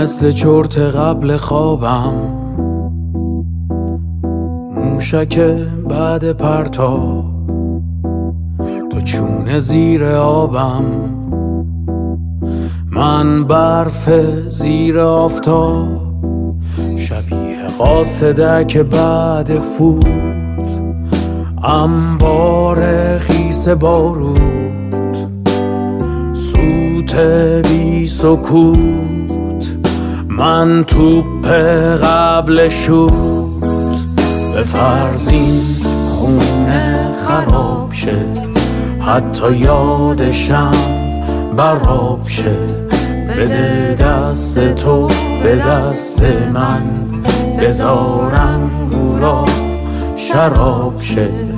مثل 0.00 0.30
چرت 0.30 0.78
قبل 0.78 1.36
خوابم. 1.36 2.14
موشک 4.74 5.38
بعد 5.88 6.32
پرتا 6.32 7.24
تو 8.90 9.00
چون 9.04 9.58
زیر 9.58 10.04
آبم. 10.04 10.84
من 12.90 13.44
برف 13.44 14.10
زیر 14.48 14.98
آفتاب. 14.98 15.88
شبیه 16.96 17.66
قاصده 17.78 18.82
بعد 18.82 19.58
فوت. 19.58 20.06
انبار 21.64 22.78
خیس 23.18 23.68
بارود. 23.68 24.40
سوت 26.32 27.14
بی 27.68 28.06
سکوت. 28.06 28.99
من 30.40 30.84
توپ 30.84 31.46
قبل 32.02 32.68
شد 32.68 33.12
به 34.54 34.62
فرزین 34.62 35.60
خونه 36.10 37.08
خراب 37.26 37.92
شه. 37.92 38.16
حتی 39.00 39.56
یادشم 39.56 40.72
براب 41.56 42.20
شه. 42.24 42.56
بده 43.36 43.96
دست 44.00 44.74
تو 44.74 45.08
به 45.42 45.56
دست 45.56 46.22
من. 46.52 46.82
بذار 47.60 48.34
انگورا 48.34 49.44
شراب 50.16 51.00
شه. 51.00 51.49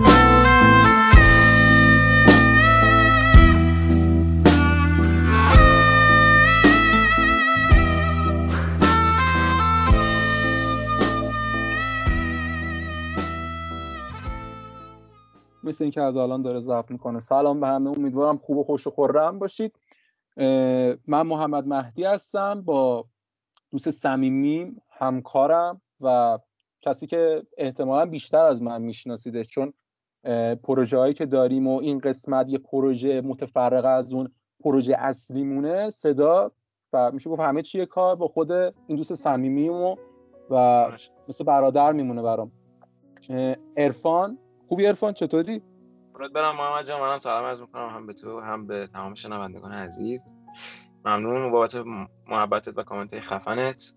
مثل 15.83 15.85
اینکه 15.85 16.03
از 16.03 16.17
الان 16.17 16.43
داره 16.43 16.61
ضبط 16.61 16.91
می‌کنه. 16.91 17.21
سلام 17.21 17.61
به 17.61 17.67
همه. 17.67 17.91
امیدوارم 17.91 18.37
خوب 18.37 18.59
و 18.59 18.65
خوش 18.65 18.87
و 18.87 18.91
خورم 18.91 19.39
باشید. 19.39 19.77
من 21.07 21.23
محمد 21.23 21.67
مهدی 21.67 22.05
هستم. 22.05 22.63
با 22.63 23.05
دوست 23.71 23.91
صمیمیم 23.91 24.83
همکارم 24.91 25.81
و 26.01 26.39
کسی 26.81 27.07
که 27.07 27.43
احتمالا 27.59 28.07
بیشتر 28.07 28.39
از 28.45 28.63
من 28.63 28.83
میشناسیدش 28.83 29.47
چون 29.47 29.73
پروژه 30.63 30.99
هایی 30.99 31.15
که 31.15 31.27
داریم 31.27 31.67
و 31.67 31.79
این 31.81 31.99
قسمت 31.99 32.49
یه 32.49 32.59
پروژه 32.59 33.21
متفرقه 33.21 33.89
از 33.89 34.13
اون 34.13 34.29
پروژه 34.61 34.95
اصلیمونه. 34.99 35.91
صدا 35.91 36.53
و 36.93 37.11
میشه 37.13 37.31
گفت 37.31 37.41
همه 37.41 37.63
چیه 37.63 37.87
کار 37.87 38.17
با 38.17 38.29
خود 38.29 38.53
این 38.53 38.97
دوست 38.97 39.15
صمیمیم 39.15 39.73
و, 39.73 39.97
و 40.51 40.91
مثل 41.29 41.45
برادر 41.45 41.93
میمونه 41.93 42.23
برام. 42.23 42.53
ارفان 43.77 44.39
خوبی 44.69 44.87
ارفان 44.87 45.13
چطوری؟ 45.13 45.63
برات 46.15 46.33
برم. 46.33 46.57
محمد 46.57 46.87
جان 46.87 47.01
منم 47.01 47.19
سلام 47.19 47.45
عرض 47.45 47.61
می‌کنم. 47.61 47.89
هم 47.89 48.07
به 48.07 48.13
تو 48.13 48.41
هم 48.41 48.67
به 48.67 48.87
تمام 48.87 49.15
شنوندگان 49.15 49.73
عزیز. 49.73 50.23
ممنون 51.05 51.51
بابت 51.51 51.75
محبتت 52.29 52.79
و 52.79 52.83
کامنت 52.83 53.21
خفنت. 53.21 53.95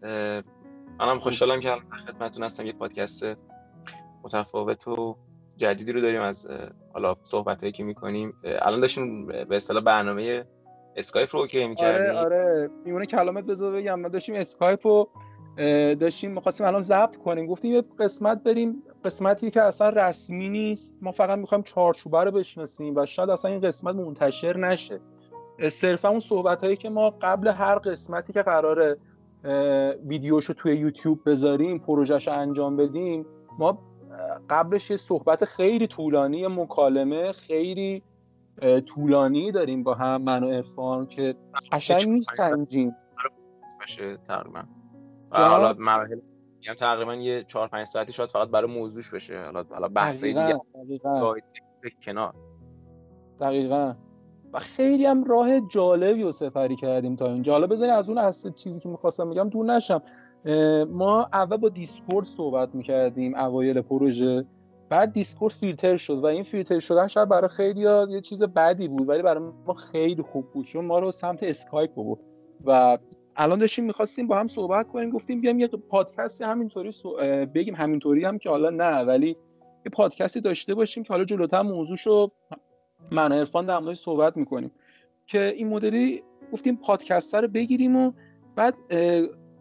منم 0.99 1.19
خوشحالم 1.19 1.59
که 1.59 1.69
خدمتتون 2.07 2.43
هستم. 2.43 2.65
یه 2.65 2.73
پادکست 2.73 3.23
متفاوت 4.23 4.87
و 4.87 5.17
جدیدی 5.57 5.91
رو 5.91 6.01
داریم 6.01 6.21
از 6.21 6.47
حالا 6.93 7.15
صحبت 7.21 7.59
هایی 7.59 7.71
که 7.71 7.83
می‌کنیم. 7.83 8.33
الان 8.43 8.79
داشتیم 8.79 9.27
به 9.27 9.55
اصطلاح 9.55 9.83
برنامه 9.83 10.45
اسکایپ 10.95 11.35
رو 11.35 11.47
که 11.47 11.67
می‌کردیم. 11.67 12.15
آره. 12.15 12.39
آره 12.39 12.69
میمونه 12.85 13.05
کلامت 13.05 13.43
بذار 13.43 13.73
بگم. 13.73 13.99
ما 13.99 14.07
داشتیم 14.07 14.35
اسکایپ 14.35 14.87
رو 14.87 15.09
داشتیم 15.99 16.31
می‌خواستیم 16.31 16.67
الان 16.67 16.81
ضبط 16.81 17.15
کنیم. 17.15 17.45
گفتیم 17.45 17.73
یه 17.73 17.83
قسمت 17.99 18.43
بریم. 18.43 18.83
قسمتی 19.05 19.51
که 19.51 19.61
اصلا 19.61 19.89
رسمی 19.89 20.49
نیست. 20.49 20.95
ما 21.01 21.11
فقط 21.11 21.39
می‌خوایم 21.39 21.63
چارچوبه 21.63 22.23
رو 22.23 22.31
بشناسیم 22.31 22.95
و 22.95 23.05
شاید 23.05 23.29
اصلا 23.29 23.51
این 23.51 23.59
قسمت 23.59 23.95
منتشر 23.95 24.57
نشه. 24.57 24.99
صرفا 25.69 26.09
اون 26.09 26.19
صحبت 26.19 26.63
هایی 26.63 26.75
که 26.75 26.89
ما 26.89 27.09
قبل 27.21 27.47
هر 27.47 27.75
قسمتی 27.75 28.33
که 28.33 28.41
قراره 28.41 28.97
ویدیوشو 30.05 30.53
توی 30.53 30.75
یوتیوب 30.75 31.19
بذاریم 31.25 31.79
پروژهش 31.79 32.27
انجام 32.27 32.77
بدیم 32.77 33.25
ما 33.59 33.79
قبلش 34.49 34.91
یه 34.91 34.97
صحبت 34.97 35.45
خیلی 35.45 35.87
طولانی 35.87 36.47
مکالمه 36.47 37.31
خیلی 37.31 38.03
طولانی 38.85 39.51
داریم 39.51 39.83
با 39.83 39.93
هم 39.93 40.21
من 40.21 40.43
و 40.43 40.47
ارفان 40.47 41.05
که 41.05 41.35
قشنگ 41.71 42.07
میسنجیم. 42.07 42.95
تقریبا. 44.27 44.63
حالا 45.43 45.75
مراحل 45.79 46.19
یعنی 46.61 46.75
تقریبا 46.77 47.15
یه 47.15 47.43
4 47.43 47.67
5 47.67 47.87
ساعتی 47.87 48.13
شاید 48.13 48.29
فقط 48.29 48.49
برای 48.49 48.71
موضوعش 48.71 49.13
بشه. 49.13 49.43
حالا 49.43 49.63
حالا 49.69 49.87
بحث 49.87 50.23
دیگه 50.23 50.59
دقیقاً. 50.75 51.35
کنار. 52.05 52.33
دقیقا. 53.39 53.93
و 54.53 54.59
خیلی 54.59 55.05
هم 55.05 55.23
راه 55.23 55.59
جالبی 55.59 56.23
رو 56.23 56.31
سفری 56.31 56.75
کردیم 56.75 57.15
تا 57.15 57.27
اینجا. 57.27 57.51
حالا 57.51 57.67
بذاری 57.67 57.91
از 57.91 58.09
اون 58.09 58.17
اصل 58.17 58.51
چیزی 58.51 58.79
که 58.79 58.89
می‌خواستم 58.89 59.29
بگم 59.29 59.49
دور 59.49 59.65
نشم. 59.65 60.01
ما 60.89 61.29
اول 61.33 61.57
با 61.57 61.69
دیسکورد 61.69 62.25
صحبت 62.25 62.75
می‌کردیم 62.75 63.35
اوایل 63.35 63.81
پروژه. 63.81 64.45
بعد 64.89 65.13
دیسکورد 65.13 65.53
فیلتر 65.53 65.97
شد 65.97 66.17
و 66.17 66.25
این 66.25 66.43
فیلتر 66.43 66.79
شدن 66.79 67.07
شاید 67.07 67.29
برای 67.29 67.47
خیلی 67.47 67.81
یه 68.09 68.21
چیز 68.21 68.43
بدی 68.43 68.87
بود 68.87 69.09
ولی 69.09 69.21
برای 69.21 69.43
ما 69.67 69.73
خیلی 69.73 70.21
خوب 70.21 70.51
بود. 70.51 70.65
چون 70.65 70.85
ما 70.85 70.99
رو 70.99 71.11
سمت 71.11 71.43
اسکایپ 71.43 71.93
برد 71.93 72.19
و 72.65 72.97
الان 73.37 73.59
داشتیم 73.59 73.85
می‌خواستیم 73.85 74.27
با 74.27 74.39
هم 74.39 74.47
صحبت 74.47 74.87
کنیم 74.87 75.09
گفتیم 75.09 75.41
بیایم 75.41 75.59
یه 75.59 75.67
پادکستی 75.67 76.43
همینطوری 76.43 76.91
بگیم 77.55 77.75
همینطوری 77.75 78.25
هم 78.25 78.37
که 78.37 78.49
حالا 78.49 78.69
نه 78.69 79.03
ولی 79.03 79.27
یه 79.85 79.91
پادکستی 79.93 80.41
داشته 80.41 80.75
باشیم 80.75 81.03
که 81.03 81.13
حالا 81.13 81.23
جلوتر 81.23 81.61
موضوعشو 81.61 82.31
من 83.11 83.31
عرفان 83.31 83.65
در 83.65 83.79
موردش 83.79 83.99
صحبت 83.99 84.37
می‌کنیم. 84.37 84.71
که 85.27 85.53
این 85.57 85.67
مدلی 85.67 86.23
گفتیم 86.53 86.75
پادکست 86.75 87.35
رو 87.35 87.47
بگیریم 87.47 87.95
و 87.95 88.11
بعد 88.55 88.75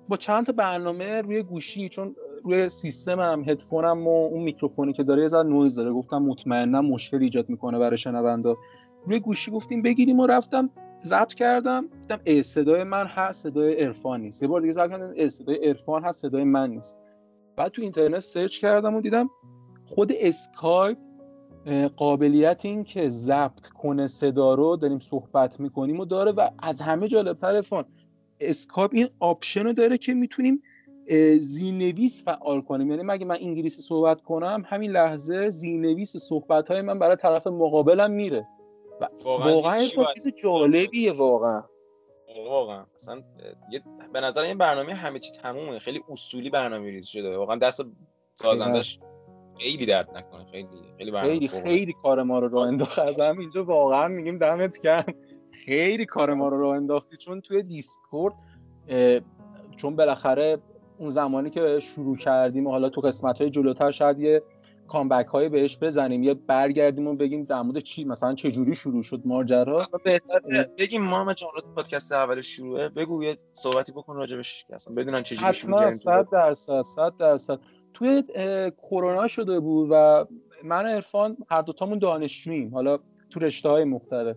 با 0.08 0.16
چند 0.16 0.46
تا 0.46 0.52
برنامه 0.52 1.20
روی 1.20 1.42
گوشی 1.42 1.88
چون 1.88 2.16
روی 2.44 2.68
سیستمم 2.68 3.44
هدفونم 3.48 4.06
و 4.06 4.26
اون 4.26 4.42
میکروفونی 4.42 4.92
که 4.92 5.02
داره 5.02 5.22
یه 5.22 5.42
نویز 5.42 5.74
داره. 5.74 5.92
گفتم 5.92 6.18
مطمئنا 6.18 6.82
مشکل 6.82 7.22
ایجاد 7.22 7.48
می‌کنه 7.48 7.78
برای 7.78 7.98
شنوندا. 7.98 8.56
روی 9.06 9.20
گوشی 9.20 9.50
گفتیم 9.50 9.82
بگیریم 9.82 10.20
و 10.20 10.26
رفتم 10.26 10.70
ضبط 11.06 11.34
کردم 11.34 11.87
دیدم 12.03 12.42
صدای 12.42 12.84
من 12.84 13.06
هست 13.06 13.42
صدای 13.42 13.75
عرفان 13.75 14.20
نیست. 14.20 14.42
یه 14.42 14.48
بار 14.48 14.60
دیگه 14.60 14.72
ضبط 14.72 14.91
کردم 14.91 15.28
صدای 15.28 15.69
عرفان 15.69 16.04
هست 16.04 16.20
صدای 16.20 16.44
من 16.44 16.70
نیست. 16.70 16.97
بعد 17.56 17.72
تو 17.72 17.82
اینترنت 17.82 18.19
search 18.19 18.58
کردم 18.59 18.94
و 18.94 19.00
دیدم 19.00 19.31
خود 19.87 20.12
اسکایپ 20.12 20.98
قابلیت 21.97 22.64
این 22.64 22.84
که 22.84 23.09
ضبط 23.09 23.66
کنه 23.66 24.06
صدا 24.06 24.54
رو 24.54 24.76
داریم 24.76 24.98
صحبت 24.98 25.60
می‌کنیم 25.60 26.00
و 26.00 26.04
داره 26.04 26.32
و 26.32 26.50
از 26.59 26.81
همه 26.81 27.09
جالبتر 27.09 27.47
عرفان. 27.47 27.84
اسکایپ 28.41 28.91
این 28.94 29.09
option 29.20 29.64
رو 29.64 29.72
داره 29.72 29.98
که 29.98 30.14
می‌تونیم 30.14 30.62
زیرنویس 31.38 32.25
فعال 32.25 32.60
کنیم. 32.60 32.91
یعنی 32.91 33.03
اگه 33.02 33.25
من 33.25 33.37
انگلیسی 33.41 33.82
صحبت 33.82 34.22
کنم 34.22 34.62
همین 34.66 34.91
لحظه 34.91 35.50
زیرنویس 35.50 36.16
صحبت 36.16 36.70
های 36.70 36.81
من 36.81 36.98
برای 36.98 37.16
طرف 37.16 37.47
مقابلم 37.47 38.10
میره. 38.10 38.47
واقعا 39.25 39.55
واقعا 39.55 40.15
چیز 40.15 40.34
جالبیه 40.43 41.12
واقعا. 41.12 41.62
واقعا. 42.49 42.87
اصلا 42.94 43.22
به 44.12 44.20
نظرم 44.20 44.43
این 44.43 44.58
برنامه 44.58 44.94
همه 44.94 45.19
چی 45.19 45.32
تمومه. 45.32 45.79
خیلی 45.79 46.00
اصولی 46.08 46.50
برنامه 46.50 46.91
ریزی 46.91 47.11
شده. 47.11 47.37
واقعا 47.37 47.56
دست 47.56 47.87
سازندش 48.35 48.99
خیلی 49.58 49.87
درد 49.87 50.17
نکنه. 50.17 50.44
خیلی 50.44 50.69
خیلی 50.99 51.12
خیلی 51.19 51.49
خیلی 51.49 51.93
کار 52.02 52.23
ما 52.23 52.38
رو 52.38 52.49
راه 52.49 52.67
انداخت. 52.67 52.99
از 52.99 53.20
هم 53.20 53.38
اینجا 53.38 53.64
واقعا 53.64 54.08
میگیم 54.08 54.38
دمت 54.38 54.79
گرم. 54.79 55.14
خیلی 55.50 56.05
کار 56.05 56.35
ما 56.35 56.49
رو 56.49 56.61
راه 56.61 56.76
انداختی. 56.76 57.17
چون 57.17 57.40
توی 57.40 57.62
دیسکورد 57.62 58.35
چون 59.76 59.97
بالاخره 59.97 60.58
اون 60.99 61.11
زمانی 61.11 61.50
که 61.50 61.81
شروع 61.81 62.17
کردیم 62.17 62.67
و 62.67 62.70
حالا 62.70 62.88
تو 62.88 63.00
قسمت 63.00 63.40
های 63.40 63.50
جلوتر 63.50 63.90
شاید 63.90 64.19
یه 64.19 64.43
کامبک 64.88 65.26
های 65.26 65.48
بهش 65.48 65.78
بزنیم 65.81 66.22
یه 66.22 66.34
برگردیم 66.34 67.06
و 67.06 67.14
بگیم 67.14 67.44
در 67.44 67.62
مورد 67.62 67.78
چی 67.78 68.04
مثلا 68.04 68.34
چه 68.34 68.50
جوری 68.50 68.75
شروع 68.75 69.02
شد 69.02 69.22
ماجرا؟ 69.25 69.82
بگیم 70.78 71.02
محمد 71.02 71.36
جان 71.36 71.50
پادکست 71.76 72.12
اول 72.12 72.40
شروعه 72.40 72.88
بگو 72.88 73.25
یه 73.25 73.36
صحبتی 73.52 73.92
بکن 73.92 74.16
راجبش 74.16 74.66
اصلا 74.72 74.94
بدونن 74.94 75.22
چه 75.22 75.36
جوری 75.36 75.52
شروع 75.52 75.78
کردیم 75.78 75.94
100 75.94 76.28
درصد 76.32 76.82
100 76.82 77.14
درصد. 77.19 77.58
توی 77.94 78.22
کرونا 78.82 79.26
شده 79.26 79.60
بود 79.60 79.88
و 79.92 80.26
من 80.64 80.87
و 80.87 80.88
عرفان 80.88 81.37
هر 81.50 81.62
دو 81.62 81.72
تامون 81.72 81.98
دانشجوییم 81.98 82.75
حالا 82.75 82.98
تو 83.30 83.40
رشته 83.40 83.69
های 83.69 83.84
مختلف. 83.84 84.37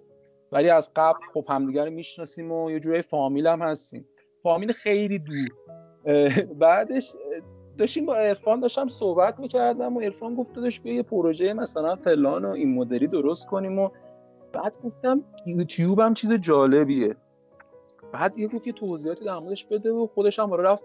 ولی 0.51 0.69
از 0.69 0.91
قبل 0.95 1.19
خب 1.33 1.45
همدیگه 1.49 1.85
رو 1.85 1.91
می‌شناسیم 1.91 2.51
و 2.51 2.71
یه 2.71 2.79
جوری 2.79 3.01
فامیل 3.01 3.47
هم 3.47 3.61
هستیم. 3.61 4.05
فامیل 4.43 4.71
خیلی 4.71 5.19
دور. 5.19 5.49
بعدش 6.53 7.11
داشتیم 7.77 8.05
با 8.05 8.15
ارفان 8.15 8.59
داشتم 8.59 8.87
صحبت 8.87 9.39
می‌کردم 9.39 9.97
و 9.97 9.99
ارفان 9.99 10.35
گفت 10.35 10.53
داشت 10.53 10.81
بیا 10.83 10.93
یه 10.93 11.03
پروژه 11.03 11.53
مثلا 11.53 11.95
فلان 11.95 12.45
و 12.45 12.49
این 12.49 12.75
مدلی 12.75 13.07
درست 13.07 13.47
کنیم 13.47 13.79
و 13.79 13.89
بعد 14.53 14.77
گفتم 14.83 15.23
یوتیوب 15.45 15.99
هم 15.99 16.13
چیز 16.13 16.33
جالبیه. 16.33 17.15
بعد 18.13 18.39
یه 18.39 18.47
گفت 18.47 18.67
یه 18.67 18.73
توضیحاتی 18.73 19.25
در 19.25 19.39
موردش 19.39 19.65
بده 19.65 19.91
و 19.91 20.07
خودش 20.07 20.39
هم 20.39 20.53
رفت 20.53 20.83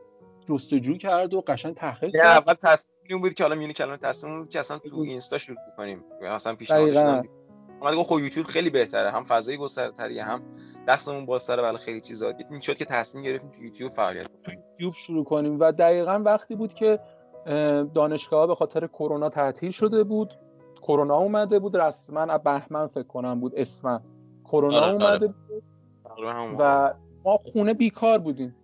جستجو 0.49 0.97
کرد 0.97 1.35
و 1.35 1.41
قشنگ 1.41 1.75
تحقیق 1.75 2.13
کرد. 2.13 2.27
اول 2.27 2.55
تصمیم 2.63 3.21
بود 3.21 3.35
که 3.35 3.45
حالا 3.45 3.55
میونی 3.55 3.73
کلمه 3.73 3.97
تصمیم 3.97 4.39
بود 4.39 4.49
که 4.49 4.59
اصلا 4.59 4.79
تو 4.79 5.01
اینستا 5.01 5.39
شروع 5.39 5.59
کنیم. 5.77 6.05
اصلا 6.23 6.55
پیشنهادش 6.55 6.97
اومد 7.81 7.95
گفت 7.95 8.09
خب 8.09 8.19
یوتیوب 8.19 8.47
خیلی 8.47 8.71
بهتره. 8.71 9.11
هم 9.11 9.23
فضای 9.23 9.57
گسترده 9.57 10.23
هم 10.23 10.43
دستمون 10.89 11.27
بازتره 11.27 11.63
برای 11.63 11.79
خیلی 11.79 12.01
چیزا. 12.01 12.33
این 12.51 12.61
شد 12.61 12.75
که 12.75 12.85
تصمیم 12.85 13.25
گرفتیم 13.25 13.51
تو 13.51 13.63
یوتیوب 13.63 13.91
فعالیت 13.91 14.29
کنیم. 14.47 14.52
یوتیوب 14.83 14.95
شروع 14.95 15.25
کنیم. 15.25 15.61
و 15.61 15.73
دقیقا 15.73 16.23
وقتی 16.25 16.55
بود 16.55 16.75
که 16.75 16.99
اه، 17.47 17.83
دانشگاه 17.83 18.47
به 18.47 18.55
خاطر 18.55 18.87
کرونا 18.87 19.29
تعطیل 19.29 19.71
شده 19.71 20.05
بود. 20.05 20.35
کرونا 20.83 21.17
اومده 21.17 21.59
بود. 21.59 21.77
رسما 21.77 22.39
بهمن 22.39 22.87
فکر 22.87 23.07
کنم 23.07 23.41
بود 23.41 23.55
اسفند 23.57 24.05
کرونا 24.45 24.77
آره، 24.77 24.87
آره. 24.87 25.05
اومده 25.05 25.27
بود. 25.27 25.37
همون 26.19 26.51
موقع. 26.51 26.89
و 26.89 26.95
ما 27.25 27.37
خونه 27.37 27.75
بیکار 27.75 28.19
بودیم. 28.19 28.57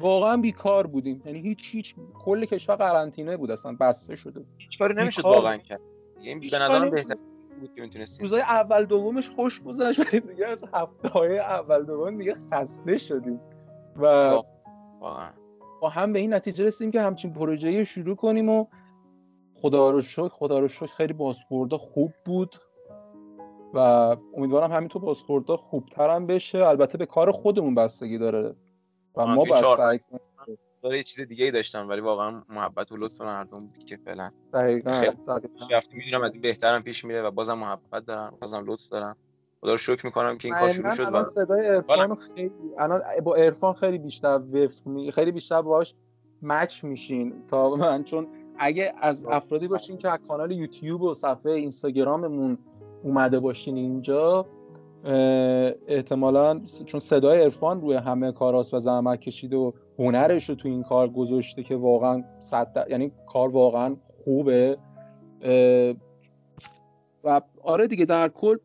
واقعا 0.00 0.36
بیکار 0.36 0.86
بودیم. 0.86 1.22
یعنی 1.24 1.40
هیچ 1.40 1.74
هیچ 1.74 1.94
کل 2.14 2.44
کشور 2.44 2.76
قرنطینه 2.76 3.36
بود 3.36 3.50
اصلا. 3.50 3.76
بسته 3.80 4.16
شده 4.16 4.40
بود. 4.40 4.48
هیچ 4.58 4.78
کاری 4.78 4.94
نمی‌شد. 4.94 5.24
واقعا 5.24 5.56
کرد. 5.56 5.80
یعنی 6.20 6.40
به 6.50 6.58
نظرم. 6.58 6.90
بهتر 6.90 7.16
بود 7.60 7.74
که 7.74 7.80
می‌تونستیم. 7.80 8.24
روزای 8.24 8.40
اول 8.40 8.84
دومش 8.84 9.30
خوش 9.30 9.62
گذشت. 9.62 10.00
ولی 10.00 10.20
دیگه 10.20 10.46
از 10.46 10.64
هفته 10.74 11.08
های 11.08 11.38
اول 11.38 11.84
دوم 11.84 12.18
دیگه 12.18 12.34
خسته 12.34 12.98
شدیم. 12.98 13.40
و 13.96 14.42
واقعا. 15.02 15.30
با 15.80 15.88
هم 15.88 16.12
به 16.12 16.18
این 16.18 16.34
نتیجه 16.34 16.64
رسیدیم 16.64 16.90
که 16.90 17.00
همچین 17.00 17.32
پروژه‌ای 17.32 17.78
رو 17.78 17.84
شروع 17.84 18.16
کنیم 18.16 18.48
و 18.48 18.66
خدا 19.54 19.90
رو 19.90 20.00
شکر 20.00 20.28
خدا 20.28 20.58
رو 20.58 20.68
شکر 20.68 20.86
خیلی 20.86 21.12
بازخورده 21.12 21.78
خوب 21.78 22.12
بود 22.24 22.56
و 23.74 23.78
امیدوارم 24.36 24.72
همینطور 24.72 25.02
بازخورده 25.02 25.56
خوبتر 25.56 26.10
هم 26.10 26.26
بشه. 26.26 26.58
البته 26.58 26.98
به 26.98 27.06
کار 27.06 27.32
خودمون 27.32 27.74
بستگی 27.74 28.18
داره 28.18 28.54
و 29.16 29.26
ما 29.26 29.44
باید 29.44 29.76
سعی 29.76 29.98
کنیم. 29.98 30.20
یه 30.84 31.02
چیز 31.02 31.20
دیگه 31.20 31.44
ای 31.44 31.50
داشتم 31.50 31.88
ولی 31.88 32.00
واقعا 32.00 32.42
محبت 32.48 32.92
و 32.92 32.96
لطف 32.96 33.20
مردم 33.20 33.58
بود 33.58 33.84
که 33.84 33.96
فعلا 33.96 34.30
دقیقاً 34.52 34.90
می‌دونم 35.92 36.22
از 36.22 36.32
این 36.32 36.40
بهترم 36.40 36.82
پیش 36.82 37.04
میره 37.04 37.22
و 37.22 37.30
بازم 37.30 37.58
محبت 37.58 38.04
دارم 38.04 38.36
بازم 38.40 38.64
لطف 38.66 38.88
دارم. 38.88 39.16
خدا 39.62 39.72
رو 39.72 39.78
شکر 39.78 40.06
می‌کنم 40.06 40.38
که 40.38 40.48
این 40.48 40.54
کار 40.56 40.68
شروع 40.70 40.90
شد 40.90 41.02
الان 41.02 41.22
و 41.22 41.28
صدای 41.28 41.66
عرفان 41.66 42.08
رو 42.08 42.14
خیلی 42.14 42.52
الان 42.78 43.02
با 43.24 43.34
عرفان 43.34 43.72
خیلی 43.72 43.98
بیشتر 43.98 44.38
می- 44.86 45.12
خیلی 45.12 45.32
بیشتر 45.32 45.62
باهاش 45.62 45.94
مچ 46.42 46.84
میشین. 46.84 47.34
تا 47.48 47.74
من 47.76 48.04
چون 48.04 48.26
اگه 48.58 48.92
از 49.00 49.26
افرادی 49.30 49.68
باشین 49.68 49.96
که 49.96 50.08
از 50.10 50.18
کانال 50.28 50.50
یوتیوب 50.52 51.02
و 51.02 51.14
صفحه 51.14 51.52
اینستاگراممون 51.52 52.58
اومده 53.02 53.40
باشین 53.40 53.76
اینجا 53.76 54.46
احتمالا 55.86 56.60
چون 56.86 57.00
صدای 57.00 57.42
عرفان 57.42 57.80
روی 57.80 57.96
همه 57.96 58.32
کاراست 58.32 58.74
و 58.74 58.80
زحمت 58.80 59.20
کشیده 59.20 59.56
و 59.56 59.72
هنرش 59.98 60.48
رو 60.48 60.54
تو 60.54 60.68
این 60.68 60.82
کار 60.82 61.08
گذاشته 61.08 61.62
که 61.62 61.76
واقعا 61.76 62.24
صد 62.38 62.72
در- 62.72 62.90
یعنی 62.90 63.12
کار 63.26 63.48
واقعا 63.48 63.96
خوبه. 64.24 64.76
و 67.24 67.40
آره 67.62 67.86
دیگه 67.86 68.04
در 68.04 68.28
کل 68.28 68.56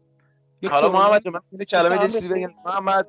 حالا 0.64 0.92
محمد 0.92 1.28
من 1.28 1.42
یه 1.52 1.66
کلمه 1.66 1.96
یه 1.96 2.08
چیزی. 2.08 2.30
بگم 2.30 2.50
محمد 2.66 3.08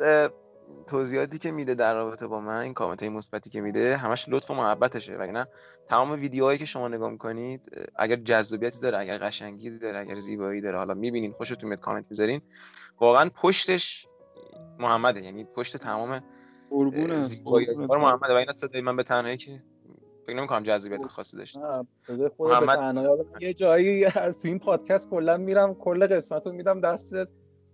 توضیحاتی 0.87 1.39
که 1.39 1.51
میده 1.51 1.75
در 1.75 1.95
رابطه 1.95 2.27
با 2.27 2.41
من 2.41 2.61
این 2.61 2.75
کامنت 2.75 3.03
های 3.03 3.09
مثبتی 3.09 3.51
که 3.51 3.61
میده 3.61 3.97
همش 3.97 4.29
لطف 4.29 4.51
و 4.51 4.55
محبتشه 4.55 5.17
وگرنه 5.17 5.47
تمام 5.89 6.13
ویدیوهایی 6.13 6.59
که 6.59 6.65
شما 6.65 6.89
نگاه 6.89 7.11
می‌کنید 7.11 7.91
اگر 7.97 8.17
جذابیتی 8.17 8.81
داره 8.81 8.99
اگر 8.99 9.19
قشنگی 9.19 9.79
داره 9.79 9.99
اگر 9.99 10.15
زیبایی 10.19 10.61
داره 10.61 10.79
حالا 10.79 10.95
می‌بینین 10.95 11.33
خوشتون 11.33 11.69
میاد 11.69 11.81
کامنت 11.81 12.07
می‌ذارین 12.11 12.41
واقعا 13.01 13.31
پشتش 13.35 14.07
محمده 14.79 15.23
یعنی 15.23 15.45
پشت 15.45 15.77
تمام 15.77 16.21
قربونه 16.71 17.21
زیبایی. 17.21 17.67
کار 17.89 17.99
محمده 17.99 18.33
و 18.33 18.37
این 18.37 18.53
صدای 18.57 18.81
من 18.81 18.97
به 18.97 19.03
تنهایی 19.03 19.37
که 19.37 19.63
فکر 20.29 20.37
نمی‌کنم 20.37 20.63
جذابیت 20.63 21.07
خاصی 21.07 21.47
صدای 22.07 22.29
خودت 22.37 22.61
به 22.61 22.67
محمد- 22.67 23.43
یه 23.43 23.55
جایی 23.55 24.05
از 24.05 24.39
تو 24.39 24.49
این 24.49 24.59
پادکست 24.59 25.11
کلا 25.11 25.37
میرم 25.37 25.75
کل 25.75 26.07
قسمت 26.07 26.47
رو 26.47 26.53
میدم 26.53 26.81
دست 26.81 27.13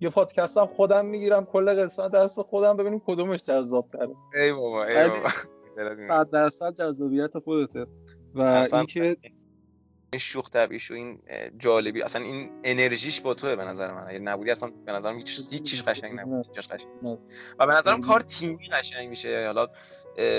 یه 0.00 0.10
پادکست 0.10 0.58
هم 0.58 0.66
خودم 0.66 1.06
می‌گیرم 1.06 1.44
کل 1.44 1.82
قسمت 1.84 2.10
دست 2.12 2.42
خودم 2.42 2.76
ببینیم 2.76 3.02
کدومش 3.06 3.42
جذاب 3.44 3.88
تره 3.92 4.14
ای 4.34 4.52
بابا 4.52 4.84
ای 4.84 5.08
بابا. 5.08 5.28
صد 6.08 6.30
درصد 6.30 6.74
جذابیت 6.74 7.38
خودته. 7.38 7.86
و 8.34 8.40
اینکه 8.74 9.16
این 10.12 10.18
شوخ 10.18 10.50
طبیعیش 10.50 10.90
و 10.90 10.94
این 10.94 11.18
جالبی 11.58 12.02
اصلا 12.02 12.22
این 12.22 12.50
انرژیش 12.64 13.20
با 13.20 13.34
توه 13.34 13.56
به 13.56 13.64
نظر 13.64 13.92
من. 13.94 14.04
اگه 14.08 14.18
نبودی 14.18 14.50
اصلا 14.50 14.70
به 14.86 14.92
نظرم 14.92 15.16
هیچ 15.16 15.26
چیز- 15.64 15.84
قشنگ 15.84 16.20
نبود. 16.20 16.46
هیچ 16.56 16.68
قشنگ. 16.68 16.88
و 17.58 17.66
به 17.66 17.72
نظرم. 17.72 18.00
کار 18.00 18.20
تیمی 18.20 18.68
قشنگ 18.68 19.08
میشه. 19.08 19.46
حالا 19.46 19.66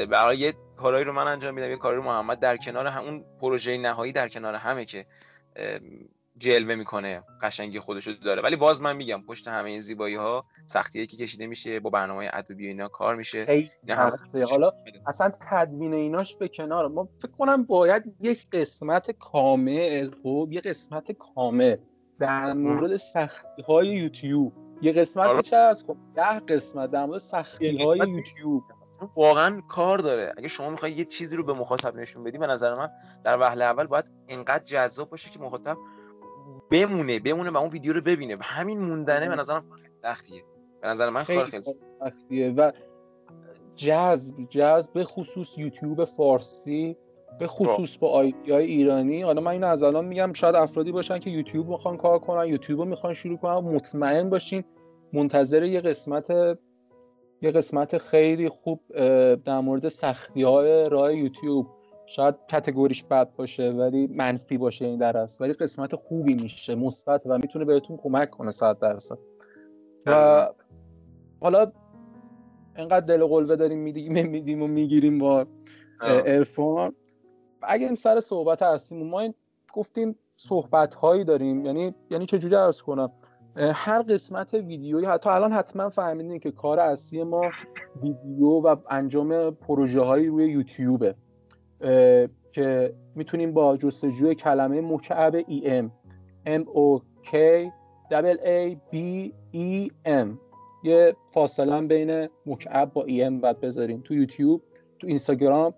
برای 0.10 0.38
یه 0.38 0.54
کارهایی 0.77 1.06
رو 1.06 1.13
من 1.13 1.27
انجام 1.27 1.54
میدم 1.54 1.69
یه 1.69 1.77
کاری 1.77 1.98
رو 1.98 2.04
محمد 2.04 2.39
در 2.39 2.57
کنار 2.57 2.88
همون 2.88 3.25
پروژه 3.42 3.77
نهایی 3.77 4.12
در 4.12 4.30
کنار 4.30 4.56
همه 4.56 4.86
که 4.86 5.06
جلوه 6.38 6.75
می‌کنه 6.75 7.24
قشنگی 7.42 7.80
خودش 7.80 8.07
رو 8.07 8.13
داره. 8.13 8.42
ولی 8.42 8.56
باز 8.56 8.81
من 8.81 8.95
میگم 8.95 9.22
پشت 9.27 9.48
همه 9.48 9.69
این 9.69 9.80
زیبایی 9.80 10.16
ها 10.16 10.45
سختیایی 10.66 11.07
که 11.07 11.18
کشیده 11.18 11.48
میشه 11.48 11.80
با 11.80 11.89
برنامه 11.89 12.30
ادوبی 12.33 12.68
اینا 12.68 12.88
کار 12.88 13.16
میشه. 13.16 13.45
حالا 14.51 14.72
اصلا 15.07 15.31
تدوین 15.50 15.94
ایناش 15.94 16.36
به 16.36 16.48
کنار. 16.48 16.88
ما 16.88 17.10
فکر 17.22 17.31
کنم 17.31 17.63
باید 17.63 18.04
یک 18.19 18.48
قسمت 18.51 19.12
کامل 19.12 20.12
خب 20.24 20.50
یه 20.51 20.62
قسمت 20.62 21.12
کامل 21.12 21.77
در 22.19 22.54
مورد 22.54 22.95
سختی 22.95 23.62
های 23.62 23.88
یوتیوب. 23.88 24.54
یه 24.81 24.92
قسمت 24.92 25.27
آره. 25.27 25.42
چه 25.42 25.56
از 25.56 25.83
کن 25.83 25.98
ده 26.16 26.39
قسمت 26.39 26.92
در 26.92 27.06
مورد 27.06 27.19
سختی 27.19 27.77
های 27.77 28.00
قسمت- 28.00 28.24
واقعا 29.16 29.62
کار 29.69 29.98
داره. 29.98 30.34
اگه 30.38 30.48
شما 30.48 30.69
می‌خوای 30.69 30.92
یه 30.92 31.06
چیزی 31.06 31.36
رو 31.36 31.44
به 31.44 31.54
مخاطب 31.54 31.96
نشون 31.96 32.24
بدی 32.24 32.38
به 32.38 32.48
نظر 32.48 32.75
من 32.75 32.90
در 33.24 33.40
وهله 33.40 33.66
اول 33.66 33.88
باید 33.88 34.12
اینقدر 34.28 34.63
جذاب 34.63 35.10
باشه 35.10 35.30
که 35.30 35.40
مخاطب 35.40 35.78
بمونه 36.72 37.19
بمونه 37.19 37.50
و 37.50 37.57
اون 37.57 37.69
ویدیو 37.69 37.94
رو 37.94 38.02
ببینه. 38.02 38.36
و 38.36 38.40
همین 38.42 38.80
موندنه 38.80 39.30
به 39.30 39.36
نظرم 39.36 39.66
خیلی 39.75 39.96
سختیه. 40.02 40.44
به 40.81 40.88
نظر 40.88 41.10
من 41.10 41.24
کار 41.24 41.46
خیلی 41.46 41.63
سختیه. 41.63 41.81
سختیه. 42.00 42.52
و 42.52 42.72
جذب 43.75 44.36
جذب 44.50 44.94
به 44.94 45.03
خصوص 45.03 45.58
یوتیوب 45.58 46.06
فارسی 46.06 46.98
به 47.39 47.48
خصوص 47.48 47.98
با 47.98 48.10
آیدی 48.10 48.51
های 48.51 48.65
ایرانی. 48.65 49.22
حالا 49.22 49.41
من 49.41 49.51
اینو 49.51 49.68
از 49.68 49.84
الان 49.84 50.06
میگم 50.06 50.34
شاید 50.34 50.56
افرادی 50.56 50.91
باشن 50.91 51.20
که 51.20 51.29
یوتیوب 51.29 51.70
می‌خوان 51.70 51.98
کار 51.98 52.20
کنن 52.20 52.48
یوتیوب 52.48 52.79
رو 52.79 52.86
می‌خوان 52.86 53.13
شروع 53.13 53.38
کنن 53.38 53.75
مطمئن 53.75 54.29
باشین 54.29 54.63
منتظر 55.13 55.63
یه 55.63 55.82
قسمت 55.82 56.58
یه 57.42 57.51
قسمت 57.51 57.98
خیلی 57.98 58.50
خوب 58.50 58.80
در 59.36 59.60
مورد 59.60 59.88
سختی 59.88 60.44
های 60.44 60.89
راه 60.89 61.15
یوتیوب. 61.15 61.68
شاید 62.08 62.36
کتگوریش 62.50 63.04
بد 63.04 63.36
باشه 63.36 63.72
ولی 63.72 64.08
منفی 64.08 64.58
باشه 64.58 64.86
این 64.86 65.00
درست 65.00 65.42
ولی 65.42 65.54
قسمت 65.54 65.96
خوبی 65.96 66.34
میشه 66.34 66.75
مثبت 66.75 67.22
و 67.25 67.38
می‌تونه 67.38 67.65
بهتون 67.65 67.98
کمک 67.98 68.30
کنه 68.30 68.51
صد 68.51 68.80
درصد 68.80 69.18
و 70.06 70.12
دقیقاً. 70.12 70.54
حالا 71.42 71.72
انقدر 72.75 73.06
دل 73.06 73.22
و 73.22 73.27
قلبه 73.27 73.56
داریم 73.56 73.80
میدیم 73.80 74.30
میدیم 74.30 74.62
و 74.62 74.68
می‌گیریم 74.68 75.20
با. 75.20 75.46
ارفان 76.01 76.96
اگه 77.62 77.86
این 77.86 77.96
سر 77.96 78.20
صحبت 78.20 78.62
هستیم 78.62 79.08
ما 79.08 79.20
این 79.20 79.34
گفتیم 79.74 80.15
صحبت 80.38 80.96
هایی 80.96 81.24
داریم. 81.24 81.65
یعنی 81.65 81.96
یعنی 82.10 82.25
چجوری 82.25 82.56
عرض 82.56 82.82
کنم؟ 82.82 83.12
هر 83.57 84.01
قسمت 84.01 84.53
ویدیویی 84.53 85.05
حتی 85.05 85.29
الان 85.29 85.51
حتما 85.51 85.89
فهمیدین 85.89 86.39
که 86.39 86.51
کار 86.51 86.79
اصلی 86.79 87.24
ما 87.24 87.41
ویدیو 88.01 88.47
و 88.47 88.75
انجام 88.89 89.51
پروژه 89.51 90.01
هایی 90.01 90.27
روی 90.27 90.45
یوتیوبه 90.45 91.15
که 92.51 92.93
می‌تونیم 93.15 93.53
با 93.53 93.77
جستجوی 93.77 94.35
کلمه 94.35 94.81
مکعب 94.81 95.41
EM 95.41 95.85
M 96.45 96.63
O 96.63 97.01
K 97.24 97.35
A 98.43 98.75
B 98.93 98.95
E 99.53 99.91
M 100.05 100.27
یه 100.83 101.15
فاصله 101.33 101.81
بین 101.81 102.27
مکعب 102.45 102.93
با 102.93 103.01
EM 103.01 103.41
باید 103.41 103.59
بذاریم 103.59 104.01
تو 104.01 104.13
یوتیوب. 104.13 104.62
تو 105.00 105.07
اینستاگرام 105.07 105.74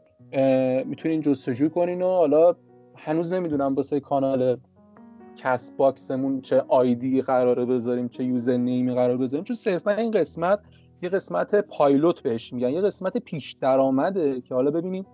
می‌تونین 0.85 1.21
جستجو 1.21 1.69
کنین 1.69 2.01
و 2.01 2.07
حالا 2.07 2.55
هنوز 2.95 3.33
نمی‌دونم 3.33 3.75
واسه 3.75 3.99
کانال 3.99 4.57
کست 5.37 5.77
باکسمون 5.77 6.41
چه 6.41 6.63
آیدی 6.67 7.21
قراره 7.21 7.65
بذاریم 7.65 8.09
چه 8.09 8.23
username 8.23 8.57
ی 8.57 8.93
قرار 8.93 9.17
بذاریم. 9.17 9.43
چون 9.43 9.55
صرفا 9.55 9.91
این 9.91 10.11
قسمت 10.11 10.59
یه 11.01 11.09
قسمت 11.09 11.55
پایلوت 11.55 12.21
بهش 12.21 12.53
میگن 12.53 12.69
یه 12.69 12.81
قسمت 12.81 13.17
پیش 13.17 13.53
درآمده 13.53 14.41
که 14.41 14.55
حالا 14.55 14.71
ببینیم 14.71 15.05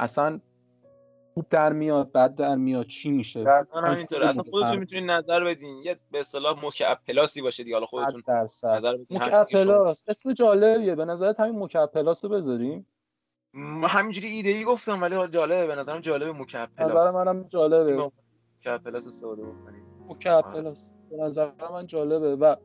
اصلا 0.00 0.40
خوب 1.34 1.46
در 1.50 1.72
میاد 1.72 2.12
بد 2.12 2.34
در 2.34 2.54
میاد 2.54 2.86
چی 2.86 3.10
میشه؟ 3.10 3.42
من 3.74 3.84
همینطوره. 3.84 4.26
اصلا 4.26 4.42
خودتون 4.42 4.76
می‌تونید 4.76 5.10
نظر 5.10 5.44
بدین. 5.44 5.82
یه 5.84 5.96
به 6.10 6.20
اصطلاح 6.20 6.66
مکعب 6.66 6.98
plus 7.08 7.35
ی 7.35 7.42
باشه 7.42 7.64
دیگه. 7.64 7.76
حالا 7.76 7.86
خودتون 7.86 8.22
نظر 8.28 8.96
بدین. 8.96 9.06
مکعب 9.10 9.46
plus. 9.46 10.04
اسم 10.08 10.32
جالبیه. 10.32 10.94
به 10.94 11.04
نظرت 11.04 11.40
همین 11.40 11.58
مکعب 11.58 11.90
plus 11.90 12.24
رو 12.24 12.30
بذاریم؟ 12.30 12.86
همینجوری 13.84 14.28
ایده 14.28 14.48
ای 14.48 14.64
گفتم 14.64 15.02
ولی 15.02 15.14
جالبه. 15.28 15.66
به 15.66 15.74
نظرم 15.74 16.00
جالبه 16.00 16.32
مکعب 16.32 16.70
نظر 16.78 16.88
plus. 16.88 17.14
منم 17.14 17.42
جالبه. 17.42 18.10
مکعب 18.64 18.82
plus 18.82 19.06
استفاده 19.06 19.42
بکنیم. 19.42 19.82
مکعب 20.08 20.44
آره. 20.44 20.54
plus 20.54 20.94
به 21.10 21.16
نظر 21.16 21.50
من 21.72 21.86
جالبه 21.86 22.36
و 22.36 22.56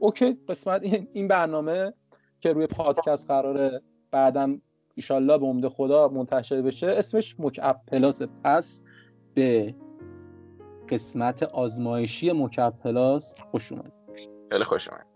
okay 0.00 0.38
قسمت 0.48 0.82
این 0.82 1.08
این 1.12 1.28
برنامه 1.28 1.92
که 2.40 2.52
روی 2.52 2.66
پادکست 2.66 3.28
قراره 3.28 3.82
بعدم 4.10 4.60
ایشالله 4.94 5.38
به 5.38 5.46
امید 5.46 5.68
خدا 5.68 6.08
منتشر 6.08 6.62
بشه 6.62 6.86
اسمش 6.86 7.36
مکعب 7.38 7.80
plus 7.86 8.22
پس 8.44 8.82
به 9.34 9.74
قسمت 10.88 11.42
آزمایشی 11.42 12.32
مکعب 12.32 12.78
پلاس 12.78 13.34
خوش 13.50 13.72
اومد 13.72 13.92
خیلی 14.50 14.64
خوش 14.64 14.88
اومد 14.88 15.06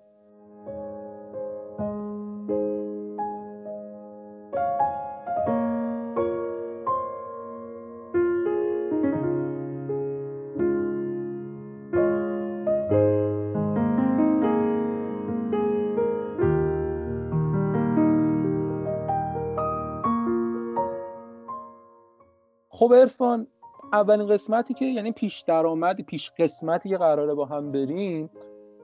خب 22.79 22.93
ارفان 22.93 23.47
اولین 23.93 24.27
قسمتی 24.27 24.75
که 24.75 24.85
یعنی 24.85 25.13
پیش 25.13 25.41
درآمدی 25.41 26.03
پیش 26.03 26.31
قسمتی 26.39 26.89
که 26.89 26.97
قراره 26.97 27.35
با 27.35 27.45
هم 27.45 27.73
بریم 27.73 28.31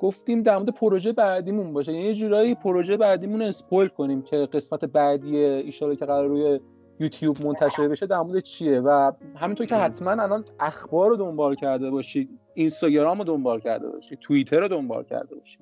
گفتیم 0.00 0.42
در 0.42 0.56
مورد 0.56 0.68
پروژه 0.68 1.12
بعدیمون 1.12 1.72
باشه. 1.72 1.92
یعنی 1.92 2.04
یه 2.04 2.14
جورایی 2.14 2.54
پروژه 2.54 2.96
بعدیمون 2.96 3.40
رو 3.42 3.46
اسپویل 3.46 3.88
کنیم 3.88 4.22
که 4.22 4.36
قسمت 4.36 4.84
بعدی 4.84 5.36
ایشالا 5.38 5.94
که 5.94 6.06
قرار 6.06 6.26
روی 6.26 6.60
یوتیوب 7.00 7.46
منتشر 7.46 7.88
بشه 7.88 8.06
در 8.06 8.20
مورد 8.20 8.42
چیه. 8.42 8.80
و 8.80 9.12
همینطور 9.36 9.66
که 9.66 9.74
حتما 9.74 10.10
الان 10.10 10.44
اخبار 10.60 11.10
رو 11.10 11.16
دنبال 11.16 11.54
کرده 11.54 11.90
باشید 11.90 12.28
اینستاگرام 12.54 13.18
رو 13.18 13.24
دنبال 13.24 13.60
کرده 13.60 13.90
باشید 13.90 14.18
توییتر 14.18 14.60
رو 14.60 14.68
دنبال 14.68 15.04
کرده 15.04 15.34
باشید 15.36 15.60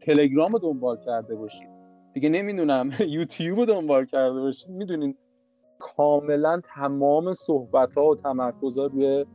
تلگرام 0.00 0.52
رو 0.52 0.58
دنبال 0.58 0.96
کرده 0.96 1.34
باشید. 1.34 1.68
دیگه 2.14 2.28
نمی‌دونم 2.28 2.90
یوتیوب 3.08 3.58
رو 3.58 3.66
دنبال 3.66 4.04
کرده 4.04 4.40
باشید. 4.40 4.70
می‌دونین 4.70 5.16
کاملا 5.82 6.60
تمام 6.64 7.32
صحبت 7.32 7.94
ها 7.94 8.06
و 8.06 8.16
تمرکز 8.16 8.78
ها 8.78 8.86
روی 8.86 9.26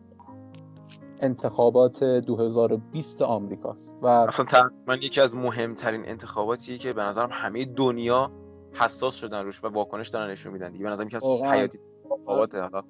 انتخابات 1.20 2.04
2020 2.04 3.22
آمریکاست 3.22 3.98
و 4.02 4.08
اصلا 4.08 4.46
تقریبا 4.46 4.96
یکی 4.96 5.22
از 5.22 5.36
مهمترین 5.36 6.10
انتخاباتیه 6.10 6.78
که 6.78 6.94
به 6.94 7.04
نظرم 7.04 7.30
همه 7.32 7.66
دنیا 7.66 8.32
حساس 8.74 9.16
شدن 9.16 9.46
روش 9.46 9.64
و 9.64 9.68
واکنش 9.68 10.08
دارن 10.08 10.32
نشون 10.32 10.54
میدن 10.54 10.72
دیگه. 10.72 10.84
به 10.84 10.90
نظرم 10.90 11.08
یکی 11.08 11.16
از. 11.16 11.44
حیاتی 11.44 11.80
انتخابات 12.12 12.56
حالا 12.56 12.84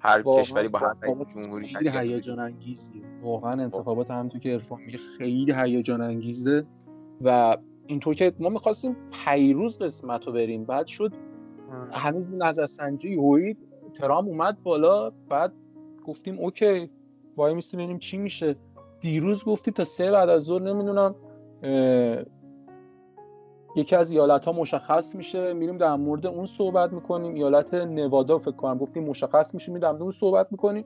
هر. 0.00 0.22
کشوری 0.26 0.68
با 0.68 0.78
هر 0.78 0.94
جمهوری 1.34 1.74
خیلی 1.74 1.90
هیجان 1.90 2.38
انگیزیه 2.38 3.02
واقعا 3.22 3.62
انتخابات 3.62 4.10
هم 4.10 4.28
تو 4.28 4.38
که 4.38 4.52
عرفان 4.52 4.80
میگه 4.80 4.98
خیلی 5.18 5.54
هیجان 5.54 6.00
انگیزه 6.00 6.66
و 7.20 7.56
اینطور 7.86 8.14
که 8.14 8.32
ما 8.38 8.48
می‌خواستیم 8.48 8.96
پیروز 9.24 9.78
قسمت 9.78 10.26
رو 10.26 10.32
بریم. 10.32 10.64
بعد 10.64 10.86
شد 10.86 11.12
هنوز 11.92 12.34
نظرسنجی 12.34 13.14
هویی 13.14 13.56
ترام 13.94 14.28
اومد 14.28 14.62
بالا 14.62 15.10
بعد 15.28 15.52
گفتیم 16.06 16.38
اوکی 16.38 16.90
وای 17.36 17.54
میستیم 17.54 17.78
ببینیم 17.78 17.98
چی 17.98 18.18
میشه. 18.18 18.56
دیروز 19.00 19.44
گفتیم 19.44 19.74
تا 19.74 19.84
سه 19.84 20.10
بعد 20.10 20.28
از 20.28 20.42
ظهر 20.42 20.62
نمی‌دونم 20.62 21.14
یکی 23.76 23.96
از 23.96 24.10
ایالت 24.10 24.44
ها 24.44 24.52
مشخص 24.52 25.14
میشه. 25.14 25.52
میریم 25.52 25.78
در 25.78 25.96
مورد 25.96 26.26
اون 26.26 26.46
صحبت 26.46 26.92
می‌کنیم. 26.92 27.34
ایالت 27.34 27.74
نوادا 27.74 28.38
فکر 28.38 28.50
کنم 28.56 28.78
گفتیم 28.78 29.04
مشخص 29.04 29.54
میشه. 29.54 29.72
میریم 29.72 29.82
در 29.82 29.90
مورد 29.90 30.02
اون 30.02 30.12
صحبت 30.12 30.46
می‌کنیم. 30.50 30.84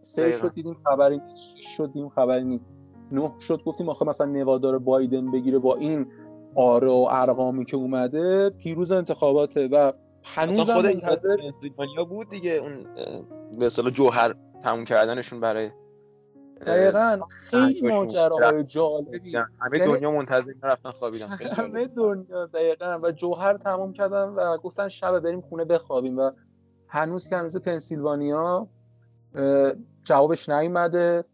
سه. 0.00 0.32
شد 0.32 0.52
دیدیم 0.52 0.76
خبری 0.84 1.20
نیست. 1.28 1.56
شد 1.56 1.86
دیدیم 1.86 2.08
خبری 2.08 2.44
نیست. 2.44 2.64
نه 3.12 3.32
شد 3.40 3.62
گفتیم 3.62 3.88
آخه 3.88 4.04
مثلا 4.04 4.26
نوادا 4.26 4.70
رو 4.70 4.78
بایدن 4.78 5.30
بگیره 5.30 5.58
با 5.58 5.76
این 5.76 6.06
آره 6.54 6.88
و 6.88 7.06
ارقامی 7.10 7.64
که 7.64 7.76
اومده 7.76 8.50
پیروز 8.50 8.92
انتخاباته 8.92 9.68
و 9.68 9.92
هنوز 10.34 10.70
خود 10.70 10.86
منتظر 10.86 11.36
بود 12.08 12.30
دیگه 12.30 12.50
اون 12.50 12.86
به 13.58 13.66
اصطلاح 13.66 13.90
جوهر 13.90 14.34
تموم 14.62 14.84
کردنشون 14.84 15.40
برای 15.40 15.70
دقیقا 16.66 17.20
خیلی 17.30 17.88
ماجراهای 17.88 18.64
جالبی. 18.64 19.36
همه 19.36 19.78
یعنی- 19.78 19.92
دنیا 19.92 20.10
منتظر 20.10 20.52
رفتن 20.62 20.90
خوابیدن. 20.90 21.26
همه 21.26 21.86
دنیا 21.86 22.46
دقیقا 22.46 23.00
و 23.02 23.10
جوهر 23.12 23.56
تمام 23.56 23.92
کردن 23.92 24.28
و 24.28 24.56
گفتن 24.56 24.88
شب 24.88 25.20
بریم 25.20 25.40
خونه 25.40 25.64
بخوابیم 25.64 26.18
و 26.18 26.30
هنوز 26.88 27.28
که 27.28 27.36
هنوز 27.36 27.56
پنسیلوانیا 27.56 28.68
جوابش 30.04 30.48
نیومده. 30.48 31.24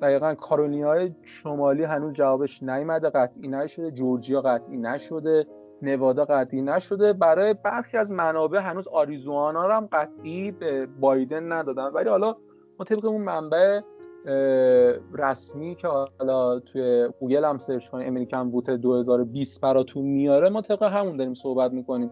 دقیقا 0.00 0.34
کارولینای 0.34 1.14
شمالی 1.22 1.84
هنوز 1.84 2.12
جوابش 2.12 2.62
نیومده 2.62 3.10
قطعی 3.10 3.48
نشده 3.48 3.90
جورجیا 3.90 4.40
قطعی 4.40 4.76
نشده. 4.76 5.46
نوادا 5.82 6.24
قطعی 6.24 6.62
نشده. 6.62 7.12
برای 7.12 7.54
برخی 7.54 7.96
از 7.96 8.12
منابع 8.12 8.58
هنوز 8.58 8.88
آریزوانا 8.88 9.66
رو 9.66 9.72
هم 9.74 9.88
قطعی 9.92 10.50
به 10.50 10.86
بایدن 11.00 11.52
ندادن. 11.52 11.86
ولی 11.86 12.08
حالا 12.08 12.36
ما 12.78 12.84
طبق 12.84 13.04
اون 13.04 13.20
منبع 13.22 13.80
رسمی 15.18 15.74
که 15.74 15.88
حالا 15.88 16.60
توی 16.60 17.08
گوگل 17.20 17.44
هم 17.44 17.58
سرچ 17.58 17.88
کنید 17.88 18.08
امریکن 18.08 18.38
ووت 18.38 18.70
2020 18.70 19.60
براتون 19.60 20.04
میاره 20.04 20.48
ما 20.48 20.60
طبق 20.60 20.82
همون 20.82 21.16
داریم 21.16 21.34
صحبت 21.34 21.72
می‌کنیم. 21.72 22.10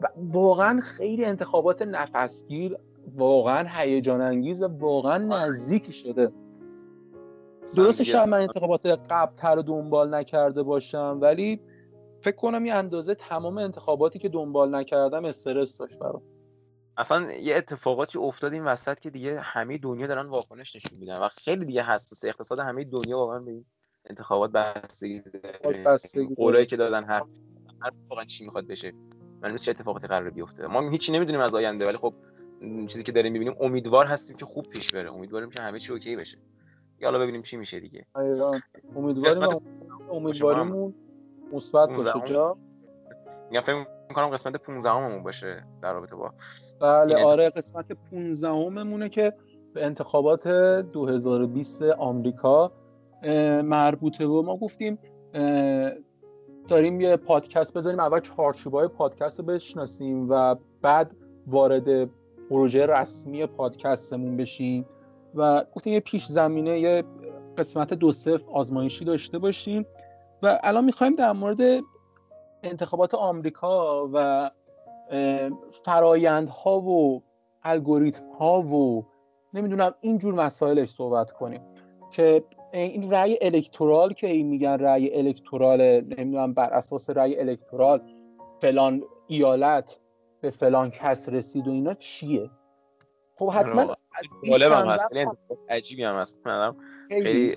و 0.00 0.06
واقعا 0.16 0.80
خیلی 0.80 1.24
انتخابات 1.24 1.82
نفسگیر 1.82 2.76
واقعا 3.16 3.68
هیجان 3.68 4.20
انگیز 4.20 4.62
و 4.62 4.68
واقعا 4.78 5.18
نزدیک 5.18 5.90
شده. 5.90 6.32
دیگه- 7.92 8.04
شاید 8.04 8.28
من 8.28 8.40
انتخابات 8.40 8.86
قبلتر 8.86 9.54
رو 9.54 9.62
دنبال 9.62 10.14
نکرده 10.14 10.62
باشم 10.62 11.18
ولی 11.20 11.60
فکر 12.22 12.36
کنم 12.36 12.66
یه 12.66 12.74
اندازه 12.74 13.14
تمام 13.14 13.58
انتخاباتی 13.58 14.18
که 14.18 14.28
دنبال 14.28 14.74
نکردم 14.74 15.24
استرس 15.24 15.78
داشت 15.78 15.98
برام. 15.98 16.22
اصلا 16.96 17.32
یه 17.32 17.56
اتفاقاتی 17.56 18.18
افتاد 18.18 18.52
این 18.52 18.64
وسط 18.64 19.00
که 19.00 19.10
دیگه 19.10 19.40
همه 19.40 19.78
دنیا 19.78 20.06
دارن 20.06 20.26
واکنش 20.26 20.76
نشون 20.76 20.98
میدن 20.98 21.18
و 21.18 21.28
خیلی 21.28 21.64
دیگه 21.64 21.82
حساسه 21.82 22.28
اقتصاد 22.28 22.58
همه 22.58 22.84
دنیا 22.84 23.18
واقعا 23.18 23.38
به 23.38 23.50
این 23.50 23.64
انتخابات 24.06 24.50
بستگی. 24.50 25.22
قولایی 26.36 26.66
که 26.66 26.76
دادن 26.76 27.04
هر 27.04 27.22
هر 27.82 27.92
واقعا 28.10 28.24
چی 28.24 28.44
می‌خواد 28.44 28.66
بشه. 28.66 28.92
من 29.40 29.56
چه 29.56 29.70
اتفاقاتی 29.70 30.06
قرار 30.06 30.30
بیفته. 30.30 30.66
ما 30.66 30.90
هیچی 30.90 31.12
نمی‌دونیم 31.12 31.40
از 31.40 31.54
آینده 31.54 31.86
ولی 31.86 31.96
خب 31.96 32.14
چیزی 32.60 33.02
که 33.02 33.12
داریم 33.12 33.32
می‌بینیم 33.32 33.56
امیدوار 33.60 34.06
هستیم 34.06 34.36
که 34.36 34.44
خوب 34.44 34.68
پیش 34.68 34.90
بره. 34.90 35.12
امیدواریم 35.12 35.50
که 35.50 35.62
همه 35.62 35.78
چی 35.78 35.92
اوکی 35.92 36.16
بشه. 36.16 36.38
حالا 37.02 37.18
ببینیم 37.18 37.42
چی 37.42 37.56
میشه 37.56 37.80
دیگه. 37.80 38.06
امیدواریم 38.96 39.62
امیدواریمون 40.10 40.94
مثبت 41.52 41.88
باشه. 41.88 42.20
جا 42.24 42.56
میگم 43.50 43.60
فکر 43.60 43.86
می‌کنم 44.08 44.28
قسمت 44.28 44.56
15 44.56 44.90
همون 44.90 45.22
باشه 45.22 45.64
در 45.82 45.92
رابطه 45.92 46.16
با 46.16 46.30
بله 46.80 47.24
آره 47.24 47.50
قسمت 47.50 47.92
15 48.10 48.50
مونه 48.82 49.08
که 49.08 49.32
به 49.74 49.86
انتخابات 49.86 50.48
2020 50.48 51.82
آمریکا 51.82 52.72
مربوطه 53.62 54.26
و 54.26 54.42
ما 54.42 54.56
گفتیم 54.56 54.98
داریم 56.68 57.00
یه 57.00 57.16
پادکست 57.16 57.74
بذاریم 57.74 58.00
اول 58.00 58.20
چارچوبای 58.20 58.88
پادکست 58.88 59.38
رو 59.38 59.44
بشناسیم 59.46 60.30
و 60.30 60.56
بعد 60.82 61.16
وارد 61.46 62.10
پروژه 62.50 62.86
رسمی 62.86 63.46
پادکستمون 63.46 64.36
بشیم 64.36 64.86
و 65.34 65.64
گفتیم 65.74 65.92
یه 65.92 66.00
پیش 66.00 66.26
زمینه 66.26 66.80
یه 66.80 67.04
قسمت 67.58 67.94
دو 67.94 68.12
صفر 68.12 68.42
آزمایشی 68.52 69.04
داشته 69.04 69.38
باشیم 69.38 69.86
و 70.42 70.58
الان 70.62 70.84
می‌خوایم 70.84 71.12
در 71.12 71.32
مورد 71.32 71.84
انتخابات 72.62 73.14
آمریکا 73.14 74.08
و 74.12 74.50
فرایندها 75.84 76.80
و 76.80 77.22
الگوریتم 77.62 78.28
ها 78.38 78.62
و 78.62 79.06
نمی‌دونم 79.54 79.94
اینجور 80.00 80.34
مسائلش 80.34 80.88
صحبت 80.88 81.30
کنیم 81.30 81.60
که 82.10 82.44
این 82.72 83.10
رأی 83.10 83.38
الکترال 83.42 84.12
که 84.12 84.26
این 84.26 84.46
میگن 84.46 84.78
رأی 84.78 85.18
الکترال 85.18 85.80
نمی‌دونم 86.00 86.54
بر 86.54 86.70
اساس 86.70 87.10
رأی 87.10 87.40
الکترال 87.40 88.02
فلان 88.60 89.02
ایالت 89.26 90.00
به 90.40 90.50
فلان 90.50 90.90
کس 90.90 91.28
رسید 91.28 91.68
و 91.68 91.70
اینا 91.70 91.94
چیه؟ 91.94 92.50
خب 93.38 93.50
حتما 93.50 93.82
آره. 93.82 93.96
این 94.42 94.52
جالب 94.52 94.72
هم 94.72 94.88
هست. 94.88 95.06
انتخاب 95.12 95.58
عجیبی 95.68 96.04
هم 96.04 96.16
هست. 96.16 96.38
خیلی 97.08 97.54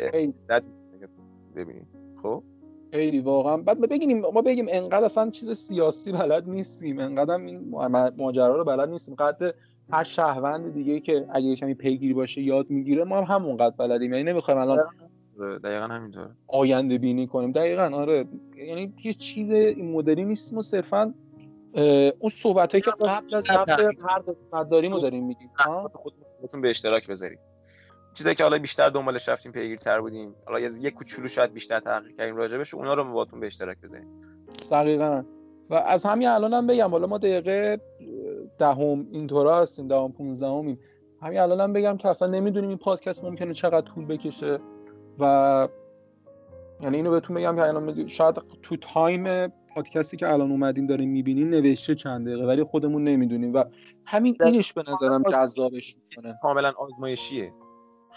ببینیم. 1.56 1.88
خب؟ 2.24 2.44
خیلی 2.96 3.20
واقعا. 3.20 3.58
بعد 3.58 3.80
ما 3.80 3.88
بگیم 3.88 4.20
ما 4.20 4.42
بگیم 4.42 4.66
انقدر 4.70 5.06
اصلا 5.06 5.30
چیز 5.30 5.52
سیاسی 5.52 6.12
بلد 6.12 6.50
نیستیم. 6.50 7.00
انقدر 7.00 7.34
هم 7.34 7.46
این 7.46 7.76
ماجرا 8.18 8.56
رو 8.56 8.64
بلد 8.64 8.90
نیستیم. 8.90 9.16
قدر 9.16 9.54
هر 9.92 10.04
شهروند 10.04 10.74
دیگه 10.74 11.00
که 11.00 11.26
اگه 11.30 11.56
کمی 11.56 11.74
پیگیری 11.74 12.14
باشه 12.14 12.42
یاد 12.42 12.70
می‌گیره 12.70 13.04
ما 13.04 13.22
هم 13.22 13.36
همونقدر 13.36 13.76
بلدیم. 13.76 14.14
یعنی 14.14 14.24
نمی‌خوایم 14.24 14.60
الان 14.60 14.80
دقیقا. 15.64 15.86
همینطور 15.86 16.30
آینده 16.48 16.98
بینی 16.98 17.28
کنیم. 17.28 17.52
دقیقا 17.52 17.92
آره. 17.94 18.26
یعنی 18.68 18.94
یه 19.04 19.14
چیز 19.14 19.52
این 19.52 19.92
مدلی 19.92 20.26
نیستیم 20.26 20.58
و 20.58 20.62
صرفا 20.62 21.14
اون 22.20 22.30
صحبت 22.32 22.72
هایی 22.72 22.82
که 22.82 22.92
قبل 22.92 23.36
از 23.36 23.50
هر 23.50 23.66
قسمت 24.28 24.70
داریم 24.70 24.94
رو 24.94 25.00
داریم 25.00 25.26
میگیم؟ 25.26 25.50
خودتون 25.94 26.62
به 26.62 26.70
اشتراک 26.70 27.08
بذارید. 27.08 27.40
چیزایی 28.16 28.36
که 28.36 28.44
حالا 28.44 28.58
بیشتر 28.58 28.90
دنبالش 28.90 29.30
رفتیم 29.30 29.52
پیگیرتر 29.52 30.02
بودیم. 30.02 30.36
حالا 30.46 30.60
یه 30.60 30.92
کوچولو 30.92 31.28
شاید 31.28 31.54
بیشتر 31.54 31.80
تحقیق 31.80 32.18
کردیم 32.18 32.36
راجبش 32.36 32.74
اونا 32.74 32.94
رو 32.94 33.04
باهاتون 33.04 33.40
به 33.40 33.48
اشتراک 33.48 33.78
بذاریم. 33.82 34.22
دقیقا. 34.72 35.24
و 35.70 35.74
از 35.74 36.06
همین 36.06 36.28
الان 36.28 36.54
هم 36.54 36.68
بگم 36.68 36.92
حالا 36.92 37.08
ما 37.08 37.18
دقیقه 37.18 37.82
دهم 38.60 39.08
اینطور 39.12 39.62
هستیم 39.62 39.88
دهم 39.88 40.12
پونزدهمیم. 40.12 40.80
همین 41.22 41.40
الان 41.40 41.62
هم 41.62 41.74
بگم 41.74 41.98
که 41.98 42.10
اصلا 42.10 42.28
نمی‌دونیم 42.28 42.70
این 42.70 42.78
پادکست 42.78 43.24
ممکنه 43.24 43.54
چقدر 43.54 43.82
طول 43.82 44.06
بکشه 44.06 44.60
و 45.20 45.68
یعنی 46.82 46.98
اینو 46.98 47.12
بهتون 47.12 47.36
بگم 47.36 47.56
که 47.56 47.62
الان 47.62 48.08
شاید 48.08 48.36
تو 48.62 48.78
تایم 48.78 49.48
پادکستی 49.48 50.18
که 50.18 50.30
الان 50.30 50.52
اومدیم 50.52 50.88
داریم 50.88 51.10
می‌بینیم 51.10 51.50
نوشته 51.50 51.96
چند 51.96 52.28
دقیقه 52.28 52.46
ولی 52.46 52.64
خودمون 52.64 53.04
نمی‌دونیم 53.04 53.54
و 53.54 53.64
همین 54.06 54.38
اینش 54.44 54.74
به 54.74 54.84
نظرم 54.88 55.24
جذابش 55.24 55.96
می‌کنه. 55.96 56.36
کاملا 56.42 56.72
آزمایشیه. 56.78 57.52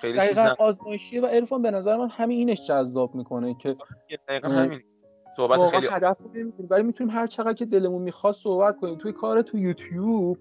خیلی 0.00 0.18
چیز 0.18 0.38
آزمایشیه 0.38 1.22
و 1.22 1.26
عرفان 1.26 1.62
به 1.62 1.70
نظر 1.70 1.96
من 1.96 2.08
همین 2.08 2.38
اینش 2.38 2.66
جذاب 2.66 3.14
می‌کنه 3.14 3.54
که 3.54 3.76
دقیقا 4.28 4.48
همین 4.48 4.80
صحبت 5.36 5.70
خیلی 5.70 5.86
هدف 5.90 6.20
ولی 6.70 6.82
می‌تونیم 6.82 7.14
هر 7.14 7.26
چقدر 7.26 7.52
که 7.52 7.64
دلمون 7.64 8.02
می‌خواد 8.02 8.34
صحبت 8.34 8.76
کنیم. 8.80 8.98
توی 8.98 9.12
کار 9.12 9.42
تو 9.42 9.58
یوتیوب 9.58 10.38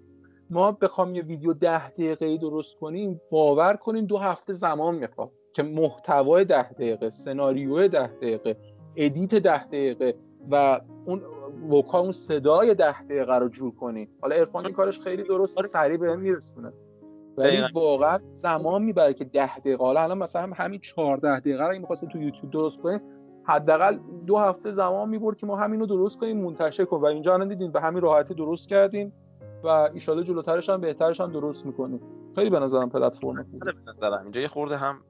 ما 0.49 0.71
بخوام 0.71 1.15
یه 1.15 1.21
ویدیو 1.21 1.53
ده 1.53 1.89
دقیقه 1.89 2.37
درست 2.37 2.75
کنیم 2.75 3.21
باور 3.31 3.75
کنیم 3.75 4.05
دو 4.05 4.17
هفته 4.17 4.53
زمان 4.53 4.95
می‌خواد 4.95 5.31
که 5.53 5.63
محتوای 5.63 6.45
ده 6.45 6.71
دقیقه 6.71 7.09
سناریو 7.09 7.87
ده 7.87 8.07
دقیقه 8.07 8.57
ادیت 8.95 9.35
ده 9.35 9.63
دقیقه 9.63 10.15
و 10.51 10.79
اون 11.05 11.21
وکا 11.71 11.99
اون 11.99 12.11
صدای 12.11 12.75
ده 12.75 13.03
دقیقه 13.03 13.35
رو 13.35 13.49
جور 13.49 13.75
کنی. 13.75 14.09
حالا 14.21 14.35
ارفان 14.35 14.65
این 14.65 14.75
کارش 14.75 14.99
خیلی 14.99 15.23
درست 15.23 15.57
آره. 15.57 15.67
سریع 15.67 15.97
به 15.97 16.15
میرسونه. 16.15 16.73
ولی 17.37 17.57
واقعا 17.73 18.19
زمان 18.35 18.83
می‌بره 18.83 19.13
که 19.13 19.25
ده 19.25 19.57
دقیقه 19.57 19.83
حالا 19.83 20.01
الان 20.01 20.17
مثلا 20.17 20.51
همین 20.55 20.79
14 20.79 21.39
دقیقه 21.39 21.63
رو 21.63 21.79
می‌خواست 21.79 22.05
تو 22.05 22.21
یوتیوب 22.21 22.51
درست 22.51 22.81
کنیم 22.81 23.01
حداقل 23.43 23.99
دو 24.25 24.37
هفته 24.37 24.71
زمان 24.71 25.09
می‌برد 25.09 25.37
که 25.37 25.45
ما 25.45 25.55
همین 25.55 25.79
رو 25.79 25.85
درست 25.85 26.17
کنیم 26.17 26.41
منتشر 26.41 26.85
کنیم. 26.85 27.01
و 27.01 27.05
اینجا 27.05 27.33
الان 27.33 27.47
دیدین 27.47 27.71
به 27.71 27.81
همین 27.81 28.01
راحتی 28.01 28.33
درست 28.33 28.69
کردیم 28.69 29.13
و 29.63 29.67
ایشاله 29.67 30.23
جلوترش 30.23 30.69
هم 30.69 30.81
بهترش 30.81 31.21
هم 31.21 31.31
درست 31.31 31.65
می‌کنیم. 31.65 32.01
خیلی 32.35 32.49
به 32.49 32.59
نظرم 32.59 32.89
پلتفرم 32.89 33.43
خوبه. 33.51 34.21
اینجا 34.23 34.41
یه 34.41 34.47
خورده 34.47 34.77
هم 34.77 35.01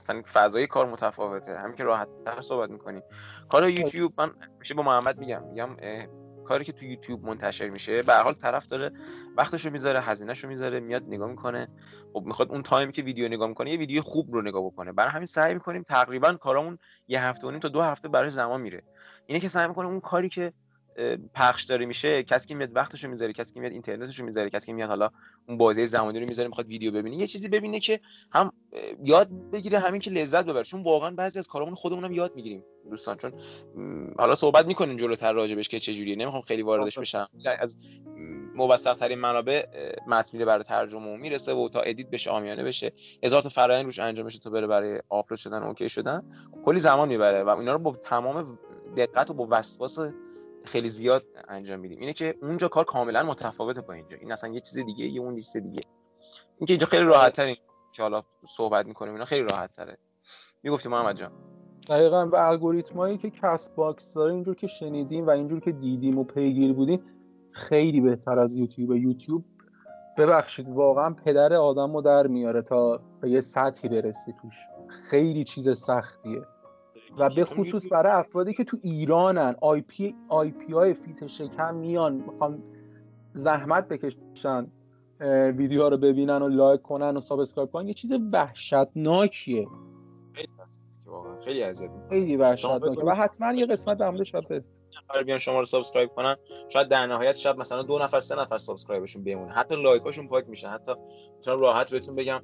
مثلا 0.00 0.22
فضای 0.32 0.66
کار 0.66 0.86
متفاوته. 0.86 1.54
همین 1.54 1.76
که 1.76 1.84
راحت 1.84 2.08
تر 2.24 2.40
صحبت 2.40 2.70
می‌کنی. 2.70 3.00
کار 3.48 3.68
یوتیوب 3.68 4.12
من 4.18 4.30
میشه 4.60 4.74
با 4.74 4.82
محمد 4.82 5.18
میگم 5.18 5.42
میگم 5.48 5.68
کاری 6.48 6.64
که 6.64 6.72
تو 6.72 6.84
یوتیوب 6.84 7.24
منتشر 7.24 7.68
میشه 7.68 8.02
به 8.02 8.14
حال 8.14 8.32
طرف 8.32 8.66
داره 8.66 8.92
وقتشو 9.36 9.70
می‌ذاره 9.70 10.00
هزینهشو 10.00 10.48
می‌ذاره 10.48 10.80
میاد 10.80 11.02
نگاه 11.08 11.30
می‌کنه. 11.30 11.68
خب 12.12 12.22
می‌خواد 12.26 12.50
اون 12.50 12.62
تایمی 12.62 12.92
که 12.92 13.02
ویدیو 13.02 13.28
نگاه 13.28 13.48
می‌کنه 13.48 13.70
یه 13.70 13.78
ویدیو 13.78 14.02
خوب 14.02 14.34
رو 14.34 14.42
نگاه 14.42 14.66
بکنه. 14.66 14.92
برای 14.92 15.10
همین 15.10 15.26
سعی 15.26 15.54
می‌کنیم 15.54 15.82
تقریبا 15.82 16.32
کارامون 16.32 16.78
یه 17.08 17.24
هفته 17.24 17.46
و 17.46 17.50
نیم 17.50 17.60
تا 17.60 17.68
دو 17.68 17.82
هفته 17.82 18.08
برای 18.08 18.30
زمان 18.30 18.60
میره. 18.60 18.82
اینه 19.26 19.40
که 19.40 19.48
سعی 19.48 19.68
می‌کنه 19.68 19.86
اون 19.86 20.00
کاری 20.00 20.28
که 20.28 20.52
پخش 21.34 21.64
داره 21.64 21.86
میشه 21.86 22.22
کسی 22.22 22.48
که 22.48 22.54
میاد 22.54 22.76
وقتشو 22.76 23.08
می‌ذاره 23.08 23.32
کسی 23.32 23.54
که 23.54 23.60
میاد 23.60 23.72
اینترنتشو 23.72 24.24
می‌ذاره 24.24 24.50
کسی 24.50 24.66
که 24.66 24.72
میاد 24.72 24.88
حالا 24.88 25.10
اون 25.48 25.58
بازی 25.58 25.86
زمانی 25.86 26.20
رو 26.20 26.26
می‌ذاره 26.26 26.48
می‌خواد 26.48 26.66
ویدیو 26.66 26.92
ببینه 26.92 27.16
یه 27.16 27.26
چیزی 27.26 27.48
ببینه 27.48 27.80
که 27.80 28.00
هم 28.32 28.52
یاد 29.04 29.50
بگیره 29.52 29.78
همین 29.78 30.00
که 30.00 30.10
لذت 30.10 30.44
ببره. 30.46 30.64
چون 30.64 30.82
واقعا 30.82 31.10
بعضی 31.10 31.38
از 31.38 31.48
کارامون 31.48 31.74
خودمون 31.74 32.04
هم 32.04 32.12
یاد 32.12 32.36
می‌گیریم 32.36 32.64
دوستان. 32.90 33.16
چون 33.16 33.32
حالا 34.18 34.34
صحبت 34.34 34.66
می‌کنیم 34.66 34.96
جلوتر 34.96 35.32
راجبش 35.32 35.68
که 35.68 35.78
چه 35.78 35.94
جوریه. 35.94 36.16
نمی‌خوام 36.16 36.42
خیلی 36.42 36.62
واردش 36.62 36.98
بشم. 36.98 37.28
از 37.58 37.76
موثق 38.54 38.94
ترین 38.94 39.18
منابع 39.18 39.64
متن 40.06 40.44
برای 40.44 40.64
ترجمه 40.64 41.16
می‌رسه 41.16 41.54
و 41.54 41.68
تا 41.68 41.80
ادیت 41.80 42.10
بشه 42.10 42.30
آمیانه 42.30 42.64
بشه. 42.64 42.92
هزار 43.24 43.42
تا 43.42 43.48
فرآیند 43.48 43.84
روش 43.84 43.98
انجام 43.98 44.26
بشه 44.26 44.38
تا 44.38 44.50
بره 44.50 44.66
برای 44.66 45.00
آپلود 45.08 45.40
شدن 45.40 45.62
okay 45.62 45.88
شدن. 45.88 46.30
کلی 46.64 46.78
زمان 46.78 47.08
می‌بره 47.08 47.42
و 47.42 47.48
اینا 47.48 47.72
رو 47.72 47.78
با 47.78 47.92
تمام 47.92 48.58
دقت 48.96 49.30
و 49.30 49.34
با 49.34 49.48
وسواس 49.50 49.98
خیلی 50.66 50.88
زیاد 50.88 51.24
انجام 51.48 51.80
میدیم. 51.80 52.00
اینه 52.00 52.12
که 52.12 52.34
اونجا 52.42 52.68
کار 52.68 52.84
کاملا 52.84 53.22
متفاوته 53.22 53.80
با 53.80 53.94
اینجا. 53.94 54.16
این 54.16 54.32
اصلا 54.32 54.50
یه 54.50 54.60
چیز 54.60 54.78
دیگه 54.78 55.04
یه 55.04 55.20
اون 55.20 55.36
چیز 55.36 55.56
دیگه. 55.56 55.82
اینکه 56.58 56.72
اینجا 56.72 56.86
خیلی 56.86 57.04
راحت 57.04 57.32
ترین 57.32 57.56
که 57.92 58.02
حالا 58.02 58.22
صحبت 58.56 58.86
می‌کنیم 58.86 59.12
اینا 59.12 59.24
خیلی 59.24 59.42
راحت 59.42 59.72
تره 59.72 59.98
می‌گفتی 60.62 60.88
محمد 60.88 61.16
جان؟ 61.16 61.32
دقیقا 61.88 62.26
و 62.26 62.36
الگوریتمایی 62.36 63.18
که 63.18 63.30
Castbox 63.30 64.14
داره 64.14 64.32
اینجور 64.32 64.54
که 64.54 64.66
شنیدیم 64.66 65.26
و 65.26 65.30
اینجور 65.30 65.60
که 65.60 65.72
دیدیم 65.72 66.18
و 66.18 66.24
پیگیر 66.24 66.72
بودیم 66.72 67.02
خیلی 67.50 68.00
بهتر 68.00 68.38
از 68.38 68.56
یوتیوب. 68.56 68.92
یوتیوب 68.92 69.44
ببخشید 70.18 70.68
واقعا 70.68 71.10
پدر 71.10 71.54
آدم 71.54 71.94
رو 71.94 72.02
در 72.02 72.26
میاره 72.26 72.62
تا 72.62 73.00
به 73.20 73.30
یه 73.30 73.40
سطحی 73.40 73.88
برسی 73.88 74.34
توش. 74.42 74.54
خیلی 75.10 75.44
چیز 75.44 75.78
سختیه. 75.78 76.42
و 77.18 77.30
به 77.30 77.44
خصوص 77.44 77.92
برای 77.92 78.12
افرادی 78.12 78.54
که 78.54 78.64
تو 78.64 78.76
ایرانن 78.82 79.54
آی 79.60 79.80
پی, 79.80 80.14
آی 80.28 80.50
پی 80.50 80.72
های 80.72 80.94
فیت 80.94 81.26
شکم 81.26 81.74
میان 81.74 82.12
می‌خوان 82.12 82.62
زحمت 83.34 83.88
بکشن 83.88 84.66
ویدیو 85.56 85.88
رو 85.88 85.96
ببینن 85.96 86.42
و 86.42 86.48
لایک 86.48 86.82
کنن 86.82 87.16
و 87.16 87.20
subscribe 87.20 87.70
کنن 87.70 87.88
یه 87.88 87.94
چیز 87.94 88.12
وحشتناکیه. 88.32 89.68
خیلی 91.44 91.62
اذیت 91.62 91.90
خیلی 92.08 92.36
وحشتناکه 92.36 93.00
و 93.00 93.10
حتما 93.10 93.52
یه 93.52 93.66
قسمت 93.66 93.98
در 93.98 94.10
موردش 94.10 94.32
بیان 95.24 95.38
شما 95.38 95.58
رو 95.58 95.64
subscribe 95.64 96.10
کنن. 96.10 96.36
شاید 96.68 96.88
در 96.88 97.06
نهایت 97.06 97.36
شاید 97.36 97.56
مثلا 97.56 97.82
دو 97.82 97.98
نفر 97.98 98.20
سه 98.20 98.40
نفر 98.40 98.58
subscribe 98.58 99.04
شون 99.04 99.24
بمونه. 99.24 99.52
حتی 99.52 99.82
لایکاشون 99.82 100.28
پاک 100.28 100.48
میشه. 100.48 100.68
حتی 100.68 100.92
مثلا 101.38 101.54
راحت 101.54 101.90
بهتون 101.90 102.14
بگم 102.14 102.42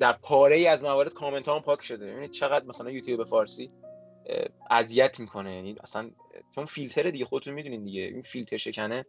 در 0.00 0.12
پاره 0.22 0.56
ای 0.56 0.66
از 0.66 0.84
موارد 0.84 1.14
کامنت 1.14 1.48
هم 1.48 1.60
پاک 1.60 1.82
شده. 1.82 2.06
ببینید 2.06 2.30
چقدر 2.30 2.66
مثلا 2.66 2.90
یوتیوب 2.90 3.24
فارسی 3.24 3.70
اذیت 4.70 5.20
می‌کنه. 5.20 5.54
یعنی 5.54 5.76
اصلا 5.82 6.10
چون 6.54 6.64
فیلتر 6.64 7.02
دیگه 7.02 7.24
خودتون 7.24 7.54
می‌دونین 7.54 7.84
دیگه. 7.84 8.02
این 8.02 8.22
فیلتر 8.22 8.56
شکنه 8.56 9.04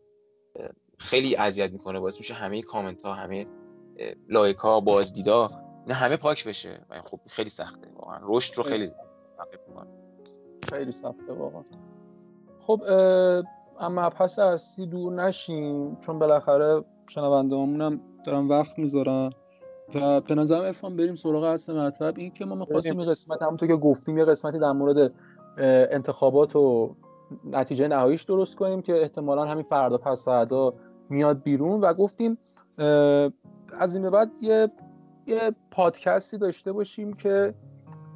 خیلی 0.99 1.35
اذیت 1.35 1.71
می‌کنه. 1.71 1.99
باعث 1.99 2.17
میشه 2.17 2.33
همه 2.33 2.61
کامنت 2.61 3.05
ها 3.05 3.13
همه 3.13 3.47
لایک 4.29 4.57
ها 4.57 4.79
بازدیدا 4.79 5.49
نه 5.87 5.93
همه 5.93 6.17
پاک 6.17 6.47
بشه. 6.47 6.85
و 6.89 7.01
خب 7.01 7.19
خیلی 7.27 7.49
سخته. 7.49 7.87
واقعا 7.95 8.19
رشد 8.23 8.57
رو 8.57 8.63
خیلی 8.63 8.87
خیلی. 10.69 10.91
سخته 10.91 11.33
واقعا. 11.33 11.63
خب 12.59 12.81
اما 13.79 14.09
پس 14.09 14.39
اصلی 14.39 14.87
دور 14.87 15.13
نشیم. 15.13 15.95
چون 15.95 16.19
بالاخره 16.19 16.83
شنونده 17.09 17.55
هم 17.55 18.01
دارن 18.25 18.47
وقت 18.47 18.79
می‌ذارن. 18.79 19.29
و 19.95 20.21
به 20.21 20.35
نظرم 20.35 20.61
ارفان 20.61 20.95
بریم 20.95 21.15
سراغ 21.15 21.43
اصل 21.43 21.77
مطلب. 21.77 22.17
این 22.17 22.31
که 22.31 22.45
ما 22.45 22.55
می‌خواستیم 22.55 22.99
این 22.99 23.09
قسمت 23.09 23.41
همونطور 23.41 23.67
که 23.67 23.75
گفتیم 23.75 24.17
یه 24.17 24.25
قسمتی 24.25 24.59
در 24.59 24.71
مورد 24.71 25.11
انتخابات 25.91 26.55
و 26.55 26.95
نتیجه 27.53 27.87
نهاییش 27.87 28.23
درست 28.23 28.55
کنیم 28.55 28.81
که 28.81 29.01
احتمالا 29.01 29.45
همین 29.45 29.63
فردا 29.63 29.97
پس 29.97 30.25
فردا 30.25 30.73
میاد 31.09 31.43
بیرون. 31.43 31.81
و 31.81 31.93
گفتیم 31.93 32.37
از 33.79 33.95
این 33.95 34.03
به 34.03 34.09
بعد 34.09 34.31
یه 34.41 34.71
یه 35.27 35.51
پادکستی 35.71 36.37
داشته 36.37 36.71
باشیم 36.71 37.13
که 37.13 37.53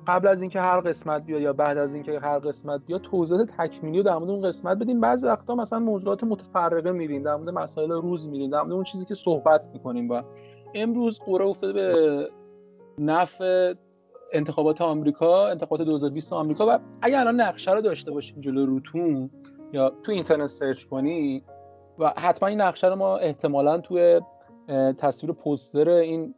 قبل 0.08 0.28
از 0.28 0.42
اینکه 0.42 0.62
هر 0.62 0.80
قسمت 0.80 1.26
بیاد 1.26 1.42
یا 1.42 1.54
بعد 1.54 1.78
از 1.78 1.94
اینکه 1.94 2.20
هر 2.20 2.40
قسمت 2.40 2.82
بیاد 2.86 3.02
توضیحات 3.02 3.52
تکمیلی 3.58 3.98
رو 3.98 4.04
در 4.04 4.18
مورد 4.18 4.30
اون 4.30 4.42
قسمت 4.42 4.78
بدیم. 4.78 5.02
بعضی 5.02 5.28
وقتا 5.28 5.56
مثلا 5.56 5.80
موضوعات 5.80 6.24
متفرقه 6.24 6.92
میریم 6.92 7.24
در 7.24 7.36
مورد 7.36 7.50
مسائل 7.50 7.92
روز 7.92 8.28
میریم 8.28 8.50
در 8.50 8.62
مورد 8.62 8.72
اون 8.72 8.84
چیزی 8.84 9.06
که 9.06 9.16
صحبت 9.16 9.70
می‌کنیم 9.74 10.08
با 10.08 10.24
امروز 10.74 11.20
قرار 11.20 11.44
افتاده 11.44 11.74
به 11.74 12.30
نفع 12.98 13.74
انتخابات 14.34 14.82
آمریکا 14.82 15.48
انتخابات 15.48 15.82
2020 15.82 16.34
آمریکا 16.34 16.66
و 16.70 16.80
اگر 17.02 17.20
الان 17.20 17.42
نقشه 17.42 17.72
رو 17.72 17.82
داشته 17.82 18.12
باشین 18.12 18.42
جلو 18.42 18.66
روتون 18.66 19.30
یا 19.74 19.94
تو 20.04 20.12
اینترنت 20.12 20.46
سرچ 20.46 20.84
کنی 20.84 21.44
و 22.00 22.14
حتما 22.18 22.50
این 22.50 22.62
نقشه 22.62 22.88
رو 22.88 22.96
ما 22.96 23.18
احتمالا 23.18 23.78
توی 23.78 24.22
تصویر 24.98 25.34
پوستر 25.34 25.90
این 25.90 26.36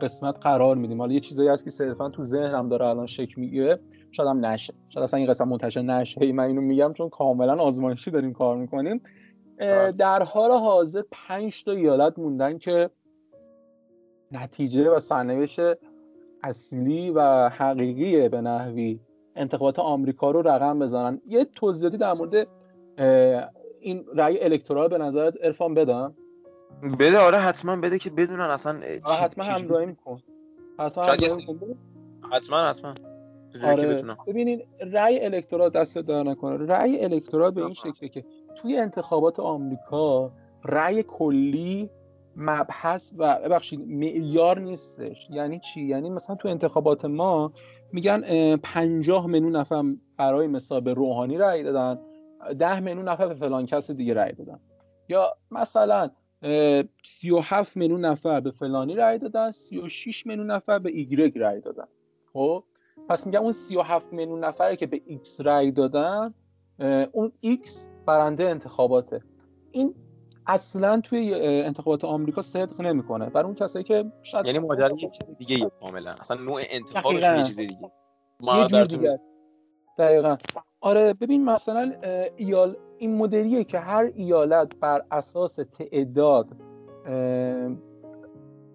قسمت 0.00 0.36
قرار 0.40 0.76
میدیم. 0.76 1.00
حالا 1.00 1.12
یه 1.12 1.20
چیزایی 1.20 1.48
هست 1.48 1.64
که 1.64 1.70
صرفا 1.70 2.08
تو 2.08 2.24
ذهنم 2.24 2.68
داره 2.68 2.86
الان 2.86 3.06
شکل 3.06 3.40
می‌گیره. 3.40 3.80
شاید 4.10 4.28
هم 4.28 4.46
نشه. 4.46 4.74
شاید 4.88 5.04
اصلا 5.04 5.18
این 5.18 5.28
قسمت 5.28 5.48
منتشر 5.48 5.82
نشه. 5.82 6.32
من 6.32 6.44
اینو 6.44 6.60
میگم 6.60 6.92
چون 6.92 7.08
کاملا 7.08 7.56
آزمایشی 7.56 8.10
داریم 8.10 8.32
کار 8.32 8.56
می‌کنیم. 8.56 9.02
در 9.98 10.22
حال 10.22 10.50
حاضر 10.50 11.02
پنج 11.10 11.64
تا 11.64 11.72
ایالت 11.72 12.18
موندن 12.18 12.58
که 12.58 12.90
نتیجه 14.32 14.90
و 14.90 14.98
سرنوشت 14.98 15.60
اصلی 16.42 17.10
و 17.10 17.48
حقیقی 17.48 18.28
به 18.28 18.40
نحوی 18.40 19.00
انتخابات 19.36 19.78
آمریکا 19.78 20.30
رو 20.30 20.42
رقم 20.42 20.78
بزنن. 20.78 21.20
یه 21.26 21.44
توضیحاتی 21.44 21.96
در 21.96 22.12
مورد 22.12 22.48
این 23.80 24.04
رأی 24.14 24.40
الکترال 24.40 24.88
به 24.88 24.98
نظرت 24.98 25.34
ارفان 25.40 25.74
بدم 25.74 26.14
بده 27.00 27.18
آره 27.18 27.38
حتما 27.38 27.76
بده 27.76 27.98
که 27.98 28.10
بدونن 28.10 28.40
اصلا 28.40 28.72
آره 29.04 29.16
حتما 29.22 29.44
همراهی 29.44 29.96
کن 30.04 30.22
حتما 30.78 31.04
حتما 32.32 32.68
حتما. 32.68 32.94
آره. 33.64 34.02
ببینین 34.26 34.62
رأی 34.92 35.24
الکترال 35.24 35.70
دست 35.70 35.98
در 35.98 36.22
نکنه. 36.22 36.66
رأی 36.66 37.04
الکترال 37.04 37.50
به 37.50 37.64
این 37.64 37.74
شکله 37.74 38.08
که 38.08 38.24
توی 38.56 38.76
انتخابات 38.76 39.40
آمریکا 39.40 40.32
رأی 40.64 41.02
کلی 41.02 41.90
مبحث 42.40 43.14
و 43.18 43.38
ببخشید 43.44 43.80
معیار 43.80 44.58
نیستش. 44.58 45.28
یعنی 45.30 45.60
چی؟ 45.60 45.82
یعنی 45.84 46.10
مثلا 46.10 46.36
تو 46.36 46.48
انتخابات 46.48 47.04
ما 47.04 47.52
میگن 47.92 48.56
50 48.56 49.26
میلیون 49.26 49.56
نفر 49.56 49.84
برای 50.16 50.46
مثال 50.46 50.80
به 50.80 50.94
روحانی 50.94 51.38
رأی 51.38 51.62
دادن 51.62 51.98
ده 52.58 52.80
میلیون 52.80 53.08
نفر 53.08 53.26
به 53.26 53.34
فلان 53.34 53.66
کس 53.66 53.90
دیگه 53.90 54.14
رأی 54.14 54.32
دادن. 54.32 54.60
یا 55.08 55.36
مثلا 55.50 56.10
37 57.04 57.76
میلیون 57.76 58.04
نفر 58.04 58.40
به 58.40 58.50
فلانی 58.50 58.94
رأی 58.94 59.18
دادن 59.18 59.50
36 59.50 60.26
میلیون 60.26 60.50
نفر 60.50 60.78
به 60.78 60.90
ایگرگ 60.90 61.38
رأی 61.38 61.60
دادن. 61.60 61.86
خب؟ 62.32 62.64
پس 63.08 63.26
میگم 63.26 63.42
اون 63.42 63.52
37 63.52 64.12
میلیون 64.12 64.44
نفری 64.44 64.76
که 64.76 64.86
به 64.86 65.02
ایکس 65.06 65.40
رأی 65.40 65.72
دادن 65.72 66.34
اون 67.12 67.32
ایکس 67.40 67.88
برنده 68.06 68.44
انتخاباته. 68.44 69.22
این 69.72 69.94
اصلا 70.48 71.00
توی 71.00 71.34
انتخابات 71.34 72.04
آمریکا 72.04 72.42
صدق 72.42 72.80
نمی‌کنه. 72.80 73.30
برای 73.30 73.46
اون 73.46 73.54
کسایی 73.54 73.84
که 73.84 74.12
شاید 74.22 74.46
یعنی 74.46 74.58
ماجرا 74.58 74.96
یه 74.96 75.10
چیز 75.10 75.36
دیگه 75.38 75.70
کاملا. 75.80 76.10
اصلا 76.10 76.40
نوع 76.40 76.62
انتخابش 76.70 77.22
یه 77.22 77.42
چیز 77.42 77.56
دیگه. 77.56 77.90
ما 78.40 78.66
در 78.66 78.84
دیگه. 78.84 79.20
دقیقا. 79.98 80.36
آره 80.80 81.14
ببین 81.14 81.44
مثلا 81.44 81.92
ایال 82.36 82.76
این 82.98 83.16
مدلیه 83.16 83.64
که 83.64 83.78
هر 83.78 84.10
ایالت 84.14 84.68
بر 84.80 85.04
اساس 85.10 85.56
تعداد 85.56 86.50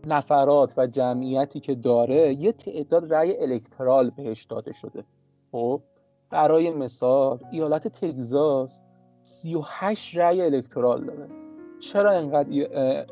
نفرات 0.08 0.74
و 0.78 0.88
جمعیتی 0.88 1.60
که 1.60 1.76
داره 1.76 2.34
یه 2.34 2.52
تعداد 2.52 3.14
رأی 3.14 3.38
الکترال 3.38 4.10
بهش 4.10 4.44
داده 4.44 4.72
شده. 4.72 5.04
خب 5.52 5.82
برای 6.30 6.72
مثال 6.72 7.40
ایالت 7.52 7.88
تگزاس 7.88 8.84
38 9.24 10.18
رأی 10.18 10.42
الکترال 10.42 11.06
داره. 11.06 11.43
چرا 11.84 12.12
اینقدر 12.12 12.50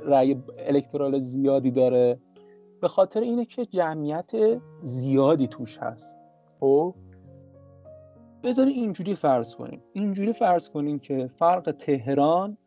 رأی 0.05 0.43
الکترال 0.57 1.19
زیادی 1.19 1.71
داره؟ 1.71 2.19
به 2.81 2.87
خاطر 2.87 3.19
اینه 3.19 3.45
که 3.45 3.65
جمعیت 3.65 4.31
زیادی 4.83 5.47
توش 5.47 5.77
هست. 5.77 6.17
خب؟ 6.59 6.95
بذارید 8.43 8.75
اینجوری 8.75 9.15
فرض 9.15 9.55
کنیم. 9.55 9.81
اینجوری 9.93 10.33
فرض 10.33 10.69
کنیم 10.69 10.99
که 10.99 11.29
فرق 11.35 11.71
تهران 11.71 12.57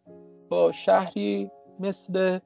با 0.48 0.72
شهری 0.72 1.50
مثل 1.80 2.38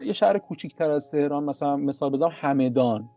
یه 0.00 0.12
شهر 0.12 0.38
کوچیکتر 0.38 0.90
از 0.90 1.10
تهران 1.10 1.44
مثلا 1.44 1.76
مثال 1.76 2.10
بزنم 2.10 2.30
همدان. 2.32 3.08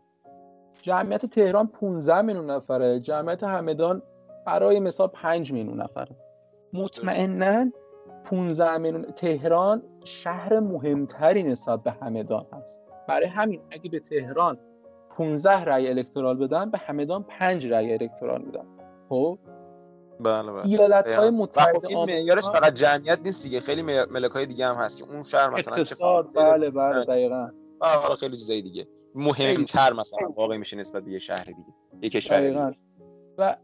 جمعیت 0.82 1.26
تهران 1.26 1.66
15 1.66 2.22
میلیون 2.22 2.50
نفره. 2.50 3.00
جمعیت 3.00 3.42
همدان 3.42 4.02
برای 4.46 4.80
مثال 4.80 5.08
5 5.08 5.52
میلیون 5.52 5.80
نفره. 5.80 6.16
مطمئنا 6.72 7.70
15 8.24 8.78
میلیون 8.78 9.02
تهران 9.02 9.82
شهر 10.04 10.60
مهمتری 10.60 11.42
نسبت 11.42 11.82
به 11.82 11.90
همدان 11.90 12.46
هست. 12.52 12.82
برای 13.08 13.26
همین 13.26 13.60
اگه 13.70 13.90
به 13.90 14.00
تهران 14.00 14.58
15 15.16 15.64
رأی 15.64 15.88
الکترال 15.88 16.36
بدن 16.36 16.70
به 16.70 16.78
همدان 16.78 17.22
5 17.22 17.66
رأی 17.66 17.92
الکترال 17.92 18.42
میدن. 18.42 18.66
خب؟ 19.08 19.38
بله 20.20 20.52
بله. 20.52 20.66
ایالت 20.66 21.10
های 21.10 21.30
متحده 21.30 21.88
این 21.88 22.04
معیارش 22.04 22.44
فقط 22.44 22.74
جمعیت 22.74 23.18
نیست 23.24 23.44
دیگه. 23.44 23.60
خیلی 23.60 23.82
ملک 23.82 24.30
های 24.30 24.46
دیگه 24.46 24.66
هم 24.66 24.76
هست 24.76 25.04
که 25.04 25.12
اون 25.12 25.22
شهر 25.22 25.50
مثلا 25.50 25.84
چه 25.84 25.94
بله 26.34 26.70
بله 26.70 27.04
دقیقاً. 27.04 27.48
حالا 27.80 28.16
خیلی 28.16 28.36
چیزای 28.36 28.62
دیگه. 28.62 28.86
مهمتر 29.14 29.92
مثلا 29.92 30.28
واقعی 30.36 30.58
میشه 30.58 30.76
نسبت 30.76 31.02
به 31.02 31.12
یه 31.12 31.18
شهر 31.18 31.44
دیگه. 31.44 31.74
یه 32.02 32.10
کشور 32.10 32.48
دیگه. 32.48 32.76
و 33.38 33.56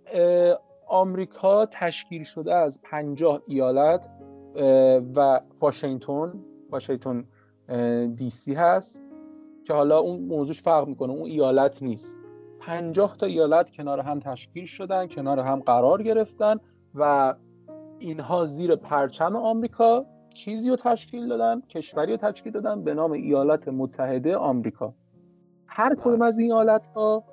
آمریکا 0.89 1.67
تشکیل 1.67 2.25
شده 2.25 2.55
از 2.55 2.81
50 2.83 3.43
ایالت. 3.47 4.09
و 5.15 5.41
واشنگتن 5.61 6.33
واشنگتن 6.71 7.25
دی 8.07 8.31
سی 8.31 8.55
هست 8.55 9.03
که 9.65 9.73
حالا 9.73 9.99
اون 9.99 10.21
موضوعش 10.21 10.63
فرق 10.63 10.89
می‌کنه. 10.89 11.13
اون 11.13 11.23
ایالت 11.23 11.83
نیست. 11.83 12.19
پنجاه 12.61 13.17
تا 13.17 13.27
ایالت 13.27 13.71
کنار 13.71 14.01
هم 14.01 14.21
تشکیل 14.21 14.65
شدن 14.65 15.07
کنار 15.07 15.41
هم 15.41 15.61
قرار 15.61 16.03
گرفتن 16.03 16.57
و 16.95 17.35
اینها 17.99 18.45
زیر 18.45 18.77
پرچم 18.77 19.37
آمریکا 19.37 20.07
چیزی 20.35 20.71
رو 20.71 20.77
تشکیل 20.77 21.29
دادن 21.29 21.61
کشوری 21.61 22.13
رو 22.13 22.17
تشکیل 22.17 22.53
دادن 22.53 22.85
به 22.85 22.95
نام 22.95 23.13
ایالات 23.13 23.69
متحده 23.69 24.37
آمریکا. 24.37 24.95
هر 25.67 25.95
کدوم 25.95 26.23
از 26.23 26.39
این 26.39 26.53
ایالت 26.53 26.87
ها 26.87 27.25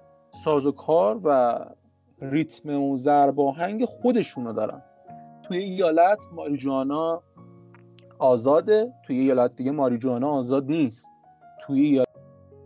ساز 0.44 0.66
و 0.66 0.72
کار 0.72 1.20
و 1.24 1.60
ریتم 2.22 2.82
و 2.82 2.98
ضرب 2.98 3.40
آهنگ 3.40 3.86
خودشونو 3.86 4.54
دارن. 4.54 4.82
توی 5.44 5.58
ایالت 5.58 6.20
ماریجوانا 6.32 7.24
آزاده 8.20 8.94
توی 9.08 9.20
ایالت 9.20 9.56
دیگه 9.56 9.72
ماریجوانا 9.72 10.30
آزاد 10.30 10.66
نیست. 10.66 11.08
توی 11.62 11.82
ایالت 11.82 12.08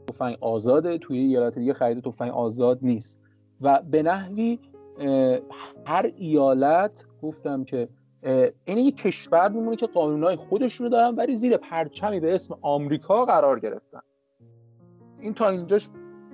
تفنگ 0.08 0.38
آزاده 0.42 0.98
توی 0.98 1.18
ایالت 1.18 1.58
دیگه 1.58 1.74
خرید 1.74 2.04
تفنگ 2.04 2.32
آزاد 2.32 2.80
نیست. 2.82 3.20
و 3.62 3.82
به 3.82 4.04
نحوی 4.04 4.60
هر 5.86 6.12
ایالت 6.16 7.06
گفتم 7.22 7.64
که 7.64 7.90
این 8.66 8.78
یک 8.78 8.98
کشور 8.98 9.50
میمونه 9.50 9.76
که 9.76 9.88
قانونهای 9.88 10.36
خودشون 10.36 10.86
رو 10.86 10.92
دارن 10.92 11.16
ولی 11.16 11.36
زیر 11.36 11.58
پرچمی 11.58 12.20
به 12.20 12.34
اسم 12.34 12.58
آمریکا 12.62 13.26
قرار 13.26 13.60
گرفتن. 13.60 14.02
این 15.20 15.34
تا 15.34 15.50
اینجاش 15.50 15.90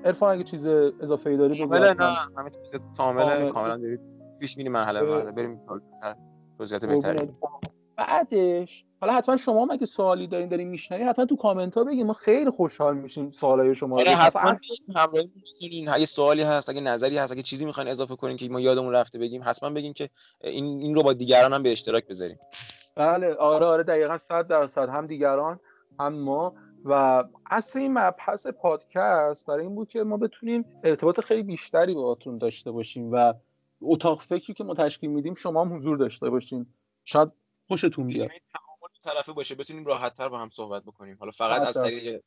عرفان 0.05 0.33
اگه 0.33 0.43
چیز 0.43 0.65
اضافه 0.65 1.29
ای 1.29 1.37
داری 1.37 1.65
بگو. 1.65 1.73
نه 1.73 1.95
همین 2.37 2.53
کامل. 2.97 3.49
کاملا 3.49 3.77
دارید. 3.77 3.99
پیش 4.39 4.57
مرحله 4.57 5.01
مرحله 5.01 5.31
بریم 5.31 5.61
توضیحات 6.57 6.85
بهتری. 6.85 7.29
بعدش 7.95 8.85
حالا 9.01 9.13
حتما 9.13 9.37
شما 9.37 9.61
هم 9.61 9.71
اگه 9.71 9.85
سوالی 9.85 10.27
دارین 10.27 10.49
دارین 10.49 10.67
میشنوین 10.67 11.07
حتما 11.07 11.25
تو 11.25 11.35
کامنت 11.35 11.75
ها 11.75 11.83
بگین. 11.83 12.05
ما 12.05 12.13
خیلی 12.13 12.49
خوشحال 12.49 12.97
میشیم 12.97 13.31
سوالای 13.31 13.75
شما 13.75 13.97
رو. 13.97 14.09
حتما 14.09 14.57
همراهی 14.95 15.31
کنین 15.61 15.89
اگه 15.89 16.05
سوالی 16.05 16.41
هست 16.41 16.69
اگه 16.69 16.81
نظری 16.81 17.17
هست 17.17 17.31
اگه 17.31 17.41
چیزی 17.41 17.65
می‌خواین 17.65 17.89
اضافه 17.89 18.15
کنین 18.15 18.37
که 18.37 18.49
ما 18.49 18.59
یادمون 18.59 18.93
رفته 18.93 19.19
بگیم 19.19 19.41
حتما 19.45 19.69
بگین 19.69 19.93
که 19.93 20.09
این 20.43 20.65
این 20.65 20.95
رو 20.95 21.03
با 21.03 21.13
دیگران 21.13 21.53
هم 21.53 21.63
به 21.63 21.71
اشتراک 21.71 22.07
بذاریم. 22.07 22.39
بله 22.95 23.33
آره 23.33 23.65
آره 23.65 23.83
دقیقا 23.83 24.17
100 24.17 24.47
درصد. 24.47 24.89
هم 24.89 25.07
دیگران 25.07 25.59
هم 25.99 26.13
ما. 26.13 26.53
و 26.85 27.23
اصل 27.51 27.79
این 27.79 27.93
مبحث 27.93 28.47
پادکست 28.47 29.45
برای 29.45 29.65
این 29.65 29.75
بود 29.75 29.89
که 29.89 30.03
ما 30.03 30.17
بتونیم 30.17 30.65
ارتباط 30.83 31.19
خیلی 31.19 31.43
بیشتری 31.43 31.93
باهاتون 31.93 32.37
داشته 32.37 32.71
باشیم 32.71 33.11
و 33.11 33.33
اتاق 33.83 34.21
فکری 34.21 34.53
که 34.53 34.63
ما 34.63 34.73
تشکیل 34.73 35.09
میدیم 35.09 35.33
شما 35.33 35.65
هم 35.65 35.75
حضور 35.75 35.97
داشته 35.97 36.29
باشین. 36.29 36.65
شاید 37.03 37.31
خوشتون 37.67 38.07
بیاد. 38.07 38.29
طرفه 39.03 39.33
باشه 39.33 39.55
بتونیم 39.55 39.85
راحت 39.85 40.13
تر 40.13 40.29
با 40.29 40.39
هم 40.39 40.49
صحبت 40.49 40.83
بکنیم. 40.83 41.17
حالا 41.19 41.31
فقط 41.31 41.61
از 41.61 41.83
طریق 41.83 42.21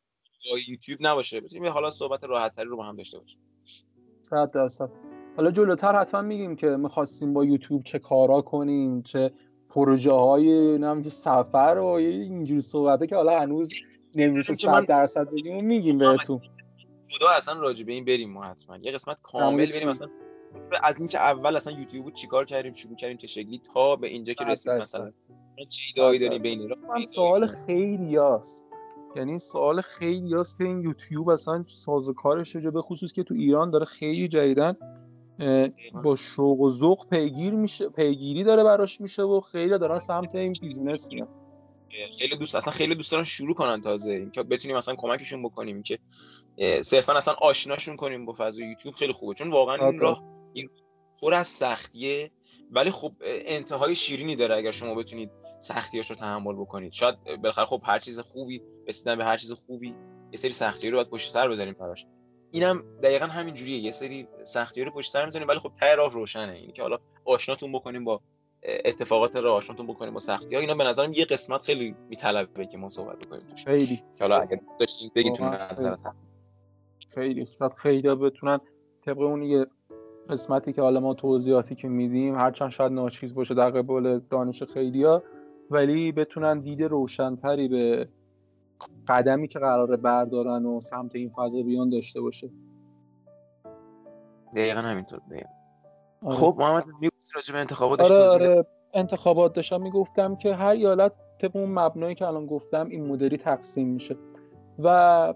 یوتیوب 0.68 0.98
نباشه 1.00 1.40
بتونیم 1.40 1.72
حالا 1.72 1.90
صحبت 1.90 2.24
راحت 2.24 2.56
تری 2.56 2.64
رو 2.64 2.76
با 2.76 2.84
هم 2.84 2.96
داشته 2.96 3.18
باشیم. 3.18 3.40
صد 4.22 4.50
درصد. 4.50 4.90
حالا 5.36 5.50
جلوتر 5.50 6.00
حتما 6.00 6.22
میگیم 6.22 6.56
که 6.56 6.66
می‌خواستیم 6.66 7.32
با 7.34 7.44
یوتیوب 7.44 7.82
چه 7.82 7.98
کارا 7.98 8.42
کنیم 8.42 9.02
چه 9.02 9.32
پروژه 9.68 10.12
های 10.12 10.78
نمی‌دونم 10.78 11.10
سفر 11.10 11.78
و 11.78 11.86
اینجور 11.86 12.60
صحبته 12.60 13.06
که 13.06 13.16
حالا 13.16 13.40
هنوز 13.40 13.70
نمیشه 14.16 14.54
100 14.54 14.86
درصد 14.86 15.30
بگیم 15.30 15.64
میگیم 15.64 15.98
بهتون. 15.98 16.40
خدا 17.10 17.28
اصلا 17.36 17.60
راجع 17.60 17.84
به 17.84 17.92
این 17.92 18.04
بریم 18.04 18.32
ما 18.32 18.42
حتما. 18.42 18.76
یه 18.76 18.92
قسمت 18.92 19.20
کامل 19.22 19.66
بریم 19.66 19.88
مثلا 19.88 20.08
از 20.82 20.98
اینکه 20.98 21.18
اول 21.18 21.56
اصلا 21.56 21.72
یوتیوب 21.72 22.14
چیکار 22.14 22.44
کردیم 22.44 22.72
شروع 22.72 22.96
کردیم 22.96 23.16
چه 23.16 23.26
شکلی 23.26 23.60
تا 23.74 23.96
به 23.96 24.06
اینجا 24.06 24.34
که 24.34 24.44
رسیدیم 24.44 24.78
مثلا. 24.78 25.12
چه 25.68 25.82
ایده‌ای 25.86 26.18
داری 26.18 26.38
بین 26.38 26.74
سوال 27.14 27.46
خیلی 27.46 28.16
هست 28.16 28.64
یعنی 29.16 29.38
سوال 29.38 29.80
خیلی 29.80 30.34
هست 30.34 30.58
که 30.58 30.64
این 30.64 30.80
یوتیوب 30.80 31.28
اصلا 31.28 31.64
سازوکارش 31.68 32.56
جو 32.56 32.70
به 32.70 32.82
خصوص 32.82 33.12
که 33.12 33.22
تو 33.22 33.34
ایران 33.34 33.70
داره 33.70 33.84
خیلی 33.84 34.28
جدیدن 34.28 34.76
با 36.04 36.16
شوق 36.16 36.60
و 36.60 36.70
ذوق 36.70 37.08
پیگیر 37.08 37.54
میشه 37.54 37.88
پیگیری 37.88 38.44
داره 38.44 38.64
براش 38.64 39.00
میشه 39.00 39.22
و 39.22 39.40
خیلی 39.40 39.78
دارن 39.78 39.98
سمت 39.98 40.34
این 40.34 40.52
بیزینس 40.60 41.08
میان. 41.12 41.28
خیلی 42.18 42.36
دوست 42.36 42.54
اصلا 42.54 42.72
خیلی 42.72 42.94
دوست 42.94 43.12
دارن 43.12 43.24
شروع 43.24 43.54
کنن 43.54 43.80
تازه 43.80 44.12
اینکه 44.12 44.42
بتونیم 44.42 44.76
اصلا 44.76 44.94
کمکشون 44.94 45.42
بکنیم 45.42 45.82
که 45.82 45.98
صرفا 46.82 47.12
اصلا 47.12 47.34
آشناشون 47.34 47.96
کنیم 47.96 48.26
با 48.26 48.34
فضای 48.38 48.66
یوتیوب 48.66 48.94
خیلی 48.94 49.12
خوبه 49.12 49.34
چون 49.34 49.50
واقعا 49.50 49.88
این 49.88 49.98
راه 49.98 50.22
این 50.22 50.35
پر 51.20 51.34
از 51.34 51.46
سختیه. 51.46 52.30
ولی 52.70 52.90
خب 52.90 53.12
انتهای 53.24 53.94
شیرینی 53.94 54.36
داره 54.36 54.56
اگر 54.56 54.70
شما 54.70 54.94
بتونید 54.94 55.30
سختیاش 55.60 56.10
رو 56.10 56.16
تحمل 56.16 56.54
بکنید. 56.54 56.92
شاید 56.92 57.24
بالاخره 57.24 57.64
خب 57.64 57.82
هر 57.84 57.98
چیز 57.98 58.18
خوبی 58.18 58.62
رسیدن 58.88 59.14
به 59.14 59.24
هر 59.24 59.36
چیز 59.36 59.52
خوبی 59.52 59.94
یه 60.32 60.38
سری 60.38 60.52
سختی 60.52 60.90
رو 60.90 60.96
باید 60.96 61.10
پشت 61.10 61.30
سر 61.30 61.48
بذاریم 61.48 61.74
براش. 61.74 62.06
اینم 62.50 62.84
دقیقا 63.02 63.26
همین 63.26 63.54
جوریه 63.54 63.78
یه 63.78 63.90
سری 63.90 64.28
سختی 64.44 64.84
رو 64.84 64.90
پشت 64.90 65.10
سر 65.12 65.24
می‌ذاریم 65.24 65.48
ولی 65.48 65.58
خب 65.58 65.72
ته 65.80 65.94
راه 65.94 66.12
روشنه. 66.12 66.52
اینی 66.52 66.72
که 66.72 66.82
حالا 66.82 66.98
آشناتون 67.24 67.72
بکنیم 67.72 68.04
با 68.04 68.20
اتفاقات 68.62 69.36
راه 69.36 69.56
آشناتون 69.56 69.86
بکنیم 69.86 70.14
با 70.14 70.20
سختی 70.20 70.54
ها 70.54 70.60
اینا 70.60 70.74
به 70.74 70.84
نظرم 70.84 71.12
یه 71.12 71.24
قسمت 71.24 71.62
خیلی 71.62 71.94
میطلبه 72.08 72.66
که 72.66 72.78
ما 72.78 72.88
صحبت 72.88 73.18
بکنیم 73.18 73.42
توش. 73.42 73.64
خیلی. 73.64 73.96
که 73.96 74.04
حالا 74.20 74.40
اگر 74.40 74.60
داشتین 74.80 75.10
بگید 75.14 75.42
نظرت 75.42 75.98
خیلی. 77.14 77.48
شاید 77.58 77.72
خیلی 77.72 78.14
بتونن 78.14 78.60
طبق 79.04 79.18
اون 79.18 79.42
یه 79.42 79.66
قسمتی 80.30 80.72
که 80.72 80.82
حالا 80.82 81.00
ما 81.00 81.14
توضیحاتی 81.14 81.74
که 81.74 81.88
میدیم 81.88 82.34
هرچند 82.34 82.70
شاید 82.70 82.92
ناچیز 82.92 83.34
باشه 83.34 83.54
در 83.54 83.70
قبال 83.70 84.18
دانش 84.18 84.62
خیلیا 84.62 85.22
ولی 85.70 86.12
بتونن 86.12 86.60
دید 86.60 86.82
روشنتری 86.82 87.68
به 87.68 88.08
قدمی 89.08 89.48
که 89.48 89.58
قراره 89.58 89.96
بردارن 89.96 90.66
و 90.66 90.80
سمت 90.80 91.16
این 91.16 91.30
فضا 91.30 91.62
بیان 91.62 91.88
داشته 91.88 92.20
باشه. 92.20 92.50
دقیقا 94.56 94.80
همینطور 94.80 95.20
دقیقا. 95.30 95.48
آره. 96.22 96.36
خب 96.36 96.56
محمد 96.58 96.84
میگوزی 97.00 97.32
راجع 97.34 97.52
به 97.52 97.58
انتخابات 97.58 98.00
آره 98.00 98.28
آره. 98.28 98.66
انتخابات 98.94 99.52
داشتم 99.52 99.82
می‌گفتم 99.82 100.36
که 100.36 100.54
هر 100.54 100.70
ایالت 100.70 101.12
طبق 101.38 101.56
اون 101.56 101.70
مبنایی 101.70 102.14
که 102.14 102.26
الان 102.26 102.46
گفتم 102.46 102.88
این 102.88 103.06
مدلی 103.06 103.36
تقسیم 103.36 103.88
میشه. 103.88 104.16
و 104.78 105.34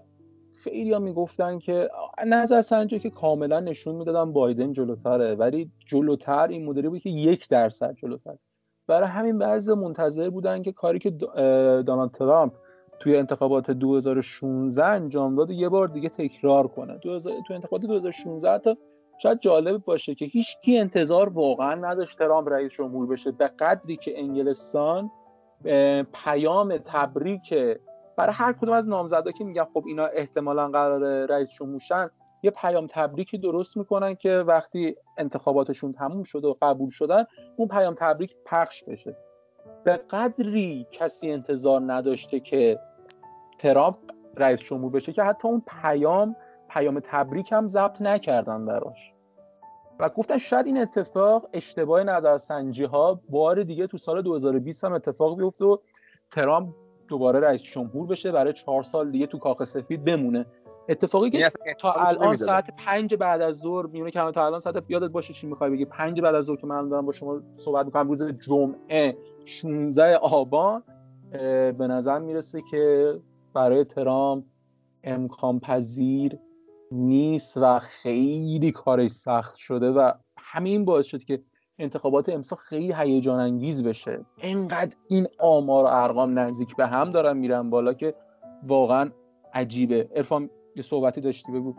خیلی 0.63 0.93
ها 0.93 0.99
می‌گفتن 0.99 1.59
که 1.59 1.89
نظر 2.27 2.61
سنجی 2.61 2.99
که 2.99 3.09
کاملا 3.09 3.59
نشون 3.59 3.95
می‌دادن 3.95 4.33
بایدن 4.33 4.73
جلوتره 4.73 5.35
ولی 5.35 5.71
جلوتر 5.85 6.47
این 6.47 6.65
مدلی 6.65 6.89
بود 6.89 7.01
که 7.01 7.09
یک 7.09 7.49
درصد 7.49 7.95
جلوتر. 7.95 8.35
برای 8.87 9.07
همین 9.07 9.37
بعضی 9.37 9.73
منتظر 9.73 10.29
بودن 10.29 10.61
که 10.61 10.71
کاری 10.71 10.99
که 10.99 11.09
دونالد 11.85 12.11
ترامپ 12.11 12.53
توی 12.99 13.17
انتخابات 13.17 13.71
2016 13.71 14.85
انجام 14.85 15.35
داد 15.35 15.51
یه 15.51 15.69
بار 15.69 15.87
دیگه 15.87 16.09
تکرار 16.09 16.67
کنه. 16.67 16.97
توی 16.97 17.55
انتخابات 17.55 17.81
2016 17.85 18.57
تا 18.57 18.77
شاید 19.23 19.39
جالب 19.39 19.85
باشه 19.85 20.15
که 20.15 20.25
هیچ 20.25 20.57
کی 20.63 20.77
انتظار 20.77 21.29
واقعا 21.29 21.75
نداشت 21.75 22.17
ترامپ 22.17 22.49
رئیس 22.49 22.73
جمهور 22.73 23.07
بشه. 23.07 23.31
به 23.31 23.47
قدری 23.47 23.97
که 23.97 24.19
انگلستان 24.19 25.11
پیام 26.13 26.77
تبریک 26.77 27.53
برای 28.21 28.33
هر 28.33 28.53
کدوم 28.53 28.73
از 28.73 28.89
نامزدا 28.89 29.31
که 29.31 29.43
میگن 29.43 29.63
خب 29.63 29.83
اینا 29.87 30.05
احتمالا 30.05 30.67
قرار 30.67 31.25
رئیس 31.25 31.49
جمهورشن 31.49 32.09
یه 32.43 32.51
پیام 32.51 32.87
تبریکی 32.87 33.37
درست 33.37 33.77
می‌کنن 33.77 34.15
که 34.15 34.37
وقتی 34.37 34.95
انتخاباتشون 35.17 35.93
تموم 35.93 36.23
شده 36.23 36.47
و 36.47 36.55
قبول 36.61 36.89
شدن 36.89 37.25
اون 37.57 37.67
پیام 37.67 37.93
تبریک 37.93 38.35
پخش 38.45 38.83
بشه. 38.83 39.17
به 39.83 39.97
قدری 39.97 40.87
کسی 40.91 41.31
انتظار 41.31 41.81
نداشته 41.85 42.39
که 42.39 42.79
ترامپ 43.59 43.97
رئیس 44.37 44.59
جمهور 44.59 44.91
بشه 44.91 45.13
که 45.13 45.23
حتی 45.23 45.47
اون 45.47 45.63
پیام 45.81 46.35
پیام 46.69 46.99
تبریک 46.99 47.51
هم 47.51 47.67
ضبط 47.67 48.01
نکردن 48.01 48.65
براش. 48.65 49.13
و 49.99 50.09
گفتن 50.09 50.37
شاید 50.37 50.65
این 50.65 50.77
اتفاق 50.77 51.49
اشتباه 51.53 52.03
نظرسنجی 52.03 52.83
ها 52.83 53.21
بار 53.29 53.63
دیگه 53.63 53.87
تو 53.87 53.97
سال 53.97 54.21
2020 54.21 54.83
هم 54.83 54.93
اتفاق 54.93 55.37
بیفته 55.37 55.65
و 55.65 55.77
ترامپ 56.31 56.73
دوباره 57.11 57.39
رئیس 57.39 57.63
جمهور 57.63 58.07
بشه 58.07 58.31
برای 58.31 58.53
چهار 58.53 58.83
سال 58.83 59.11
دیگه 59.11 59.27
تو 59.27 59.37
کاخ 59.37 59.63
سفید 59.63 60.03
بمونه. 60.03 60.45
اتفاقی 60.89 61.29
که 61.29 61.37
یعنی 61.37 61.51
تا 61.79 61.93
الان 61.93 62.35
ساعت 62.35 62.75
پنج 62.77 63.15
بعد 63.15 63.41
از 63.41 63.57
ظهر 63.57 63.85
میونه 63.85 64.11
که 64.11 64.31
تا 64.33 64.45
الان 64.45 64.59
ساعت 64.59 64.83
یادت 64.89 65.11
باشه 65.11 65.33
چی 65.33 65.47
می‌خوای 65.47 65.71
بگی؟ 65.71 65.85
پنج 65.85 66.21
بعد 66.21 66.35
از 66.35 66.45
ظهر 66.45 66.57
که 66.57 66.67
من 66.67 66.89
دارم 66.89 67.05
با 67.05 67.11
شما 67.11 67.41
صحبت 67.57 67.85
می‌کنم 67.85 68.07
روز 68.07 68.23
جمعه 68.23 69.17
16 69.45 70.15
آبان 70.17 70.83
به 71.77 71.87
نظر 71.87 72.19
می‌رسه 72.19 72.61
که 72.71 73.13
برای 73.53 73.85
ترامپ 73.85 74.43
امکان 75.03 75.59
پذیر 75.59 76.37
نیست 76.91 77.57
و 77.57 77.79
خیلی 77.79 78.71
کارش 78.71 79.11
سخت 79.11 79.55
شده 79.55 79.91
و 79.91 80.11
همین 80.37 80.85
باعث 80.85 81.05
شد 81.05 81.23
که 81.23 81.41
انتخابات 81.81 82.29
امسال 82.29 82.59
خیلی 82.59 82.93
هیجان 82.93 83.39
انگیز 83.39 83.83
بشه. 83.83 84.25
انقدر 84.41 84.95
این 85.09 85.27
آمار 85.39 85.83
و 85.85 85.87
ارقام 85.87 86.39
نزدیک 86.39 86.75
به 86.75 86.87
هم 86.87 87.11
دارن 87.11 87.37
میرن 87.37 87.69
بالا 87.69 87.93
که 87.93 88.15
واقعا 88.63 89.11
عجیبه. 89.53 90.09
ارفان 90.15 90.49
یه 90.75 90.83
صحبتی 90.83 91.21
داشتی؟ 91.21 91.51
بگو. 91.51 91.75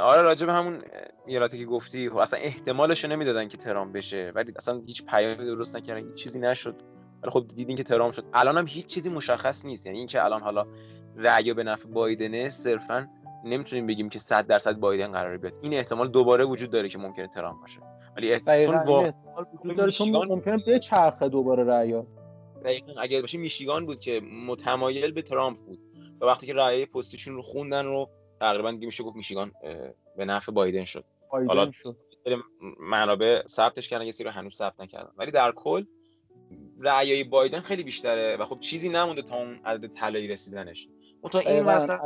آره 0.00 0.22
راجع 0.22 0.46
به 0.46 0.52
همون 0.52 0.78
ایالاتی 1.26 1.58
که 1.58 1.64
گفتی 1.64 2.08
خب 2.08 2.16
اصلا 2.16 2.40
احتمالش 2.42 3.04
نمی‌دادن 3.04 3.48
که 3.48 3.56
ترام 3.56 3.92
بشه 3.92 4.32
ولی 4.34 4.52
اصلا 4.56 4.80
هیچ 4.86 5.06
پیامی 5.06 5.44
درست 5.44 5.76
نکردن 5.76 6.06
هیچ 6.06 6.14
چیزی 6.14 6.40
نشد. 6.40 6.74
ولی 7.22 7.30
خب 7.30 7.44
دیدین 7.54 7.76
که 7.76 7.82
ترام 7.82 8.10
شد. 8.10 8.24
الان 8.34 8.58
هم 8.58 8.66
هیچ 8.66 8.86
چیزی 8.86 9.10
مشخص 9.10 9.64
نیست. 9.64 9.86
یعنی 9.86 9.98
اینکه 9.98 10.24
الان 10.24 10.42
حالا 10.42 10.66
رأی 11.16 11.54
به 11.54 11.64
نفع 11.64 11.88
بایدنه 11.88 12.48
صرفا 12.48 13.08
نمی‌تونیم 13.44 13.86
بگیم 13.86 14.08
که 14.08 14.18
100 14.18 14.46
درصد 14.46 14.78
بایدن 14.78 15.12
قراره 15.12 15.38
بیاد. 15.38 15.54
این 15.60 15.74
احتمال 15.74 16.08
دوباره 16.08 16.44
وجود 16.44 16.70
داره 16.70 16.88
که 16.88 16.98
ممکنه 16.98 17.26
ترامپ 17.26 17.60
باشه. 17.60 17.80
ولی 18.46 18.64
چون 18.64 18.78
وجود 19.62 19.76
داره 19.76 19.90
چون 19.90 20.10
ممکنه 20.10 20.56
به 20.66 20.78
چرخه 20.78 21.28
دوباره 21.28 21.64
رأی 21.64 22.02
دقیقاً 22.64 22.92
اگه 23.00 23.20
باشه 23.20 23.38
میشیگان 23.38 23.86
بود 23.86 24.00
که 24.00 24.20
متمایل 24.46 25.12
به 25.12 25.22
ترامپ 25.22 25.58
بود. 25.58 25.78
و 26.20 26.24
وقتی 26.24 26.46
که 26.46 26.54
رأی 26.54 26.86
پستیشون 26.86 27.34
رو 27.34 27.42
خوندن 27.42 27.84
رو 27.84 28.08
تقریبا 28.40 28.70
دیگه 28.70 28.86
میشه 28.86 29.04
گفت 29.04 29.16
میشیگان 29.16 29.52
به 30.16 30.24
نفع 30.24 30.52
بایدن 30.52 30.84
شد. 30.84 31.04
بایدن 31.32 31.48
حالا 31.48 31.70
شد. 31.72 31.96
منابع 32.80 33.42
ثبتش 33.46 33.88
کردن 33.88 34.04
یه 34.04 34.12
سری 34.12 34.24
رو 34.24 34.30
هنوز 34.30 34.54
ثبت 34.54 34.80
نکردن. 34.80 35.10
ولی 35.16 35.30
در 35.30 35.52
کل 35.52 35.84
رأیای 36.80 37.24
بایدن 37.24 37.60
خیلی 37.60 37.82
بیشتره 37.82 38.36
و 38.36 38.44
خب 38.44 38.60
چیزی 38.60 38.88
نمونده 38.88 39.22
تا 39.22 39.36
اون 39.36 39.60
عدد 39.64 39.92
طلایی 39.92 40.28
رسیدنش. 40.28 40.88
اون 41.20 41.30
تا 41.30 41.38
این 41.38 41.64
وسط 41.64 41.98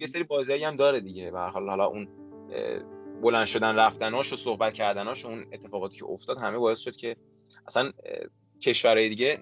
یه 0.00 0.06
سری 0.06 0.22
بازیایی 0.22 0.64
هم 0.64 0.76
داره 0.76 1.00
دیگه. 1.00 1.30
به 1.30 1.40
حال 1.40 1.68
حالا 1.68 1.86
اون 1.86 2.08
بلند 3.24 3.46
شدن 3.46 3.76
رفتناش 3.76 4.32
و 4.32 4.36
صحبت 4.36 4.72
کردناش 4.72 5.24
و 5.24 5.28
اون 5.28 5.46
اتفاقاتی 5.52 5.98
که 5.98 6.04
افتاد 6.06 6.38
همه 6.38 6.58
باعث 6.58 6.78
شد 6.78 6.96
که 6.96 7.16
اصلا 7.66 7.92
کشورهای 8.60 9.08
دیگه 9.08 9.38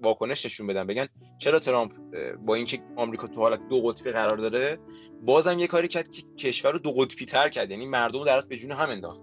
واکنش 0.00 0.46
نشون 0.46 0.66
بدن. 0.66 0.86
بگن 0.86 1.06
چرا 1.38 1.58
ترامپ 1.58 1.92
با 2.36 2.54
اینکه 2.54 2.78
آمریکا 2.96 3.26
تو 3.26 3.40
حالت 3.40 3.68
دو 3.68 3.80
قطبی 3.80 4.10
قرار 4.10 4.36
داره 4.36 4.78
بازم 5.22 5.58
یه 5.58 5.66
کاری 5.66 5.88
کرد 5.88 6.10
که 6.10 6.22
کشور 6.22 6.72
رو 6.72 6.78
دو 6.78 6.92
قطبی 6.92 7.24
تر 7.24 7.48
کرد. 7.48 7.70
یعنی 7.70 7.86
مردم 7.86 8.24
در 8.24 8.40
به 8.48 8.56
جون 8.56 8.70
هم 8.70 8.90
انداخت. 8.90 9.22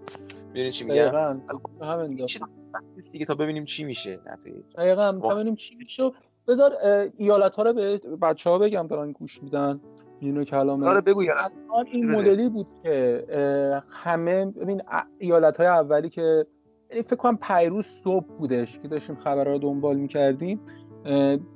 ببینید 0.50 0.72
چی 0.72 0.84
میگم؟ 0.84 1.08
هم 1.82 1.98
انداخت. 1.98 2.36
دیگه 3.12 3.26
تا 3.26 3.34
ببینیم 3.34 3.64
چی 3.64 3.84
میشه. 3.84 4.20
دقیقاً. 4.76 5.20
تا 5.22 5.34
ببینیم 5.34 5.54
چی 5.54 5.74
میشه. 5.74 6.10
بذار 6.48 6.76
ایالت 7.16 7.56
ها 7.56 7.62
رو 7.62 7.72
به 7.72 7.98
بچه 7.98 8.50
ها 8.50 8.58
بگم 8.58 8.86
دارن 8.86 9.12
گوش 9.12 9.42
میدن. 9.42 9.80
اینو 10.20 10.44
کلامه 10.44 10.86
آره 10.86 11.00
بگو 11.00 11.22
این 11.92 12.10
مدلی 12.10 12.48
بود 12.48 12.66
که 12.82 13.24
همه 13.90 14.46
ببین 14.46 14.82
ایالت 15.18 15.56
های 15.56 15.66
اولی 15.66 16.08
که 16.08 16.46
یعنی 16.90 17.02
فکر 17.02 17.16
کنم 17.16 17.38
پیروز 17.42 17.86
صبح 17.86 18.26
بودش 18.38 18.78
که 18.78 18.88
داشتیم 18.88 19.16
خبر 19.16 19.44
رو 19.44 19.58
دنبال 19.58 19.96
می‌کردیم 19.96 20.60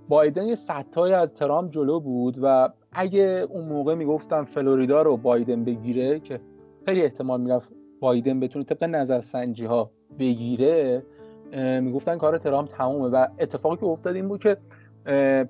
بایدن 0.09 0.44
یه 0.44 0.55
ستای 0.55 1.12
از 1.12 1.35
ترامپ 1.35 1.70
جلو 1.70 2.00
بود 2.00 2.38
و 2.42 2.68
اگه 2.92 3.46
اون 3.50 3.64
موقع 3.64 3.94
می‌گفتن 3.94 4.44
فلوریدا 4.44 5.03
رو 5.03 5.16
بایدن 5.16 5.64
بگیره 5.64 6.20
که 6.20 6.40
خیلی 6.85 7.03
احتمال 7.03 7.40
می‌رفت 7.40 7.72
بایدن 8.00 8.40
بتونه 8.40 8.64
طبق 8.64 8.85
نظرسنجی 8.85 9.64
ها 9.64 9.90
بگیره 10.18 11.03
می‌گفتن 11.81 12.18
کار 12.18 12.38
ترامپ 12.38 12.68
تمومه. 12.68 13.09
و 13.09 13.27
اتفاقی 13.38 13.77
که 13.77 13.85
افتاد 13.85 14.16
این 14.16 14.29
بود 14.29 14.40
که 14.40 14.57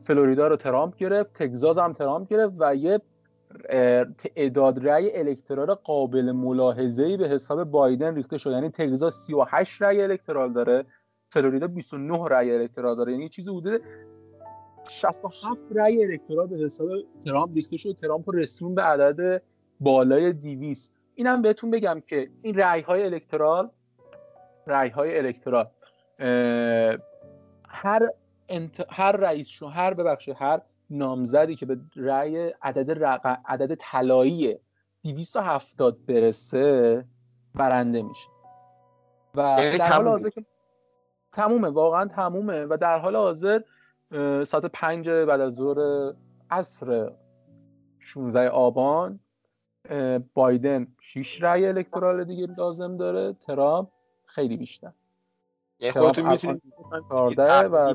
فلوریدا 0.01 0.49
رو 0.49 0.57
ترامپ 0.57 0.97
گرفت 0.97 1.43
تگزاس 1.43 1.79
هم 1.79 1.93
ترامپ 1.93 2.29
گرفت 2.29 2.55
و 2.59 2.75
یه 2.75 3.01
تعداد 4.19 4.89
رأی 4.89 5.19
الکترال 5.19 5.75
قابل 5.75 6.33
ملاحظه‌ای 6.33 7.17
به 7.17 7.29
حساب 7.29 7.65
بایدن 7.65 8.15
ریخته 8.15 8.39
شد 8.39 8.51
یعنی 8.51 8.71
تگزاس 8.71 9.15
38 9.27 9.83
رأی 9.83 10.03
الکترال 10.03 10.53
داره 10.53 10.85
فلوریدا 11.29 11.67
29 11.67 12.29
رأی 12.29 12.51
الکترال 12.51 12.97
داره. 12.97 13.13
یعنی 13.13 13.29
چیزی 13.29 13.51
حدود 13.51 13.83
67 14.89 15.61
رأی 15.75 16.05
الکترال 16.05 16.47
به 16.47 16.57
حساب 16.57 16.89
ترامپ 17.25 17.55
ریخته 17.55 17.77
شد 17.77 17.93
ترامپ 17.93 18.31
رسون 18.35 18.75
به 18.75 18.83
عدد 18.83 19.43
بالای 19.81 20.33
200 20.33 20.95
اینم 21.15 21.43
بهتون 21.43 21.71
بگم 21.71 22.03
که 22.07 22.31
این 22.43 22.55
رأی 22.55 22.81
های 22.81 23.03
الکترال 23.05 23.71
رأی 24.67 24.89
های 24.89 25.19
الکترال 25.19 25.67
هر 27.69 28.09
انت... 28.49 28.87
هر 28.89 29.13
رئیس 29.13 29.49
شو 29.49 29.67
هر 29.67 29.95
ببخشید 29.95 30.37
هر 30.39 30.61
نامزدی 30.91 31.57
که 31.57 31.67
به 31.67 31.79
رأی 31.97 32.53
عدد 32.63 33.05
رق... 33.05 33.39
عدد 33.47 33.75
طلایی 33.75 34.59
270 35.05 36.07
برسه 36.07 37.05
برنده 37.55 38.03
میشه. 38.03 38.29
و 39.35 39.57
در 39.79 39.93
حال 39.93 40.09
حاضر 40.09 40.29
که 40.29 40.45
تمومه 41.33 41.69
واقعا 41.69 42.09
تمومه. 42.09 42.65
و 42.65 42.77
در 42.81 42.99
حال 42.99 43.17
حاضر 43.17 43.61
ساعت 44.45 44.67
پنج 44.67 45.09
بعد 45.09 45.41
از 45.41 45.55
ظهر 45.55 46.13
عصر 46.51 47.13
16 47.99 48.49
آبان 48.49 49.21
بایدن 50.35 50.87
6 51.01 51.43
رأی 51.43 51.67
الکترال 51.67 52.25
دیگه 52.25 52.47
لازم 52.59 52.97
داره. 52.97 53.33
ترامپ 53.33 53.89
خیلی 54.27 54.57
بیشتر. 54.57 54.93
یعنی 55.81 55.93
خودتون 55.93 56.29
می‌تونید 56.29 56.63
و 57.73 57.95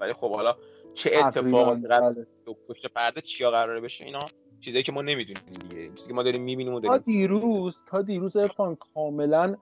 ولی 0.00 0.12
خب 0.12 0.30
حالا 0.30 0.56
چه 0.94 1.10
اتفاقی 1.24 1.88
قراره 1.88 2.26
پشت 2.68 2.86
پرده 2.86 3.20
چیا 3.20 3.50
قراره 3.50 3.80
بشه؟ 3.80 4.04
اینا 4.04 4.18
چیزایی 4.60 4.84
که 4.84 4.92
ما 4.92 5.02
نمی‌دونیم 5.02 5.42
دیگه. 5.50 5.88
چیزی 5.94 6.08
که 6.08 6.14
ما 6.14 6.22
داریم 6.22 6.42
می‌بینیم 6.42 6.74
و 6.74 6.80
داریم. 6.80 6.98
تا 6.98 7.04
دیروز 7.04 7.82
تا 7.86 8.02
دیروز 8.02 8.36
عرفان 8.36 8.76
کاملا 8.76 9.56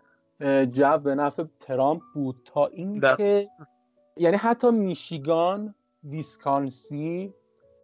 جو 0.73 0.99
به 0.99 1.15
نفع 1.15 1.45
ترامپ 1.61 2.03
بود. 2.15 2.37
تا 2.45 2.67
اینکه 2.67 3.49
یعنی 4.17 4.37
حتی 4.37 4.71
میشیگان 4.71 5.75
ویسکانسین 6.05 7.35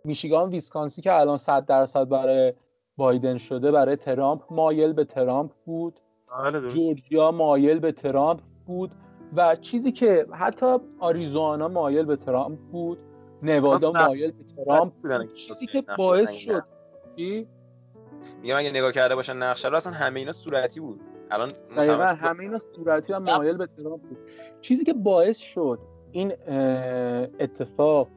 میشیگان 0.04 0.50
ویسکانسین 0.50 1.02
که 1.02 1.12
الان 1.12 1.36
100 1.36 1.66
درصد 1.66 2.08
برای 2.08 2.52
بایدن 2.96 3.36
شده 3.36 3.70
برای 3.70 3.96
ترامپ 3.96 4.42
مایل 4.50 4.92
به 4.92 5.04
ترامپ 5.04 5.52
بود. 5.64 6.00
بله، 6.38 6.68
جورجیا 6.68 7.30
مایل 7.30 7.78
به 7.78 7.92
ترامپ 7.92 8.40
بود. 8.66 8.94
و 9.36 9.56
چیزی 9.56 9.92
که 9.92 10.26
حتی 10.32 10.76
آریزونا 10.98 11.68
مایل 11.68 12.04
به 12.04 12.16
ترامپ 12.16 12.58
بود 12.58 12.98
نوادا 13.42 13.92
مایل 13.92 14.30
به 14.30 14.44
ترامپ 14.56 14.92
بود. 14.92 15.34
چیزی 15.34 15.66
که 15.66 15.84
باعث 15.98 16.32
شد. 16.32 16.64
میگم 18.42 18.56
اگه 18.56 18.70
نگاه 18.70 18.92
کرده 18.92 19.14
باشن 19.14 19.36
نقشه 19.36 19.68
رو 19.68 19.76
اصلا 19.76 19.92
همه 19.92 20.20
اینا 20.20 20.32
صورتی 20.32 20.80
بود. 20.80 21.00
الان 21.30 21.52
دقیقا 21.76 22.04
همه 22.04 22.40
اینا 22.40 22.58
صورتی 22.58 23.12
و 23.12 23.20
مایل 23.20 23.56
به 23.56 23.66
ترامپ 23.66 24.02
بود. 24.02 24.18
چیزی 24.60 24.84
که 24.84 24.92
باعث 24.94 25.38
شد 25.38 25.78
این 26.12 26.32
اتفاق 27.40 28.08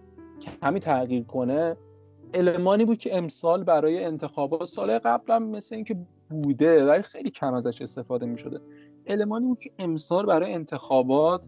کمی 0.61 0.79
تغییر 0.79 1.23
کنه 1.23 1.77
المانی 2.33 2.85
بود 2.85 2.97
که 2.97 3.17
امسال 3.17 3.63
برای 3.63 4.03
انتخابات 4.03 4.65
سال 4.65 4.99
قبلا 4.99 5.39
مثل 5.39 5.75
اینکه 5.75 5.95
بوده 6.29 6.85
ولی 6.85 7.01
خیلی 7.01 7.31
کم 7.31 7.53
ازش 7.53 7.81
استفاده 7.81 8.25
می 8.25 8.37
شده 8.37 8.59
المانی 9.07 9.45
بود 9.45 9.59
که 9.59 9.71
امسال 9.79 10.25
برای 10.25 10.53
انتخابات 10.53 11.47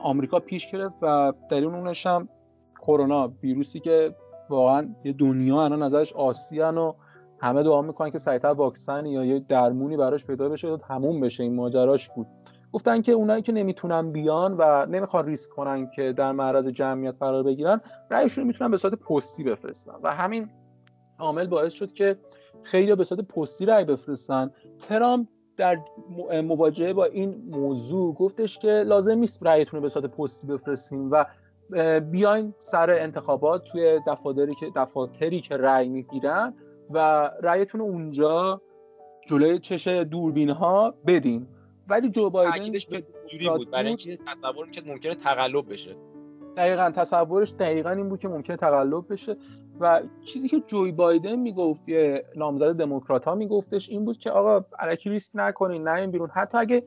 آمریکا 0.00 0.40
پیش 0.40 0.72
گرفت 0.72 0.94
و 1.02 1.32
در 1.50 1.64
اونش 1.64 2.06
هم 2.06 2.28
کرونا 2.80 3.32
ویروسی 3.42 3.80
که 3.80 4.14
واقعا 4.50 4.88
یه 5.04 5.12
دنیا 5.12 5.64
الان 5.64 5.82
ازش 5.82 6.12
آسیان 6.12 6.78
و 6.78 6.92
همه 7.40 7.62
دعا 7.62 7.82
می‌کنن 7.82 8.10
که 8.10 8.18
سریعتر 8.18 8.48
واکسن 8.48 9.06
یا 9.06 9.24
یه 9.24 9.38
درمونی 9.38 9.96
براش 9.96 10.24
پیدا 10.24 10.48
بشه 10.48 10.68
و 10.68 10.76
تموم 10.76 11.20
بشه 11.20 11.42
این 11.42 11.54
ماجراش 11.54 12.08
بود. 12.10 12.26
گفتن 12.72 13.02
که 13.02 13.12
اونایی 13.12 13.42
که 13.42 13.52
نمی‌تونن 13.52 14.12
بیان 14.12 14.54
و 14.58 14.86
نمی‌خوان 14.86 15.26
ریسک 15.26 15.50
کنن 15.50 15.90
که 15.90 16.12
در 16.12 16.32
معرض 16.32 16.68
جمعیت 16.68 17.14
قرار 17.20 17.42
بگیرن 17.42 17.80
رأیشون 18.10 18.46
می‌تونن 18.46 18.70
به 18.70 18.76
صورت 18.76 18.94
پستی 18.94 19.44
بفرستن 19.44 19.94
و 20.02 20.14
همین 20.14 20.50
عامل 21.18 21.46
باعث 21.46 21.72
شد 21.72 21.92
که 21.92 22.16
خیلی 22.62 22.94
به 22.94 23.04
صورت 23.04 23.20
پستی 23.20 23.66
رأی 23.66 23.84
بفرستن. 23.84 24.50
ترامپ 24.78 25.28
در 25.56 25.78
مواجهه 26.42 26.92
با 26.92 27.04
این 27.04 27.42
موضوع 27.50 28.14
گفتش 28.14 28.58
که 28.58 28.68
لازم 28.68 29.18
نیست 29.18 29.38
رأیتون 29.42 29.78
رو 29.78 29.82
به 29.82 29.88
صورت 29.88 30.06
پستی 30.06 30.46
بفرستیم 30.46 31.10
و 31.10 31.24
بیاین 32.00 32.54
سر 32.58 32.90
انتخابات 32.90 33.64
توی 33.64 34.00
دفاتری 34.06 34.54
که 34.54 34.70
دفاتری 34.76 35.40
که 35.40 35.56
رأی 35.56 35.88
می‌گیرن 35.88 36.54
و 36.90 37.30
رأیتون 37.42 37.80
اونجا 37.80 38.62
جلوی 39.28 39.58
چش 39.58 39.88
دوربین 39.88 40.50
ها 40.50 40.94
بدین. 41.06 41.46
ولی 41.88 42.10
جو 42.10 42.30
بایدن 42.30 42.72
بود 43.56 43.70
برای 43.70 43.88
اینکه 43.88 44.18
تصور 44.26 44.66
می‌کرد 44.66 44.88
ممکنه 44.88 45.14
تقلب 45.14 45.72
بشه. 45.72 45.96
دقیقا 46.56 46.90
تصورش 46.90 47.52
دقیقا 47.52 47.90
این 47.90 48.08
بود 48.08 48.20
که 48.20 48.28
ممکنه 48.28 48.56
تقلب 48.56 49.12
بشه. 49.12 49.36
و 49.80 50.02
چیزی 50.24 50.48
که 50.48 50.60
جوی 50.66 50.92
بایدن 50.92 51.36
می‌گفت 51.36 51.88
یه 51.88 52.24
نامزد 52.36 52.72
دموکرات 52.72 53.24
ها 53.24 53.34
میگفتش 53.34 53.88
این 53.88 54.04
بود 54.04 54.18
که 54.18 54.30
آقا 54.30 54.64
علکی 54.78 55.10
ریسک 55.10 55.32
نکنین 55.34 55.88
نه 55.88 55.92
این 56.00 56.10
بیرون. 56.10 56.30
حتی 56.30 56.58
اگه 56.58 56.84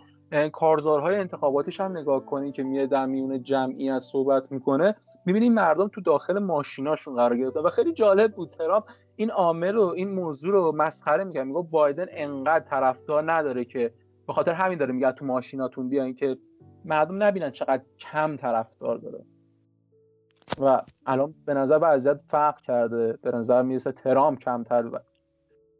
کارزارهای 0.52 1.16
انتخاباتش 1.16 1.80
هم 1.80 1.98
نگاه 1.98 2.26
کنین 2.26 2.52
که 2.52 2.64
میره 2.64 2.88
در 2.88 3.06
میون 3.06 3.44
جمعیت 3.44 4.00
صحبت 4.00 4.52
می‌کنه 4.52 4.96
می‌بینین 5.26 5.54
مردم 5.54 5.88
تو 5.88 6.02
داخل 6.02 6.40
ماشیناشون 6.40 7.16
قرار 7.16 7.38
گرفته 7.38 7.60
و 7.60 7.70
خیلی 7.70 7.94
جالب 7.94 8.36
بود 8.36 8.50
ترامپ 8.50 8.84
این 9.16 9.32
عامل 9.32 9.74
رو 9.74 9.88
این 9.96 10.10
موضوع 10.10 10.52
رو 10.52 10.72
مسخره 10.76 11.24
می‌کنه 11.24 11.44
میگه 11.44 11.62
بایدن 11.72 12.06
انقدر 12.10 12.66
طرفدار 12.66 13.32
نداره 13.32 13.66
که 13.66 13.94
به 14.28 14.34
خاطر 14.34 14.54
همین 14.54 14.78
داره 14.78 14.94
میگه 14.94 15.12
تو 15.12 15.26
ماشیناتون 15.26 15.90
بیاین 15.90 16.14
که 16.14 16.38
مردم 16.86 17.24
نبینن 17.24 17.52
چقدر 17.52 17.84
کم 18.00 18.36
طرفدار 18.36 18.98
داره. 18.98 19.26
و 20.58 20.82
الان 21.06 21.36
به 21.46 21.54
نظر 21.54 21.80
وضعیت 21.82 22.22
فرق 22.22 22.62
کرده. 22.62 23.14
به 23.14 23.32
نظر 23.32 23.62
می‌رسه 23.62 23.92
ترامپ 23.92 24.40
کمتر 24.40 25.02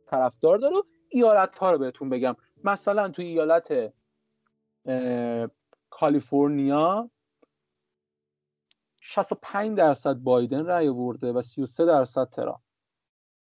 طرفدار 0.06 0.58
داره. 0.58 0.76
و 0.76 0.82
ایالت 1.10 1.58
ها 1.58 1.72
رو 1.72 1.78
بهتون 1.78 2.10
بگم. 2.10 2.36
مثلا 2.64 3.10
تو 3.10 3.22
ایالت 3.22 3.94
کالیفرنیا 5.90 7.10
65 9.02 9.78
درصد 9.78 10.14
بایدن 10.14 10.66
رأی 10.66 10.90
برده 10.90 11.32
و 11.32 11.42
33 11.42 11.86
درصد 11.86 12.30
ترامپ. 12.30 12.60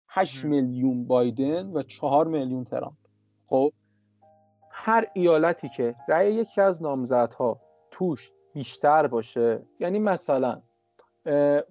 8 0.08 0.44
میلیون 0.44 1.06
بایدن 1.06 1.66
و 1.66 1.82
4 1.82 2.26
میلیون 2.26 2.64
ترامپ. 2.64 2.96
خب 3.46 3.72
هر 4.70 5.06
ایالتی 5.14 5.68
که 5.68 5.94
رأی 6.08 6.34
یکی 6.34 6.60
از 6.60 6.82
نامزدها 6.82 7.60
توش 7.90 8.32
بیشتر 8.54 9.06
باشه 9.06 9.66
یعنی 9.80 9.98
مثلا 9.98 10.62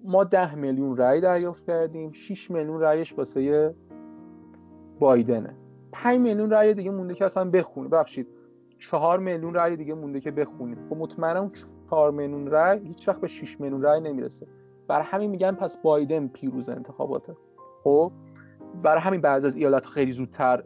ما 0.04 0.24
ده 0.24 0.56
میلیون 0.56 0.98
رأی 0.98 1.22
دریافت 1.22 1.66
کردیم 1.66 2.12
6 2.12 2.52
میلیون 2.52 2.82
رأیش 2.82 3.18
واسه 3.18 3.76
بایدنه. 5.00 5.56
5 5.92 6.20
میلیون 6.20 6.50
رأی 6.50 6.74
دیگه 6.74 6.92
مونده 6.92 7.14
که 7.14 7.26
اصلا 7.26 7.50
بخونه. 7.50 7.88
ببخشید 7.88 8.28
4 8.80 9.20
میلیون 9.20 9.54
رأی 9.54 9.76
دیگه 9.76 9.94
مونده 9.94 10.20
که 10.20 10.32
بخونید 10.32 10.78
خب 10.90 10.98
مطمئنم 10.98 11.52
4 11.90 12.12
میلیون 12.12 12.48
رأی 12.48 12.80
هیچ 12.80 13.08
وقت 13.08 13.22
به 13.22 13.28
6 13.28 13.62
میلیون 13.62 13.82
رأی 13.82 14.02
نمی‌رسه. 14.02 14.48
بر 14.88 15.02
همین 15.02 15.32
میگن 15.32 15.52
پس 15.52 15.78
بایدن 15.78 16.28
پیروز 16.28 16.70
انتخاباته. 16.70 17.36
خب 17.84 18.12
برای 18.84 19.02
همین 19.02 19.22
بعض 19.22 19.46
از 19.46 19.56
ایالت 19.56 19.86
خیلی 19.86 20.12
زودتر 20.12 20.64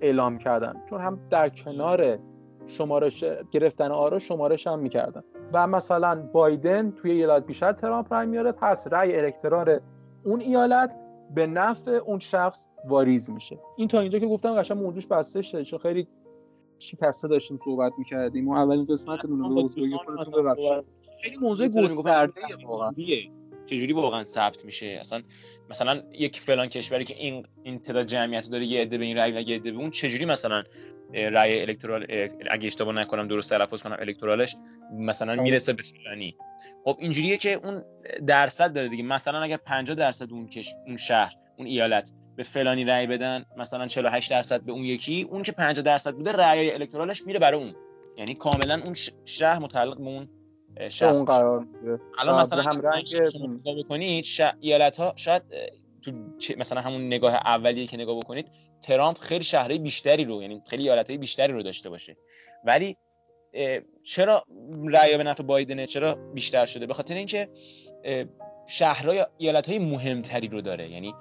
اعلام 0.00 0.38
کردن. 0.38 0.82
چون 0.90 1.00
هم 1.00 1.20
در 1.30 1.48
کنار 1.48 2.18
شمارش 2.66 3.24
گرفتن 3.50 3.90
آرا 3.90 4.18
شمارش 4.18 4.66
هم 4.66 4.78
می‌کردن. 4.78 5.22
و 5.52 5.66
مثلا 5.66 6.28
بایدن 6.32 6.90
توی 6.90 7.10
ایالت 7.10 7.46
بیشتر 7.46 7.72
ترامپ 7.72 8.12
رای 8.12 8.26
میاره 8.26 8.52
پس 8.52 8.86
رای 8.86 9.20
الکترال 9.20 9.78
اون 10.24 10.40
ایالت 10.40 10.96
به 11.34 11.46
نفع 11.46 11.90
اون 11.90 12.18
شخص 12.18 12.68
واریز 12.88 13.30
میشه. 13.30 13.58
این 13.76 13.88
تا 13.88 14.00
اینجا 14.00 14.18
که 14.18 14.26
گفتم 14.26 14.54
قشنگ 14.54 14.78
موضوعش 14.78 15.06
بسته 15.06 15.42
شده 15.42 15.64
چون 15.64 15.78
خیلی 15.78 16.08
شکسته 16.78 17.28
داشتیم 17.28 17.58
صحبت 17.64 17.92
می‌کردیم 17.98 18.48
و 18.48 18.52
اولین 18.52 18.84
قسمت 18.84 19.20
رو 19.24 19.68
خیلی 21.22 21.36
موضوع 21.36 21.68
گسترده 21.68 22.40
واقعا. 22.66 22.92
چجوری 23.66 23.92
واقعا 23.92 24.24
ثبت 24.24 24.64
میشه؟ 24.64 24.86
اصلا 24.86 25.22
مثلا 25.70 26.02
یک 26.12 26.40
فلان 26.40 26.68
کشوری 26.68 27.04
که 27.04 27.14
این 27.14 27.46
این 27.62 27.78
تعداد 27.78 28.06
جمعیت 28.06 28.50
داره 28.50 28.66
یه 28.66 28.80
عده 28.80 28.98
به 28.98 29.04
این 29.04 29.16
رأی 29.16 29.32
و 29.32 29.40
یه 29.40 29.56
عده 29.56 29.72
به 29.72 29.78
اون 29.78 29.90
چجوری 29.90 30.24
مثلا 30.24 30.62
رأی 31.14 31.60
الکترال 31.60 32.06
اگه 32.50 32.66
اشتباه 32.66 32.94
نکنم 32.94 33.28
درست 33.28 33.50
تلفظ 33.50 33.82
کنم 33.82 33.96
الکترالش 34.00 34.56
مثلا 34.98 35.42
می‌رسه 35.42 35.72
به 35.72 35.82
فلانی. 35.82 36.36
خب 36.84 36.96
اینجوریه 37.00 37.36
که 37.36 37.52
اون 37.52 37.84
درصد 38.26 38.72
داره 38.72 38.88
دیگه. 38.88 39.02
مثلا 39.02 39.42
اگر 39.42 39.56
50 39.56 39.96
درصد 39.96 40.32
اون 40.32 40.48
کش... 40.48 40.68
اون 40.86 40.96
شهر 40.96 41.34
اون 41.56 41.66
ایالت 41.66 42.12
به 42.36 42.42
فلانی 42.42 42.84
رأی 42.84 43.06
بدن 43.06 43.44
مثلا 43.56 43.86
48 43.86 44.30
درصد 44.30 44.62
به 44.62 44.72
اون 44.72 44.84
یکی 44.84 45.28
اون 45.30 45.42
که 45.42 45.52
50 45.52 45.84
درصد 45.84 46.14
بوده 46.14 46.32
رأی 46.32 46.70
الکترالش 46.70 47.26
میره 47.26 47.38
برای 47.38 47.60
اون. 47.60 47.74
یعنی 48.16 48.34
کاملا 48.34 48.82
اون 48.84 48.94
شهر 49.24 49.58
متعلق 49.58 49.98
به 49.98 50.06
اون 50.06 50.28
شخص 50.88 51.16
اون 51.16 51.24
قرار 51.24 51.66
الان 52.18 52.40
مثلا 52.40 52.62
هم 52.62 52.80
رنگ 52.80 53.06
بکنید 53.84 54.26
ایالت 54.60 54.96
ها 54.96 55.12
شاید 55.16 55.42
تو 56.02 56.12
مثلا 56.58 56.80
همون 56.80 57.06
نگاه 57.06 57.34
اولیه 57.34 57.86
که 57.86 57.96
نگاه 57.96 58.16
بکنید 58.16 58.50
ترامپ 58.80 59.18
خیلی 59.18 59.44
شهرهای 59.44 59.78
بیشتری 59.78 60.24
رو 60.24 60.42
یعنی 60.42 60.62
خیلی 60.66 60.82
ایالت 60.82 61.10
بیشتری 61.10 61.52
رو 61.52 61.62
داشته 61.62 61.90
باشه. 61.90 62.16
ولی 62.64 62.96
چرا 64.04 64.44
رأی 64.84 65.16
به 65.16 65.22
نفع 65.22 65.42
بایدنه؟ 65.42 65.86
چرا 65.86 66.14
بیشتر 66.14 66.66
شده؟ 66.66 66.86
به 66.86 66.94
خاطر 66.94 67.14
اینکه 67.14 67.48
شهرهای 68.68 69.26
ایالت 69.38 69.68
های 69.68 69.78
مهمتری 69.78 70.48
رو 70.48 70.60
داره. 70.60 70.90
یعنی 70.90 71.14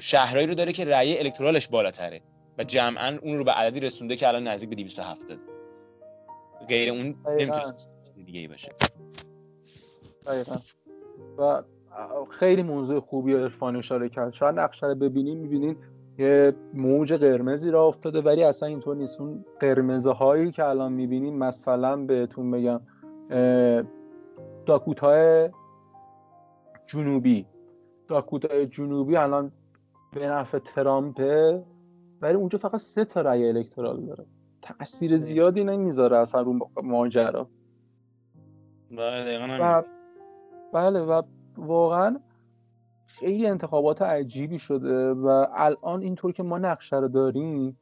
شهرهایی 0.00 0.46
رو 0.46 0.54
داره 0.54 0.72
که 0.72 0.84
رأی 0.84 1.18
الکترالش 1.18 1.68
بالاتره 1.68 2.20
و 2.58 2.64
جمعا 2.64 3.18
اون 3.22 3.38
رو 3.38 3.44
به 3.44 3.52
عددی 3.52 3.80
رسونده 3.80 4.16
که 4.16 4.28
الان 4.28 4.48
نزدیک 4.48 4.68
به 4.68 4.76
270 4.76 5.38
غیر 6.68 6.90
اون 6.90 7.16
نمی‌تونه 7.28 7.62
دیگه 8.24 8.40
ای 8.40 8.48
باشه 8.48 8.72
و 11.38 11.62
خیلی 12.30 12.62
موضوع 12.62 13.00
خوبی 13.00 13.34
و 13.34 13.38
عرفانی 13.38 13.78
اشاره 13.78 14.08
کرد. 14.08 14.32
شاید 14.32 14.58
نقشه 14.58 14.86
رو 14.86 14.94
ببینیم 14.94 15.38
می‌بینین 15.38 15.76
یه 16.18 16.54
موج 16.74 17.14
قرمزی 17.14 17.70
را 17.70 17.86
افتاده 17.86 18.20
ولی 18.20 18.44
اصلا 18.44 18.68
اینطور 18.68 18.96
نیست. 18.96 19.20
اون 19.20 19.44
قرمزه 19.60 20.12
هایی 20.12 20.50
که 20.50 20.64
الان 20.64 20.92
می‌بینین 20.92 21.38
مثلا 21.38 21.96
بهتون 21.96 22.50
بگم 22.50 22.80
داکوتای 24.66 25.50
جنوبی. 26.86 27.46
داکوتای 28.08 28.66
جنوبی 28.66 29.16
الان 29.16 29.52
به 30.12 30.26
نفع 30.26 30.58
ترامپه 30.58 31.64
ولی 32.22 32.34
اونجا 32.34 32.58
فقط 32.58 32.76
سه 32.76 33.04
تا 33.04 33.20
رأی 33.20 33.48
الکترال 33.48 34.06
داره. 34.06 34.26
تاثیر 34.62 35.18
زیادی 35.18 35.64
نمی‌ذاره 35.64 36.18
اصلا 36.18 36.40
رو 36.40 36.70
ماجرا. 36.82 37.48
بله 38.90 39.58
و 39.62 39.82
بله 40.72 41.00
و 41.00 41.22
واقعا 41.56 42.20
خیلی 43.06 43.46
انتخابات 43.46 44.02
عجیبی 44.02 44.58
شده 44.58 45.12
و 45.12 45.46
الان 45.54 46.02
اینطور 46.02 46.32
که 46.32 46.42
ما 46.42 46.58
نقشه 46.58 46.96
رو 46.96 47.08
داریم 47.08 47.78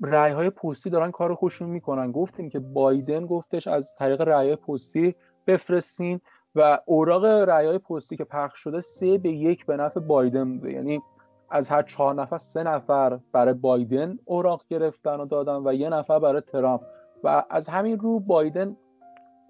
رأی 0.00 0.32
های 0.32 0.50
پستی 0.50 0.90
دارن 0.90 1.10
کار 1.10 1.34
خوشون 1.34 1.68
می‌کنن. 1.68 2.12
گفتیم 2.12 2.48
که 2.48 2.58
بایدن 2.58 3.26
گفتش 3.26 3.66
از 3.66 3.94
طریق 3.98 4.20
رأی 4.20 4.56
پستی 4.56 5.14
بفرستین 5.46 6.20
و 6.54 6.78
اوراق 6.84 7.24
رأی 7.24 7.66
های 7.66 7.78
پستی 7.78 8.16
که 8.16 8.24
پخش 8.24 8.58
شده 8.58 8.80
سه 8.80 9.18
به 9.18 9.28
یک 9.28 9.66
به 9.66 9.76
نفع 9.76 10.00
بایدن 10.00 10.58
بوده. 10.58 10.72
یعنی 10.72 11.00
از 11.50 11.68
هر 11.68 11.82
چهار 11.82 12.14
نفر 12.14 12.38
سه 12.38 12.62
نفر 12.62 13.18
برای 13.32 13.54
بایدن 13.54 14.18
اوراق 14.24 14.64
گرفتن 14.68 15.20
و 15.20 15.26
دادن 15.26 15.68
و 15.68 15.74
یه 15.74 15.88
نفر 15.88 16.18
برای 16.18 16.40
ترامپ. 16.40 16.82
و 17.24 17.44
از 17.50 17.68
همین 17.68 17.98
رو 17.98 18.20
بایدن 18.20 18.76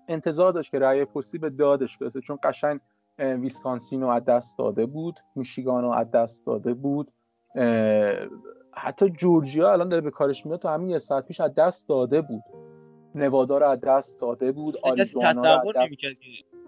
انتظار 0.09 0.53
داشت 0.53 0.71
که 0.71 0.79
رأی 0.79 1.05
پستی 1.05 1.39
به 1.39 1.51
دادش 1.51 1.99
برسه 1.99 2.21
چون 2.21 2.39
قشنگ 2.43 2.81
ویسکانسین 3.19 4.01
رو 4.03 4.09
از 4.09 4.25
دست 4.25 4.59
داده 4.59 4.87
بود 4.87 5.21
میشیگان 5.37 5.83
رو 5.83 5.91
از 5.91 6.11
دست 6.11 6.47
داده 6.47 6.75
بود. 6.75 7.11
حتی 8.73 9.11
جورجیا 9.11 9.73
الان 9.73 9.89
داره 9.89 10.03
به 10.03 10.11
کارش 10.11 10.47
میاد 10.47 10.59
تو 10.59 10.69
همین 10.69 10.91
یه 10.91 10.99
ساعت 10.99 11.27
پیش 11.27 11.41
از 11.41 11.55
دست 11.55 11.89
داده 11.89 12.23
بود. 12.23 12.43
نوادا 13.15 13.59
رو 13.59 13.67
از 13.67 13.81
دست 13.81 14.21
داده 14.21 14.53
بود 14.53 14.77
آریزونا 14.83 15.31
رو 15.31 15.41
از 15.47 15.77
دست 15.77 15.89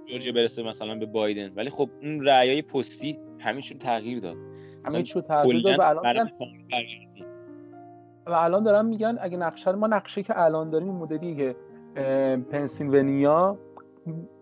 جورجیا 0.07 0.33
برسه 0.33 0.63
مثلا 0.63 0.95
به 0.95 1.07
بایدن. 1.07 1.55
ولی 1.55 1.71
خب 1.71 1.91
اون 2.03 2.25
رأیای 2.25 2.63
پستی 2.63 3.19
همین 3.39 3.63
رو 3.71 3.79
تغییر 3.79 4.21
داد. 4.21 4.37
همین 4.85 5.07
رو 5.15 5.21
تغییر 5.21 5.63
داد 5.63 5.79
و 5.79 5.83
الان 5.83 6.31
و 8.27 8.33
الان 8.33 8.63
دارن 8.63 8.87
میگن 8.87 9.19
اگه 9.21 9.37
نقشه 9.37 9.73
ما 9.73 9.87
نقشه 9.87 10.23
که 10.23 10.41
الان 10.41 10.71
داریم 10.71 10.89
این 10.89 10.97
مدلی 10.97 11.37
که 11.37 11.57
پنسیلونیا 12.51 13.59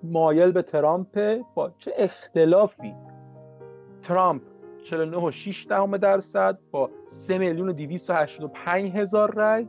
مایل 0.02 0.52
به 0.52 0.62
ترامپ 0.62 1.42
با 1.54 1.72
چه 1.78 1.92
اختلافی؟ 1.96 2.94
ترامپ 4.02 4.42
49.6 4.82 5.66
دهم 5.66 5.96
درصد 5.96 6.58
با 6.70 6.90
3 7.06 7.38
میلیون 7.38 7.68
و 7.68 7.72
285 7.72 8.92
هزار 8.92 9.34
رای. 9.34 9.66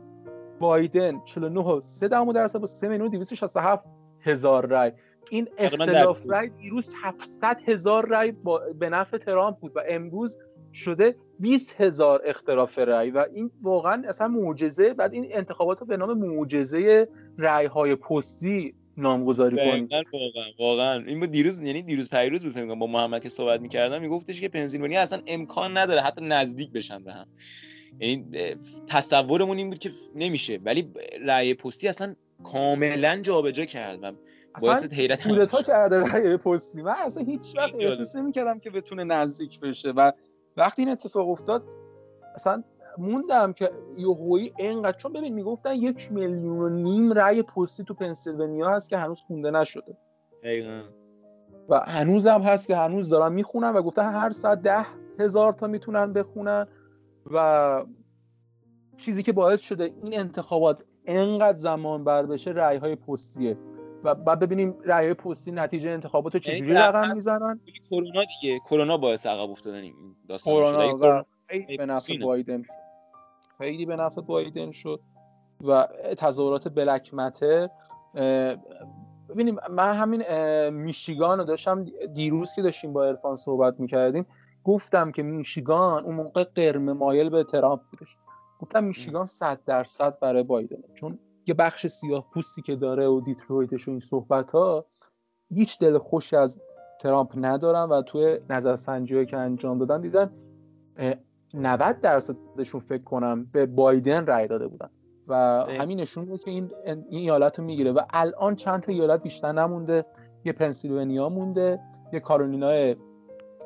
بایدن 0.60 1.22
49.3 1.26 2.08
دهم 2.08 2.32
درصد 2.32 2.58
با 2.58 2.66
3 2.66 2.88
میلیون 2.88 3.06
و 3.06 3.10
267 3.10 3.84
هزار 4.20 4.66
رای. 4.66 4.92
این 5.30 5.48
اختلاف 5.58 6.22
رای 6.26 6.48
دیروز 6.48 6.94
700 7.02 7.56
هزار 7.66 8.06
رای 8.06 8.34
به 8.78 8.88
نفع 8.88 9.18
ترامپ 9.18 9.58
بود 9.58 9.76
و 9.76 9.80
امروز 9.88 10.38
شده 10.72 11.16
20 11.38 11.80
هزار 11.80 12.22
اختلاف 12.24 12.78
رای 12.78 13.10
و 13.10 13.26
این 13.34 13.50
واقعا 13.62 14.02
اصلا 14.08 14.28
معجزه. 14.28 14.94
بعد 14.94 15.12
این 15.12 15.26
انتخابات 15.30 15.80
رو 15.80 15.86
به 15.86 15.96
نام 15.96 16.18
معجزه 16.18 17.08
رای 17.38 17.66
های 17.66 17.94
پستی 17.94 18.74
نامگذاری 18.96 19.56
کنیم 19.56 19.88
واقعا 20.12 20.44
واقعا. 20.58 21.04
این 21.06 21.20
دیروز 21.20 21.60
یعنی 21.60 21.82
دیروز 21.82 22.08
پیروز 22.08 22.44
بود 22.44 22.78
با 22.78 22.86
محمد 22.86 23.22
که 23.22 23.28
صحبت 23.28 23.60
می‌کردم 23.60 24.00
میگفتش 24.00 24.40
که 24.40 24.48
پنسیلوانیا 24.48 25.00
اصلا 25.00 25.22
امکان 25.26 25.78
نداره 25.78 26.00
حتی 26.00 26.24
نزدیک 26.24 26.72
بشن 26.72 27.04
به 27.04 27.12
هم. 27.12 27.26
یعنی 28.00 28.24
تصورمون 28.88 29.56
این 29.56 29.70
بود 29.70 29.78
که 29.78 29.90
نمیشه. 30.14 30.58
ولی 30.64 30.92
رأی 31.24 31.54
پستی 31.54 31.88
اصلا 31.88 32.14
کاملا 32.44 33.20
جابجا 33.22 33.64
کرد 33.64 33.98
و 34.02 34.12
باعث 34.60 34.92
حیرت 34.92 35.22
کودتا 35.22 35.62
کرده 35.62 36.00
رأی 36.00 36.36
پستی. 36.36 36.82
من 36.82 36.94
اصلا 36.98 37.24
هیچ 37.24 37.56
وقت 37.56 37.74
احساس 37.78 38.16
نمی‌کردم 38.16 38.58
که 38.58 38.70
بتونه 38.70 39.04
نزدیک 39.04 39.60
بشه 39.60 39.90
و 39.90 40.12
وقتی 40.56 40.82
این 40.82 40.90
اتفاق 40.90 41.28
افتاد 41.28 41.62
اصلا 42.34 42.62
موندم 42.98 43.52
که 43.52 43.70
یوهویی 43.98 44.52
اینقدر 44.58 44.96
چون 44.98 45.12
ببین 45.12 45.34
می‌گفتن 45.34 45.74
یک 45.74 46.12
میلیون 46.12 46.58
و 46.58 46.68
نیم 46.68 47.12
رأی 47.12 47.42
پستی 47.42 47.84
تو 47.84 47.94
پنسیلوانیا 47.94 48.70
هست 48.70 48.90
که 48.90 48.96
هنوز 48.96 49.20
خونده 49.20 49.50
نشده. 49.50 49.96
و 51.68 51.80
هنوز 51.80 52.26
هم 52.26 52.40
هست 52.40 52.66
که 52.66 52.76
هنوز 52.76 53.08
دارن 53.08 53.32
می‌خونن 53.32 53.70
و 53.70 53.82
گفتن 53.82 54.12
هر 54.12 54.30
ساعت 54.30 54.62
ده 54.62 54.86
هزار 55.18 55.52
تا 55.52 55.66
می‌تونن 55.66 56.12
بخونن 56.12 56.66
و 57.32 57.84
چیزی 58.96 59.22
که 59.22 59.32
باعث 59.32 59.60
شده 59.60 59.84
این 59.84 60.20
انتخابات 60.20 60.84
انقدر 61.06 61.56
زمان 61.56 62.04
بر 62.04 62.26
بشه 62.26 62.50
رأی 62.50 62.76
های 62.76 62.96
پستیه. 62.96 63.56
و 64.04 64.14
بعد 64.14 64.38
ببینیم 64.38 64.74
رأی 64.84 65.04
های 65.04 65.14
پستی 65.14 65.52
نتیجه 65.52 65.90
انتخابات 65.90 66.34
رو 66.34 66.40
چجوری 66.40 66.72
رقم 66.72 67.14
می‌زنن؟ 67.14 67.60
کرونا 67.90 68.24
دیگه. 68.24 68.58
کرونا 68.58 68.96
باعث 68.96 69.26
عقب 69.26 69.50
افتادن 69.50 69.78
این 69.78 69.94
داستان 70.28 70.54
کرونا 70.54 71.24
خیلی 71.46 71.76
به 71.76 71.86
نفع 71.86 72.18
بایدن 72.18 72.62
شد. 72.62 72.72
خیلی 73.58 73.86
به 73.86 73.96
نفع 73.96 74.20
بایدن 74.20 74.70
شد. 74.70 75.00
و 75.64 75.88
تظاهرات 76.18 76.68
بلک 76.68 77.14
متر 77.14 77.68
ببینیم 79.28 79.58
من 79.70 79.94
همین 79.94 80.22
میشیگان 80.68 81.38
رو 81.38 81.44
داشتم 81.44 81.86
دیروز 82.14 82.54
که 82.54 82.62
داشتیم 82.62 82.92
با 82.92 83.04
ارفان 83.04 83.36
صحبت 83.36 83.80
می‌کردیم 83.80 84.26
گفتم 84.64 85.12
که 85.12 85.22
میشیگان 85.22 86.04
اون 86.04 86.14
موقع 86.14 86.44
قرمه 86.44 86.92
مایل 86.92 87.30
به 87.30 87.44
ترامپ 87.44 87.80
بودش. 87.90 88.16
گفتم 88.60 88.84
میشیگان 88.84 89.26
صد 89.26 89.60
درصد 89.66 90.18
برای 90.18 90.42
بایدنه. 90.42 90.84
چون 90.94 91.18
یه 91.50 91.54
بخش 91.54 91.86
سیاه 91.86 92.30
پوستی 92.30 92.62
که 92.62 92.76
داره 92.76 93.06
و 93.06 93.20
دیترویتش 93.20 93.88
و 93.88 93.90
این 93.90 94.00
صحبت 94.00 94.52
ها 94.52 94.86
هیچ 95.54 95.78
دل 95.78 95.98
خوشی 95.98 96.36
از 96.36 96.60
ترامپ 97.00 97.32
ندارن 97.36 97.82
و 97.82 98.02
توی 98.02 98.38
نظرسنجی 98.50 99.26
که 99.26 99.36
انجام 99.36 99.78
دادن 99.78 100.00
دیدن 100.00 100.30
90 101.54 102.00
درصدشون 102.00 102.80
فکر 102.80 103.02
کنم 103.02 103.44
به 103.52 103.66
بایدن 103.66 104.26
رای 104.26 104.48
داده 104.48 104.68
بودن. 104.68 104.90
و 105.28 105.34
همین 105.68 106.00
نشون 106.00 106.24
میده 106.24 106.38
که 106.38 106.50
این 106.50 106.70
این 106.84 107.06
ایالت 107.08 107.58
رو 107.58 107.64
می‌گیره. 107.64 107.92
و 107.92 108.00
الان 108.10 108.56
چند 108.56 108.82
تا 108.82 108.92
ایالت 108.92 109.22
بیشتر 109.22 109.52
نمونده. 109.52 110.04
یه 110.44 110.52
پنسیلوانیا 110.52 111.28
مونده 111.28 111.80
یه 112.12 112.20
کارولینای 112.20 112.96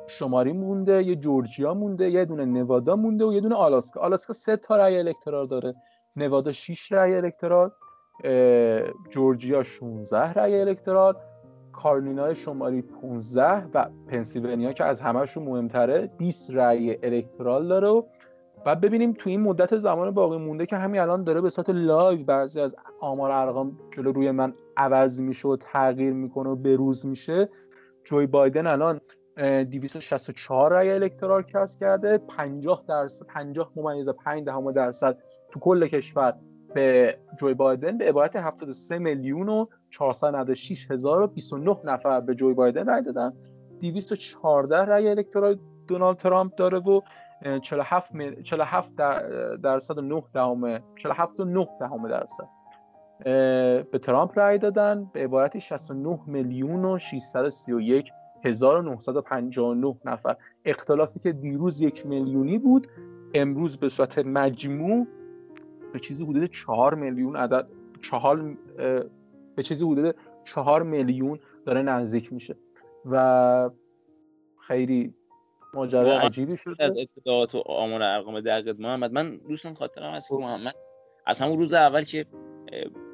شماری 0.07 0.53
مونده 0.53 1.03
یه 1.03 1.15
جورجیا 1.15 1.73
مونده 1.73 2.09
یه 2.09 2.25
دونه 2.25 2.45
نوادا 2.45 2.95
مونده 2.95 3.25
و 3.25 3.33
یه 3.33 3.41
دونه 3.41 3.55
آلاسکا. 3.55 3.99
آلاسکا 3.99 4.33
سه 4.33 4.57
تا 4.57 4.75
رای 4.75 4.99
الکترال 4.99 5.47
داره. 5.47 5.75
نوادا 6.17 6.51
6 6.51 6.91
رای 6.91 7.15
الکترال 7.15 7.71
جورجیا 9.09 9.63
16 9.63 10.33
رای 10.33 10.61
الکترال 10.61 11.15
کارولینای 11.71 12.35
شمالی 12.35 12.81
15 12.81 13.65
و 13.73 13.89
پنسیلوانیا 14.07 14.73
که 14.73 14.83
از 14.83 14.99
همهشون 14.99 15.43
مهمتره 15.43 16.11
20 16.17 16.51
رأی 16.51 16.97
الکترال 17.03 17.67
داره. 17.67 17.87
و 17.87 18.03
بعد 18.65 18.81
ببینیم 18.81 19.13
تو 19.13 19.29
این 19.29 19.41
مدت 19.41 19.77
زمان 19.77 20.11
باقی 20.11 20.37
مونده 20.37 20.65
که 20.65 20.75
همین 20.75 21.01
الان 21.01 21.23
داره 21.23 21.41
به 21.41 21.49
صورت 21.49 21.69
live 21.69 22.23
بعضی 22.23 22.61
از 22.61 22.75
آمار 22.99 23.31
ارقام 23.31 23.79
جلو 23.91 24.11
روی 24.11 24.31
من 24.31 24.53
عوض 24.77 25.21
میشه 25.21 25.47
و 25.47 25.55
تغییر 25.55 26.13
می‌کنه 26.13 26.49
و 26.49 26.55
بروز 26.55 27.05
میشه. 27.05 27.49
جوی 28.03 28.27
بایدن 28.27 28.67
الان 28.67 29.01
264 29.37 30.73
رأی 30.73 30.91
الکترال 30.91 31.43
کسب 31.43 31.79
کرده 31.79 32.17
50 32.17 32.83
درصد 32.87 33.25
50 33.25 33.71
ممیز 33.75 34.09
5 34.09 34.45
دهم 34.45 34.71
درصد 34.71 35.17
تو 35.55 35.59
کل 35.59 35.87
کشور 35.87 36.33
به 36.73 37.17
جوی 37.39 37.53
بایدن 37.53 37.97
به 37.97 38.05
عبارت 38.05 38.35
73 38.35 38.97
میلیون 38.97 39.49
و 39.49 39.65
496 39.89 40.91
هزار 40.91 41.21
و 41.21 41.27
29 41.27 41.77
نفر 41.83 42.19
به 42.19 42.35
جوی 42.35 42.53
بایدن 42.53 42.87
رای 42.87 43.01
دادن. 43.01 43.33
214 43.81 44.85
رای 44.85 45.09
الکترال 45.09 45.59
دونالد 45.87 46.17
ترامپ 46.17 46.55
داره 46.55 46.79
و 46.79 47.01
47 47.61 48.11
47 48.43 48.95
درصد 49.63 49.97
و 49.97 50.01
9 50.01 50.23
دهم 50.33 50.79
47 50.95 51.39
و 51.39 51.45
9 51.45 51.67
دهم 51.79 52.07
درصد 52.07 52.47
به 53.91 53.99
ترامپ 54.01 54.39
رای 54.39 54.57
دادن 54.57 55.09
به 55.13 55.23
عبارت 55.23 55.59
69 55.59 56.19
میلیون 56.27 56.85
و 56.85 56.97
631 56.97 58.11
1959 58.45 59.95
نفر. 60.05 60.35
اختلافی 60.65 61.19
که 61.19 61.31
دیروز 61.31 61.81
یک 61.81 62.05
میلیونی 62.05 62.57
بود 62.57 62.87
امروز 63.33 63.77
به 63.77 63.89
صورت 63.89 64.17
مجموع 64.17 65.07
به 65.95 65.99
چیزی 65.99 66.23
حدود 66.23 66.45
4 66.45 66.95
میلیون 66.95 67.35
عدد 67.35 67.67
چهار 68.01 68.57
به 69.55 69.63
چیزی 69.63 69.85
حدود 69.85 70.15
4 70.45 70.83
میلیون 70.83 71.39
داره 71.65 71.81
نزدیک 71.81 72.33
میشه 72.33 72.55
و 73.05 73.69
خیلی 74.67 75.13
ماجرا 75.73 76.19
عجیبی 76.19 76.57
شده. 76.57 76.83
از 76.83 76.91
اطلاعات 76.97 77.55
و 77.55 77.57
آمار 77.65 78.01
ارقام 78.03 78.39
دقیق 78.39 78.81
محمد 78.81 79.11
من 79.11 79.37
دوستم 79.37 79.73
خاطرم 79.73 80.13
هست 80.13 80.29
که 80.29 80.35
محمد 80.35 80.75
از 81.25 81.41
همون 81.41 81.59
روز 81.59 81.73
اول 81.73 82.03
که 82.03 82.25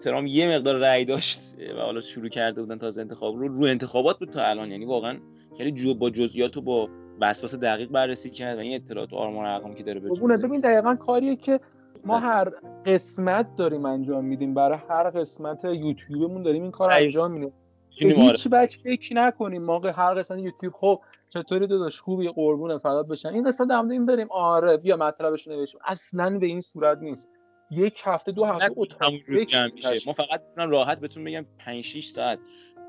ترام 0.03 0.27
یه 0.27 0.55
مقدار 0.55 0.75
رأی 0.75 1.05
داشت 1.05 1.39
و 1.77 1.79
حالا 1.79 1.99
شروع 1.99 2.29
کرده 2.29 2.61
بودن 2.61 2.77
تازه 2.77 3.01
انتخاب 3.01 3.35
رو 3.35 3.47
رو 3.47 3.63
انتخابات 3.63 4.19
بود 4.19 4.29
تا 4.29 4.43
الان. 4.43 4.71
یعنی 4.71 4.85
واقعا 4.85 5.19
خیلی 5.57 5.71
جو 5.71 5.95
با 5.95 6.09
جزئیات 6.09 6.57
و 6.57 6.61
با 6.61 6.89
وسواس 7.21 7.55
دقیق 7.55 7.89
بررسی 7.89 8.29
کرد 8.29 8.57
و 8.57 8.59
این 8.59 8.75
اطلاعات 8.75 9.13
و 9.13 9.15
آمار 9.15 9.45
ارقام 9.45 9.75
که 9.75 9.83
داره 9.83 9.99
به 9.99 10.37
ببین 10.37 10.61
دقیقا 10.61 10.95
کاریه 10.95 11.35
که 11.35 11.59
ما 12.05 12.19
هر 12.19 12.49
قسمت 12.85 13.55
داریم 13.55 13.85
انجام 13.85 14.25
میدیم. 14.25 14.53
برای 14.53 14.77
هر 14.89 15.09
قسمت 15.09 15.65
یوتیوبمون 15.65 16.43
داریم 16.43 16.61
این 16.61 16.71
کار 16.71 16.91
انجام 16.91 17.31
میدیم. 17.31 17.53
هیچ 17.89 18.47
بچ 18.47 18.77
فکر 18.83 19.15
نکنیم. 19.15 19.63
ما 19.63 19.79
هر 19.79 20.13
قسمت 20.13 20.39
یوتیوب 20.39 20.73
خب 20.73 21.01
چطوری 21.29 21.67
داداش؟ 21.67 22.01
خوبی؟ 22.01 22.27
قربون 22.27 22.77
فدات 22.77 23.07
بشن. 23.07 23.29
این 23.29 23.47
قسمت 23.47 23.67
در 23.67 23.83
این 23.91 24.05
بریم. 24.05 24.27
آره 24.31 24.77
بیا 24.77 24.97
مطلبش 24.97 25.47
نوشیم 25.47 25.79
اصلا 25.85 26.39
به 26.39 26.45
این 26.45 26.61
صورت 26.61 26.97
نیست. 26.97 27.29
یک 27.71 28.01
هفته 28.05 28.31
دو 28.31 28.45
هفته 28.45 28.71
اتاق 28.75 29.13
ما 30.07 30.13
فقط 30.13 30.41
راحت 30.57 31.01
بهتون 31.01 31.23
بگم 31.23 31.45
5 31.57 31.83
6 31.83 32.07
ساعت. 32.07 32.39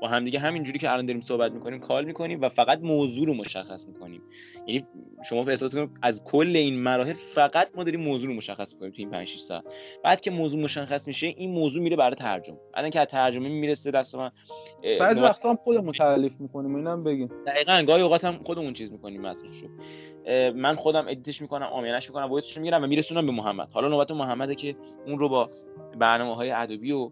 با 0.03 0.09
همدیگه 0.09 0.39
همینجوری 0.39 0.79
که 0.79 0.91
الان 0.91 1.05
داریم 1.05 1.21
صحبت 1.21 1.51
می‌کنیم 1.51 1.79
call 1.79 2.05
می‌کنیم 2.05 2.41
و 2.41 2.49
فقط 2.49 2.79
موضوع 2.81 3.27
رو 3.27 3.33
مشخص 3.33 3.87
می‌کنیم. 3.87 4.21
یعنی 4.67 4.87
شما 5.29 5.43
به 5.43 5.51
احساس 5.51 5.75
کنید 5.75 5.89
از 6.01 6.23
کل 6.23 6.55
این 6.55 6.79
مراحل 6.79 7.13
فقط 7.13 7.69
ما 7.75 7.83
داریم 7.83 8.01
موضوع 8.01 8.27
رو 8.27 8.35
مشخص 8.35 8.73
می‌کنیم 8.73 8.91
تو 8.91 9.01
این 9.01 9.09
5 9.09 9.27
6 9.27 9.39
ساعت. 9.39 9.63
بعد 10.03 10.21
که 10.21 10.31
موضوع 10.31 10.63
مشخص 10.63 11.07
میشه 11.07 11.27
این 11.27 11.51
موضوع 11.51 11.83
میره 11.83 11.95
برای 11.95 12.15
ترجمه. 12.15 12.57
بعد 12.73 12.83
اینکه 12.83 13.05
ترجمه 13.05 13.49
می‌رسه 13.49 13.91
دست 13.91 14.15
من 14.15 14.31
بعضی 14.99 15.21
وقتا 15.21 15.49
هم 15.49 15.55
خودمون 15.55 15.91
تعریف 15.91 16.33
می‌کنیم 16.39 16.75
اینم 16.75 17.03
بگیم. 17.03 17.29
دقیقاً 17.47 17.83
گاهی 17.87 18.01
اوقات 18.01 18.25
هم 18.25 18.39
خودمون 18.43 18.73
چیز 18.73 18.91
می‌کنیم 18.91 19.21
مسئولشو 19.21 19.67
من 20.55 20.75
خودم 20.75 21.05
edit 21.07 21.30
ش 21.30 21.41
می‌کنم 21.41 21.65
آماده‌ش 21.65 22.09
می‌کنم 22.09 22.25
voice 22.25 22.48
ش 22.48 22.57
می‌گیرم 22.57 22.83
و 22.83 22.87
میرسونم 22.87 23.25
به 23.25 23.31
محمد. 23.31 23.69
حالا 23.73 23.87
نوبت 23.87 24.11
محمده 24.11 24.55
که 24.55 24.75
اون 25.07 25.19
رو 25.19 25.29
با 25.29 25.49
برنامه 25.99 26.35
های 26.35 26.51
Adobe 26.51 26.91
و 26.91 27.11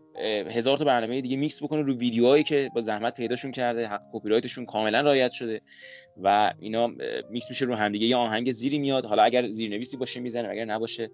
هزار 0.50 0.78
تا 0.78 0.86
برنامه 0.86 1.22
دیگه 1.22 1.38
میکس 1.38 1.64
بکنه 1.64 1.82
رو 1.82 1.94
ویدیوهایی 1.94 2.44
که 2.44 2.70
با 2.76 2.82
زحمت 2.82 3.16
پیداشون 3.16 3.52
کرده 3.52 3.88
حق 3.88 4.02
کپی 4.14 4.30
رایتشون 4.30 4.66
کاملا 4.66 5.02
رعایت 5.02 5.32
شده 5.32 5.62
و 6.24 6.54
اینا 6.60 6.88
میکس 7.30 7.50
میشه 7.50 7.66
رو 7.66 7.76
همدیگه. 7.76 8.06
یه 8.06 8.16
آهنگ 8.16 8.52
زیری 8.52 8.80
میاد. 8.80 9.06
حالا 9.06 9.24
اگر 9.24 9.50
زیرنویسی 9.50 9.98
باشه 9.98 10.20
می‌زنه 10.20 10.50
اگر 10.50 10.66
نباشه 10.66 11.12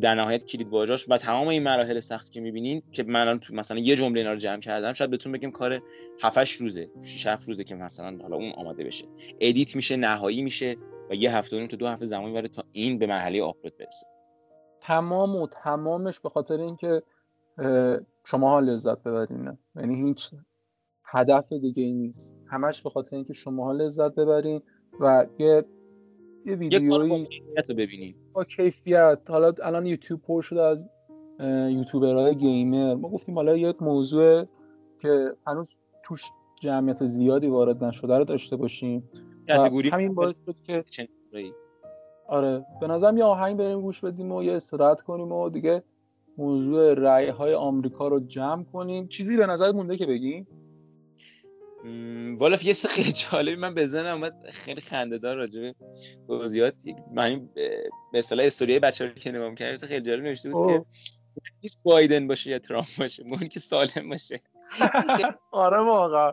در 0.00 0.14
نهایت 0.14 0.44
کلید 0.44 0.68
واژاش 0.68 1.08
و 1.08 1.16
تمام 1.16 1.48
این 1.48 1.62
مراحل 1.62 2.00
سخت 2.00 2.32
که 2.32 2.40
می‌بینین 2.40 2.82
که 2.92 3.02
من 3.02 3.40
تو 3.40 3.54
مثلا 3.54 3.78
یه 3.78 3.96
جمله 3.96 4.20
اینا 4.20 4.32
رو 4.32 4.38
جمع 4.38 4.60
کردم 4.60 4.92
شاید 4.92 5.10
بهتون 5.10 5.32
بگم 5.32 5.50
کار 5.50 5.82
7 6.22 6.38
روزه 6.52 6.90
6 7.04 7.26
7 7.26 7.48
روزه 7.48 7.64
که 7.64 7.74
مثلا 7.74 8.18
حالا 8.22 8.36
اون 8.36 8.52
آماده 8.52 8.84
بشه. 8.84 9.04
edit 9.40 9.76
میشه 9.76 9.96
نهایی 9.96 10.42
میشه 10.42 10.76
و 11.10 11.14
یه 11.14 11.36
هفته 11.36 11.66
تا 11.66 11.76
دو 11.76 11.86
هفته 11.86 12.06
زمان 12.06 12.30
می‌بره 12.30 12.48
تا 12.48 12.64
این 12.72 12.98
به 12.98 13.06
مرحله 13.06 13.42
آپلود 13.42 13.76
برسه. 13.78 14.06
تمام 14.88 15.36
و 15.36 15.46
تمامش 15.46 16.20
به 16.20 16.28
خاطر 16.28 16.60
اینکه 16.60 17.02
شما 18.24 18.60
لذت 18.60 19.02
ببرین. 19.02 19.58
یعنی 19.76 20.02
هیچ 20.08 20.30
هدف 21.04 21.52
دیگه 21.52 21.82
ای 21.82 21.92
نیست. 21.92 22.34
همش 22.46 22.82
به 22.82 22.90
خاطر 22.90 23.16
اینکه 23.16 23.32
شما 23.32 23.72
لذت 23.72 24.14
ببرین 24.14 24.62
و 25.00 25.26
یه 25.38 25.64
یه 26.46 26.54
ویدیویی 26.54 26.88
رو 26.88 27.74
ببینید 27.74 28.16
با 28.32 28.44
کیفیت. 28.44 29.20
حالا 29.28 29.52
الان 29.62 29.86
یوتیوب 29.86 30.22
پر 30.22 30.42
شده 30.42 30.62
از 30.62 30.88
یوتیوبرهای 31.70 32.36
گیمر. 32.36 32.94
ما 32.94 33.08
گفتیم 33.08 33.34
حالا 33.34 33.56
یک 33.56 33.82
موضوع 33.82 34.44
که 34.98 35.32
هنوز 35.46 35.76
توش 36.04 36.24
جمعیت 36.60 37.04
زیادی 37.04 37.46
وارد 37.46 37.84
نشده 37.84 38.18
رو 38.18 38.24
داشته 38.24 38.56
باشیم. 38.56 39.10
همین 39.92 40.14
باعث 40.14 40.34
شد 40.46 40.60
که 40.60 40.84
آره 42.28 42.64
به 42.80 42.86
نظرم 42.86 43.16
یه 43.16 43.24
آهنگ 43.24 43.56
بریم 43.56 43.80
گوش 43.80 44.00
بدیم 44.00 44.32
و 44.32 44.42
یه 44.42 44.52
استراحت 44.52 45.02
کنیم 45.02 45.32
و 45.32 45.50
دیگه 45.50 45.82
موضوع 46.38 46.94
رأی 46.94 47.28
های 47.28 47.54
آمریکا 47.54 48.08
رو 48.08 48.20
جمع 48.20 48.64
کنیم. 48.64 49.08
چیزی 49.08 49.36
به 49.36 49.46
نظر 49.46 49.72
مونده 49.72 49.96
که 49.96 50.06
بگیم 50.06 50.46
بالا 52.38 52.58
یه 52.62 52.74
خیلی 52.74 53.12
جالبی 53.12 53.56
من 53.56 53.74
بزنم 53.74 54.14
اومد 54.14 54.50
خیلی 54.50 54.80
خنده 54.80 55.18
دار 55.18 55.36
راجبه 55.36 55.74
توضیحات. 56.26 56.74
من 57.14 57.48
به 58.12 58.18
اصطلاح 58.18 58.46
استوری 58.46 58.78
بچه 58.78 59.06
رو 59.06 59.12
که 59.12 59.32
نگاه 59.32 59.54
کرد 59.54 59.84
خیلی 59.84 60.00
جالب 60.00 60.22
نوشته 60.22 60.50
بود 60.50 60.66
که 60.66 60.84
نیست 61.62 61.80
بایدن 61.82 62.28
باشه 62.28 62.50
یا 62.50 62.58
ترامپ 62.58 62.86
باشه 62.98 63.24
مهم 63.26 63.48
که 63.48 63.60
سالم 63.60 64.08
باشه. 64.08 64.40
آره 65.50 65.80
واقعا. 65.80 66.32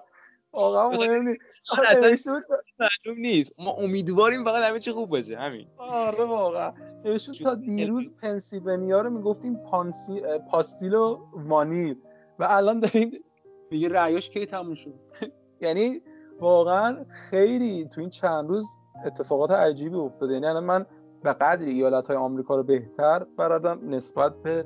واقعا 0.55 0.89
مهم 0.89 1.27
نیست. 1.27 2.27
معلوم 2.79 3.21
نیست. 3.21 3.53
ما 3.59 3.71
امیدواریم 3.71 4.43
فقط 4.43 4.63
همه 4.63 4.79
چی 4.79 4.91
خوب 4.91 5.09
باشه 5.09 5.37
همین. 5.37 5.67
آره 5.77 6.25
واقعا. 6.25 6.73
نوشته 7.05 7.43
تا 7.43 7.55
دیروز 7.55 8.11
پنسیلوانیا 8.21 9.01
رو 9.01 9.09
می‌گفتیم 9.09 9.55
پانسی... 9.55 10.21
پاستیل 10.51 10.93
و 10.93 11.19
وانیل. 11.33 11.95
و 12.39 12.47
الان 12.49 12.79
دارین 12.79 13.23
میگه 13.71 13.89
رعیاش 13.89 14.29
کی 14.29 14.45
تموم 14.45 14.73
شد؟ 14.73 14.93
یعنی 15.61 16.01
واقعا 16.39 17.05
خیلی 17.29 17.85
تو 17.85 18.01
این 18.01 18.09
چند 18.09 18.49
روز 18.49 18.67
اتفاقات 19.05 19.51
عجیبی 19.51 19.95
افتاده. 19.95 20.33
یعنی 20.33 20.45
الان 20.45 20.63
من 20.63 20.85
به 21.23 21.33
قدری 21.33 21.71
ایالت 21.71 22.07
های 22.07 22.17
آمریکا 22.17 22.55
رو 22.55 22.63
بهتر 22.63 23.23
بردم 23.37 23.79
نسبت 23.83 24.41
به 24.43 24.65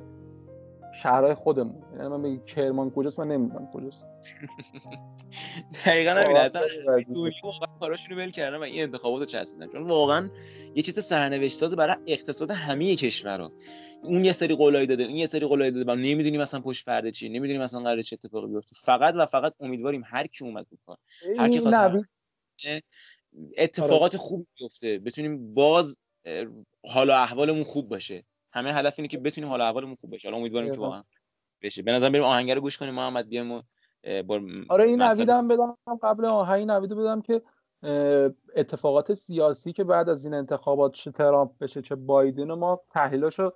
شهرهای 0.92 1.34
خودمون. 1.34 1.82
یعنی 1.96 2.08
من 2.08 2.22
بگی 2.22 2.40
کرمان 2.46 2.90
کجاست 2.90 3.20
من 3.20 3.28
نمی‌دونم 3.28 3.70
کجاست. 3.74 4.04
دقیقا 5.86 6.10
همین 6.10 6.36
اصلا 6.36 6.62
واقعا 7.42 7.78
کاراشونو 7.80 8.16
ول 8.16 8.30
کردن 8.30 8.56
و 8.56 8.62
این 8.62 8.82
انتخابات 8.82 9.20
رو 9.20 9.26
چسبیدن. 9.26 9.68
چون 9.68 9.82
واقعا 9.82 10.30
یه 10.74 10.82
چیز 10.82 10.98
سرنوشت 10.98 11.56
ساز 11.56 11.76
برای 11.76 11.96
اقتصاد 12.06 12.50
همه 12.50 12.96
کشورها 12.96 13.52
اون 14.02 14.24
یه 14.24 14.32
سری 14.32 14.54
قولایی 14.54 14.86
داده 14.86 15.02
این 15.02 15.16
یه 15.16 15.26
سری 15.26 15.46
قولایی 15.46 15.70
داده 15.70 15.94
نمی‌دونیم 15.94 16.40
مثلا 16.40 16.60
پشت 16.60 16.84
پرده 16.84 17.10
چی 17.10 17.28
نمی‌دونیم 17.28 17.62
مثلا 17.62 17.80
قرار 17.80 18.02
چه 18.02 18.14
اتفاقی 18.14 18.46
بیفته. 18.46 18.76
فقط 18.76 19.14
و 19.16 19.26
فقط 19.26 19.54
امیدواریم 19.60 20.02
هر 20.06 20.26
کی 20.26 20.44
اومد 20.44 20.66
کار 20.86 20.96
هر 21.38 21.48
کی 21.48 21.60
خواست 21.60 22.06
اتفاقات 23.58 24.16
خوب 24.16 24.46
بیفته. 24.58 24.98
بتونیم 24.98 25.54
باز 25.54 25.98
حال 26.88 27.10
و 27.10 27.12
احوالمون 27.12 27.64
خوب 27.64 27.88
باشه. 27.88 28.24
همه 28.52 28.74
هدف 28.74 28.94
اینه 28.98 29.08
که 29.08 29.18
بتونیم 29.18 29.50
حال 29.50 29.60
و 29.60 29.64
احوالمون 29.64 29.94
خوب 29.94 30.10
باشه. 30.10 30.28
حالا 30.28 30.38
امیدواریم 30.40 30.72
که 30.72 30.80
واقعا 30.80 31.02
بشه. 31.62 31.82
به 31.82 31.92
نظر 31.92 32.10
بریم 32.10 32.24
آهنگ 32.24 32.50
رو 32.50 32.60
گوش 32.60 32.78
کنیم 32.78 32.94
محمد 32.94 33.28
بیام 33.28 33.62
آره 34.68 34.84
این 34.84 35.02
نویدم 35.02 35.48
بدم 35.48 35.76
قبل 36.02 36.24
آهنگ 36.24 36.66
نویدو 36.66 36.96
بدم 36.96 37.20
که 37.20 37.42
اتفاقات 38.56 39.14
سیاسی 39.14 39.72
که 39.72 39.84
بعد 39.84 40.08
از 40.08 40.24
این 40.24 40.34
انتخابات 40.34 40.92
چه 40.92 41.10
ترامپ 41.10 41.58
بشه 41.60 41.82
چه 41.82 41.94
بایدن 41.94 42.50
و 42.50 42.56
ما 42.56 42.80
تحلیلاشو 42.90 43.50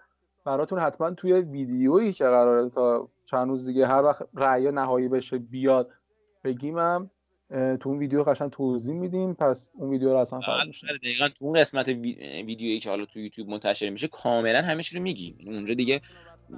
براتون 0.44 0.78
حتما 0.78 1.10
توی 1.10 1.32
ویدیویی 1.32 2.12
که 2.12 2.24
قراره 2.24 2.70
تا 2.70 3.08
چند 3.24 3.48
روز 3.48 3.66
دیگه 3.66 3.86
هر 3.86 4.02
وقت 4.02 4.28
رأی 4.34 4.70
نهایی 4.70 5.08
بشه 5.08 5.38
بیاد 5.38 5.90
بگیمم. 6.44 7.10
تو 7.50 7.88
اون 7.88 7.98
ویدیو 7.98 8.22
قشنگ 8.22 8.50
توضیح 8.50 8.94
میدیم 8.94 9.34
پس 9.34 9.70
اون 9.72 9.90
ویدیو 9.90 10.08
رو 10.10 10.16
اصلا 10.16 10.40
فرق 10.40 10.66
میشه 10.66 10.86
آره، 10.88 10.98
دقیقاً 10.98 11.28
تو 11.28 11.44
اون 11.44 11.60
قسمت 11.60 11.88
ویدیویی 11.88 12.80
که 12.80 12.90
حالا 12.90 13.04
تو 13.04 13.20
یوتیوب 13.20 13.48
منتشر 13.48 13.90
میشه 13.90 14.08
کاملا 14.08 14.62
همه 14.62 14.82
چی 14.82 14.96
رو 14.96 15.02
میگیم. 15.02 15.36
یعنی 15.40 15.56
اونجا 15.56 15.74
دیگه 15.74 16.00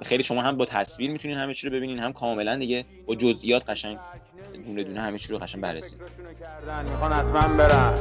خیلی 0.01 0.23
شما 0.23 0.41
هم 0.41 0.57
با 0.57 0.65
تصویر 0.65 1.11
می‌تونین 1.11 1.37
همه 1.37 1.53
چی 1.53 1.69
رو 1.69 1.75
ببینین 1.75 1.99
هم 1.99 2.13
کاملا 2.13 2.55
دیگه 2.55 2.85
با 3.05 3.15
جزئیات 3.15 3.69
قشنگ 3.69 3.97
دونه 4.65 4.83
دونه 4.83 5.01
همه 5.01 5.17
چی 5.17 5.33
رو 5.33 5.37
قشنگ 5.37 5.61
بررسی. 5.61 5.97
می‌خوان 6.89 7.13
حتما 7.13 7.57
برن. 7.57 7.95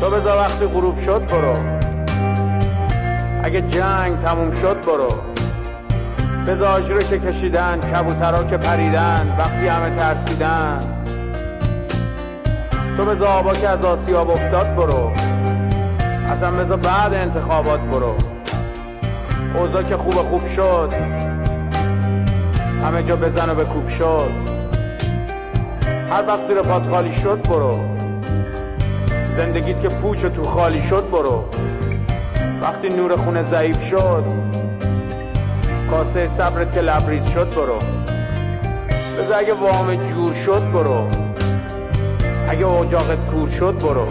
تو 0.00 0.10
بذار 0.10 0.38
وقتی 0.38 0.66
غروب 0.66 1.00
شد 1.00 1.26
برو. 1.26 1.80
اگه 3.44 3.60
جنگ 3.60 4.18
تموم 4.18 4.54
شد 4.54 4.80
برو. 4.80 5.22
بذار 6.46 6.64
آجرو 6.64 7.02
که 7.02 7.18
کشیدن 7.18 7.80
کبوترا 7.80 8.44
که 8.44 8.56
پریدن 8.56 9.36
وقتی 9.38 9.66
همه 9.66 9.96
ترسیدن. 9.96 10.99
تو 13.00 13.06
بذار 13.06 13.28
آبا 13.28 13.52
که 13.52 13.68
از 13.68 13.84
آسیاب 13.84 14.30
افتاد 14.30 14.76
برو. 14.76 15.12
اصلا 16.28 16.50
بذار 16.50 16.76
بعد 16.76 17.14
انتخابات 17.14 17.80
برو. 17.80 18.14
اوضاع 19.56 19.82
که 19.82 19.96
خوب 19.96 20.12
خوب 20.14 20.48
شد. 20.48 20.92
همه 22.84 23.02
جا 23.02 23.16
بزن 23.16 23.50
و 23.50 23.54
به 23.54 23.64
کوب 23.64 23.88
شد. 23.88 24.30
هر 26.10 26.26
وقت 26.26 26.46
زیر 26.46 26.56
پات 26.56 26.88
خالی 26.90 27.12
شد 27.12 27.48
برو. 27.48 27.80
زندگیت 29.36 29.82
که 29.82 29.88
پوچ 29.88 30.24
و 30.24 30.28
تو 30.28 30.42
خالی 30.42 30.82
شد 30.82 31.10
برو. 31.10 31.44
وقتی 32.62 32.88
نور 32.88 33.16
خونه 33.16 33.42
ضعیف 33.42 33.84
شد 33.84 34.24
کاسه 35.90 36.28
صبرت 36.28 36.74
که 36.74 36.80
لبریز 36.80 37.28
شد 37.28 37.54
برو. 37.54 37.78
بذار 39.18 39.38
اگه 39.38 39.54
وام 39.54 39.94
جور 39.94 40.34
شد 40.34 40.72
برو. 40.72 41.29
اگه 42.50 42.66
اجاقت 42.66 43.30
کور 43.30 43.48
شد 43.48 43.78
برو. 43.78 44.06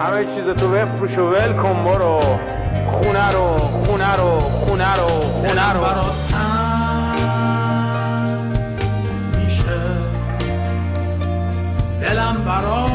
همه 0.00 0.24
چیز 0.24 0.44
تو 0.44 0.68
بفروش 0.68 1.18
و 1.18 1.30
ول 1.30 1.52
کن 1.52 1.84
برو. 1.84 2.20
خونه 2.86 3.32
رو 3.32 3.58
خونه 3.58 4.16
رو 4.16 4.40
خونه 4.40 4.96
رو 4.96 5.08
خونه 5.08 5.72
رو. 5.72 5.84
میشه. 9.36 9.80
دلم 12.00 12.44
برات 12.44 12.91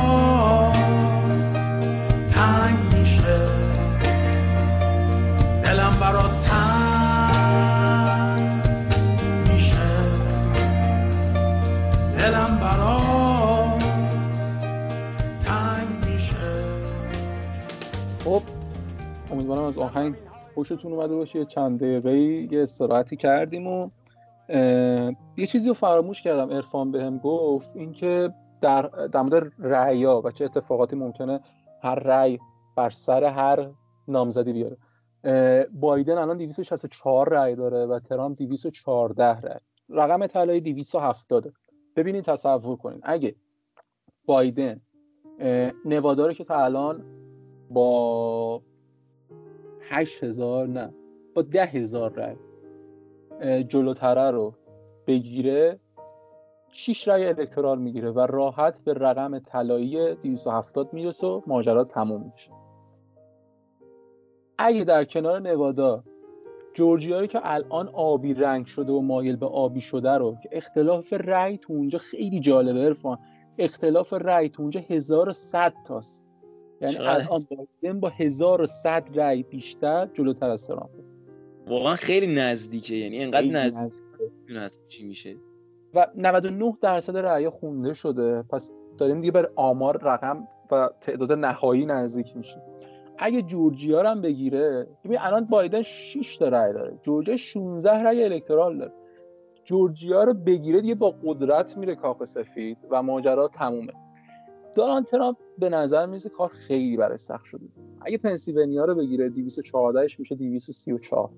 از 19.68 19.78
آهنگ 19.78 20.16
خوشتون 20.54 20.94
اومده 20.94 21.16
باشه 21.16 21.46
چند 21.46 21.80
دقیقه 21.80 22.18
یه 22.54 22.64
استراحتی 22.64 23.16
کردیم 23.16 23.68
و 23.68 23.90
یه 25.38 25.48
چیزی 25.48 25.68
رو 25.68 25.74
فراموش 25.74 26.22
کردم 26.22 26.50
ارفان 26.50 26.92
بهم 26.92 27.18
گفت 27.18 27.72
اینکه 27.76 28.34
در 28.62 28.82
در 29.12 29.22
مورد 29.22 29.52
رأیا 29.60 30.22
و 30.26 30.32
چه 30.32 30.46
اتفاقاتی 30.46 30.96
ممکنه 30.96 31.40
هر 31.84 31.96
رأی 31.96 32.40
بر 32.76 32.90
سر 32.90 33.24
هر 33.24 33.70
نامزدی 34.08 34.54
بیاره. 34.54 34.78
بایدن 35.74 36.18
الان 36.18 36.38
264 36.38 37.30
رأی 37.30 37.56
داره 37.56 37.86
و 37.86 38.00
ترامپ 38.00 38.38
214 38.38 39.42
رأی. 39.42 39.60
رقم 39.90 40.28
طلایی 40.28 40.62
270 40.62 41.54
ببینید 41.96 42.24
تصور 42.24 42.78
کنید 42.78 43.00
اگه 43.04 43.36
بایدن 44.26 44.82
نواداره 45.86 46.34
که 46.34 46.44
تا 46.44 46.64
الان 46.64 47.04
با 47.70 48.62
هشت 49.90 50.24
هزار 50.24 50.68
نه 50.68 50.94
با 51.36 51.42
ده 51.42 51.66
هزار 51.66 52.12
رای. 52.12 52.36
جلوتره 53.64 54.32
رو 54.32 54.54
بگیره 55.08 55.80
6 56.72 57.08
رای 57.08 57.26
الکترال 57.26 57.80
می‌گیره 57.80 58.12
و 58.12 58.20
راحت 58.20 58.84
به 58.84 58.94
رقم 58.94 59.40
طلایی 59.40 60.16
270 60.16 60.94
می‌رسه 60.94 61.28
و 61.28 61.42
ماجرا 61.48 61.84
تموم 61.84 62.32
میشه. 62.32 62.52
اگه 64.58 64.84
در 64.84 65.06
کنار 65.06 65.40
نوادا 65.40 66.04
جورجیا 66.74 67.26
که 67.26 67.40
الان 67.44 67.88
آبی 67.88 68.34
رنگ 68.34 68.66
شده 68.66 68.94
و 68.94 69.02
مایل 69.02 69.36
به 69.36 69.46
آبی 69.46 69.82
شده 69.82 70.12
رو 70.12 70.36
که 70.44 70.50
اختلاف 70.52 71.14
رأی 71.14 71.58
تو 71.58 71.74
اونجا 71.74 72.00
خیلی 72.00 72.40
جالبه 72.40 72.80
عرفان. 72.80 73.18
اختلاف 73.58 74.14
رأی 74.14 74.50
تو 74.50 74.62
اونجا 74.62 74.82
1100 74.90 75.74
تاست. 75.86 76.27
یعنی 76.82 76.98
الان 76.98 77.42
بایدن 77.50 78.00
با 78.00 78.10
1100 78.10 79.10
رأی 79.16 79.44
بیشتر 79.44 80.10
جلوتر 80.14 80.50
از 80.50 80.68
ترامپ. 80.68 80.90
واقعا 81.68 81.96
خیلی 81.96 82.36
نزدیکه. 82.36 82.96
یعنی 82.96 83.24
انقدر 83.24 83.48
نزدیک 84.50 84.88
چی 84.88 85.08
میشه. 85.08 85.36
و 85.94 86.08
99 86.16 86.78
درصد 86.82 87.18
رأی 87.18 87.50
خونده 87.50 87.94
شده. 87.94 88.42
پس 88.42 88.72
داریم 88.98 89.22
دیگه 89.22 89.32
بر 89.32 89.50
آمار 89.56 89.98
رقم 90.04 90.48
و 90.72 90.90
تعداد 91.02 91.32
نهایی 91.32 91.86
نزدیک 91.86 92.38
میشه 92.38 92.62
اگه 93.18 93.42
جورجیا 93.42 94.02
رو 94.02 94.10
هم 94.10 94.22
بگیره 94.22 94.88
ببین 95.04 95.18
الان 95.20 95.46
بایدن 95.46 95.82
6 95.82 96.38
تا 96.38 96.48
رأی 96.48 96.74
داره. 96.74 96.98
جورجیا 97.02 97.38
16 97.38 97.92
رأی 97.92 98.24
الکترال 98.24 98.78
داره. 98.78 98.92
جورجیا 99.66 100.24
رو 100.24 100.34
بگیره 100.34 100.82
دیگه 100.82 100.96
با 100.96 101.16
قدرت 101.24 101.78
میره 101.78 101.96
کاخ 101.96 102.24
سفید 102.24 102.78
و 102.90 103.04
ماجرا 103.04 103.48
تمومه. 103.48 103.94
دونالد 104.78 105.06
ترامپ 105.06 105.38
به 105.58 105.70
نظر 105.70 106.06
می‌رسه 106.06 106.30
کار 106.30 106.50
خیلی 106.50 106.98
برای 106.98 107.18
سخت 107.18 107.46
شده. 107.46 107.66
اگه 108.02 108.18
پنسیلوانیا 108.18 108.86
رو 108.86 108.96
بگیره 108.96 109.30
214 109.30 110.08
ش 110.08 110.20
میشه 110.20 110.36
234 110.36 111.30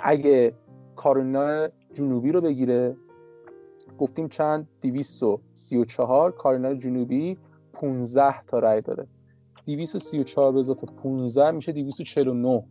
اگه 0.00 0.54
کارولینا 0.96 1.68
جنوبی 1.94 2.32
رو 2.32 2.40
بگیره 2.40 2.96
گفتیم 3.98 4.28
چند؟ 4.28 4.68
234 4.80 6.32
کارولینا 6.32 6.74
جنوبی 6.74 7.38
15 7.72 8.42
تا 8.42 8.58
رای 8.58 8.80
داره. 8.80 9.06
234 9.66 10.52
به 10.52 10.58
اضافه 10.58 10.86
15 10.86 11.50
میشه 11.50 11.72
249 11.72 12.64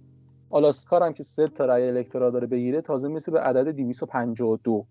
آلاسکار 0.50 1.04
هم 1.04 1.14
که 1.14 1.24
سه 1.24 1.48
تا 1.48 1.66
رای 1.66 1.88
الکترا 1.88 2.30
داره 2.30 2.48
بگیره 2.48 2.82
تازه 2.82 3.08
می‌رسه 3.08 3.32
به 3.32 3.40
عدد 3.40 3.68
252 3.68 4.86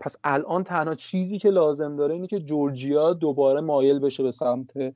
پس 0.00 0.16
الان 0.24 0.64
تنها 0.64 0.94
چیزی 0.94 1.38
که 1.38 1.50
لازم 1.50 1.96
داره 1.96 2.14
اینه 2.14 2.26
که 2.26 2.40
جورجیا 2.40 3.12
دوباره 3.12 3.60
مایل 3.60 3.98
بشه 3.98 4.22
به 4.22 4.32
سمت 4.32 4.94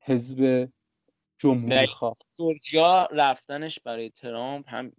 حزب 0.00 0.68
جمهوری 1.38 1.86
خواه. 1.86 2.16
جورجیا 2.38 3.08
رفتنش 3.12 3.80
برای 3.80 4.10
ترامپ 4.10 4.64
هم 4.68 4.92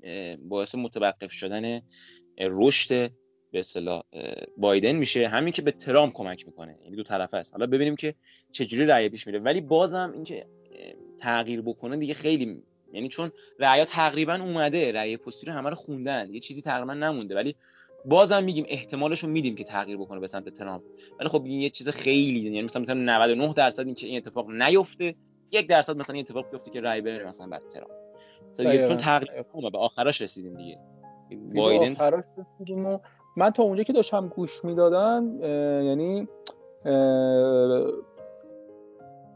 باعث 0.50 0.76
متوقف 0.76 1.32
شدن 1.32 1.82
رشد 2.42 3.12
به 3.52 3.60
اصطلاح 3.60 4.04
بایدن 4.58 4.92
میشه. 4.92 5.28
همین 5.28 5.54
که 5.54 5.62
به 5.62 5.72
ترامپ 5.72 6.14
کمک 6.14 6.48
می‌کنه 6.48 6.80
یعنی 6.84 6.96
دو 6.96 7.04
طرفه 7.04 7.38
است. 7.38 7.54
حالا 7.54 7.66
ببینیم 7.66 7.96
که 7.96 8.16
چجوری 8.52 8.86
رأی 8.86 9.10
پیش 9.10 9.28
میره. 9.28 9.40
ولی 9.40 9.62
بازم 9.62 10.12
اینکه 10.14 10.48
تغییر 11.20 11.62
بکنه 11.62 11.98
دیگه 11.98 12.14
خیلی 12.14 12.64
یعنی 12.94 13.08
چون 13.08 13.32
رأی 13.60 13.86
تقریبا 13.86 14.34
اومده 14.34 14.92
رأی 14.92 15.18
پستی 15.18 15.46
رو 15.46 15.54
همه 15.54 15.70
رو 15.70 15.76
خوندن. 15.76 16.34
یه 16.34 16.40
چیزی 16.40 16.62
تقریبا 16.62 16.94
نمونده. 16.94 17.36
ولی 17.36 17.56
بازم 18.06 18.44
میگیم 18.44 18.66
احتمالش 18.68 19.20
رو 19.20 19.30
میدیم 19.30 19.56
که 19.56 19.64
تغییر 19.64 19.98
بکنه 19.98 20.20
به 20.20 20.28
سمت 20.28 20.50
ترامپ. 20.50 20.84
ولی 21.20 21.30
خب 21.30 21.44
این 21.46 21.62
یه 21.62 21.70
چیز 21.70 21.90
خیلی 21.90 22.40
یعنی 22.40 22.62
مثلا 22.62 22.82
مثلا 22.82 22.96
99 22.96 23.54
درصد 23.54 23.86
این 23.86 23.96
این 24.02 24.18
اتفاق 24.18 24.52
نیفته 24.52 25.16
یک 25.52 25.68
درصد 25.68 25.98
مثلا 25.98 26.14
این 26.14 26.26
اتفاق 26.28 26.50
بیفته 26.52 26.72
که 26.72 26.82
رأی 26.82 27.02
بره 27.02 27.28
مثلا 27.28 27.48
برای 27.48 27.64
ترامپ. 27.70 28.88
چون 28.88 28.98
تغییر 28.98 29.46
به 29.72 29.78
آخرش 29.78 30.22
رسیدیم 30.22 30.58
دیگه. 30.58 30.80
بایدن 31.56 31.92
آخرش 31.92 32.24
رسیدیم 32.38 32.86
و 32.86 33.00
من 33.38 33.50
تا 33.50 33.64
اونجا 33.64 33.84
که 33.84 33.94
داشتم 33.94 34.28
گوش 34.28 34.66
می‌دادن 34.66 35.40
یعنی 35.84 36.28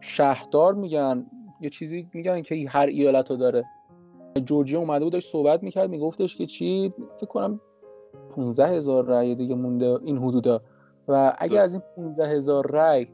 شهردار 0.01 0.73
میگن 0.73 1.25
یه 1.61 1.69
چیزی 1.69 2.07
میگن 2.13 2.41
که 2.41 2.65
هر 2.69 2.85
ایالت 2.85 3.31
رو 3.31 3.37
داره. 3.37 3.65
جورجیا 4.45 4.79
اومده 4.79 5.03
بود 5.03 5.13
داشت 5.13 5.31
صحبت 5.31 5.63
می‌کرد 5.63 5.89
میگفتش 5.89 6.35
که 6.35 6.45
چی؟ 6.45 6.93
فکر 7.17 7.25
کنم 7.25 7.61
15 8.35 8.67
هزار 8.67 9.05
رأی 9.05 9.35
دیگه 9.35 9.55
مونده 9.55 9.99
این 10.03 10.17
حدودا. 10.17 10.61
و 11.07 11.33
اگر 11.37 11.63
از 11.63 11.73
این 11.73 11.83
15 11.95 12.27
هزار 12.27 12.71
رأی 12.71 13.07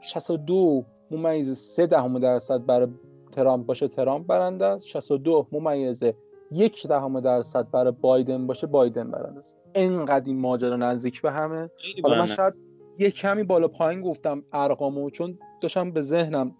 62 0.00 0.84
ممیز 1.10 1.58
3 1.58 1.86
دهم 1.86 2.18
درصد 2.18 2.66
برای 2.66 2.88
ترامپ 3.32 3.66
باشه 3.66 3.88
ترامپ 3.88 4.26
برنده 4.26 4.64
است. 4.64 4.86
62 4.86 5.46
ممیز 5.52 6.02
یک 6.50 6.86
دهم 6.86 7.20
درصد 7.20 7.70
برای 7.70 7.92
بایدن 8.00 8.46
باشه 8.46 8.66
بایدن 8.66 9.10
برنده 9.10 9.38
است. 9.38 9.58
انقدر 9.74 10.24
این 10.26 10.40
ماجرا 10.40 10.76
نزدیک 10.76 11.22
به 11.22 11.30
همه. 11.30 11.70
حالا 12.02 12.18
من 12.18 12.26
شاید 12.26 12.54
یه 12.98 13.10
کمی 13.10 13.42
بالا 13.42 13.68
پایین 13.68 14.00
گفتم 14.00 14.42
ارقامو 14.52 15.10
چون 15.10 15.38
داشتم 15.60 15.90
به 15.90 16.02
ذهنم 16.02 16.56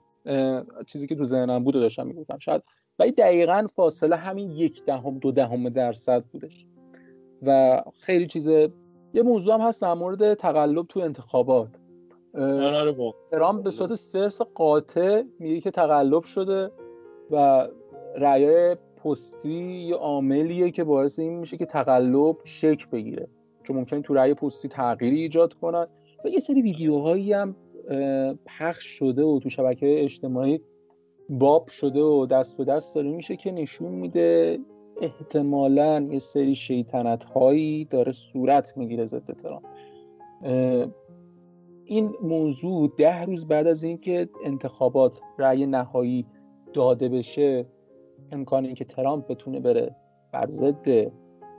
چیزی 0.87 1.07
که 1.07 1.15
تو 1.15 1.25
ذهنم 1.25 1.65
بود 1.65 1.75
داشتم 1.75 2.07
می‌گفتم. 2.07 2.39
شاید 2.39 2.63
ولی 2.99 3.13
دقیقا 3.13 3.67
فاصله 3.75 4.17
همین 4.17 4.51
یک 4.51 4.85
دهم 4.85 5.19
دو 5.19 5.33
دهم 5.33 5.69
درصد 5.69 6.25
بودش. 6.25 6.67
و 7.47 7.83
خیلی 8.01 8.27
چیز 8.27 8.47
یه 9.15 9.23
موضوع 9.23 9.55
هم 9.55 9.61
هست 9.61 9.83
در 9.83 9.95
مورد 9.95 10.35
تقلب 10.35 10.87
تو 10.87 11.01
انتخابات. 11.01 11.69
ترامپ 13.31 13.65
به 13.65 13.71
صورت 13.71 13.95
سرس 13.95 14.43
قاطع 14.43 15.23
میگه 15.39 15.61
که 15.61 15.71
تقلب 15.71 16.25
شده 16.25 16.71
و 17.31 17.69
رأیای 18.17 18.77
پستی 19.05 19.87
یه 19.89 19.95
عاملیه 19.95 20.71
که 20.71 20.85
باعث 20.85 21.19
این 21.19 21.39
میشه 21.39 21.57
که 21.57 21.67
تقلب 21.67 22.37
شک 22.45 22.91
بگیره. 22.91 23.29
چون 23.63 23.77
ممکنه 23.77 24.01
تو 24.01 24.15
رأی 24.15 24.35
پستی 24.35 24.69
تغییری 24.69 25.21
ایجاد 25.21 25.55
کنن. 25.55 25.87
و 26.25 26.29
یه 26.29 26.39
سری 26.39 26.63
ویدیوهایی 26.63 27.33
هم 27.33 27.57
پخش 28.47 28.85
شده 28.85 29.25
و 29.25 29.39
تو 29.39 29.49
شبکه 29.49 30.05
اجتماعی 30.05 30.61
باب 31.29 31.69
شده 31.69 32.01
و 32.01 32.27
دست 32.27 32.57
به 32.57 32.65
دست 32.65 32.95
داره. 32.95 33.11
میشه 33.11 33.37
که 33.37 33.53
نشون 33.53 33.93
میده 33.93 34.59
احتمالا 35.01 36.09
یه 36.11 36.19
سری 36.19 36.55
شیطنت 36.55 37.25
هایی 37.25 37.85
داره 37.85 38.13
صورت 38.13 38.77
می‌گیره 38.77 39.07
ضد 39.07 39.33
ترامپ. 39.33 39.65
این 41.85 42.15
موضوع 42.23 42.93
ده 42.97 43.25
روز 43.25 43.49
بعد 43.49 43.67
از 43.67 43.85
اینکه 43.85 44.29
انتخابات 44.45 45.21
رأی 45.39 45.67
نهایی 45.67 46.27
داده 46.73 47.09
بشه 47.09 47.67
امکان 48.33 48.65
اینکه 48.65 48.85
ترامپ 48.85 49.27
بتونه 49.27 49.61
بره 49.61 49.97
بر 50.33 50.47
ضد 50.47 50.89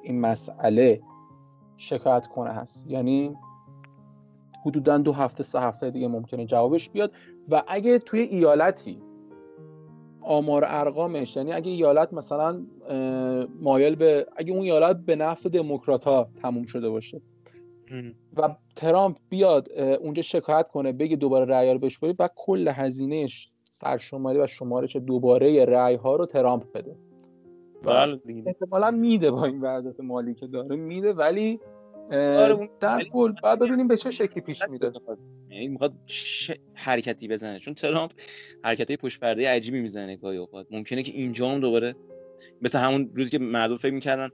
این 0.04 0.22
مسئله 0.22 1.02
شکایت 1.78 2.28
کنه 2.28 2.52
هست. 2.52 2.86
یعنی 2.88 3.36
حدودا 4.66 4.98
دو 4.98 5.12
هفته 5.12 5.44
سه 5.44 5.60
هفته 5.60 5.92
دیگه 5.92 6.08
ممکنه 6.08 6.46
جوابش 6.46 6.90
بیاد. 6.90 7.12
و 7.50 7.64
اگه 7.68 8.00
توی 8.00 8.20
ایالتی 8.20 9.02
آمار 10.26 10.64
ارقامش. 10.68 11.36
یعنی 11.36 11.54
اگه 11.54 11.72
ایالت 11.72 12.14
مثلا 12.14 12.66
مایل 13.62 13.96
به 13.96 14.28
اگه 14.36 14.54
اون 14.54 14.62
ایالت 14.62 14.98
به 14.98 15.16
نفع 15.16 15.50
دموکرات 15.50 16.06
ها 16.06 16.28
تموم 16.42 16.66
شده 16.66 16.90
باشه 16.90 17.22
و 18.38 18.56
ترامپ 18.76 19.18
بیاد 19.30 19.72
اونجا 19.80 20.22
شکایت 20.22 20.68
کنه 20.68 20.92
بگه 20.92 21.16
دوباره 21.16 21.46
رأی 21.46 21.74
رو 21.74 21.80
بهش 21.80 22.00
و 22.04 22.30
کل 22.36 22.68
هزینه 22.68 23.28
سرشماری 23.70 24.40
و 24.40 24.48
شمارش 24.48 24.96
دوباره 24.96 25.66
رأی 25.66 25.96
ها 25.96 26.16
رو 26.16 26.26
ترامپ 26.26 26.64
بده. 26.74 26.96
بله 27.84 28.20
احتمالا 28.46 28.92
میده 28.92 29.32
با 29.32 29.46
این 29.46 29.62
وضعیت 29.62 30.00
مالی 30.00 30.34
که 30.34 30.48
داره. 30.48 30.76
میده 30.76 31.14
ولی 31.14 31.60
آره، 32.12 32.70
در 32.80 33.04
کل 33.14 33.34
بعد 33.44 33.60
ببینیم 33.60 33.88
به 33.88 33.98
چه 33.98 34.12
شکلی 34.12 34.42
پیش 34.42 34.64
میده 34.70 34.92
یعنی 35.50 35.68
می‌خواد 35.68 35.94
حرکتی 36.74 37.28
بزنه. 37.28 37.60
چون 37.60 37.74
ترامپ 37.74 38.12
حرکتی 38.64 38.98
پشت 38.98 39.20
پرده 39.20 39.50
عجیبی 39.50 39.82
می‌زنه 39.82 40.16
گاهی 40.16 40.38
اوقات. 40.38 40.68
ممکنه 40.72 41.04
که 41.04 41.12
اینجا 41.12 41.50
هم 41.50 41.60
دوباره 41.60 41.96
مثل 42.62 42.80
همون 42.80 43.12
روزی 43.16 43.30
که 43.30 43.40
مردم 43.40 43.78
فکر 43.78 43.94
می‌کردن 43.94 44.30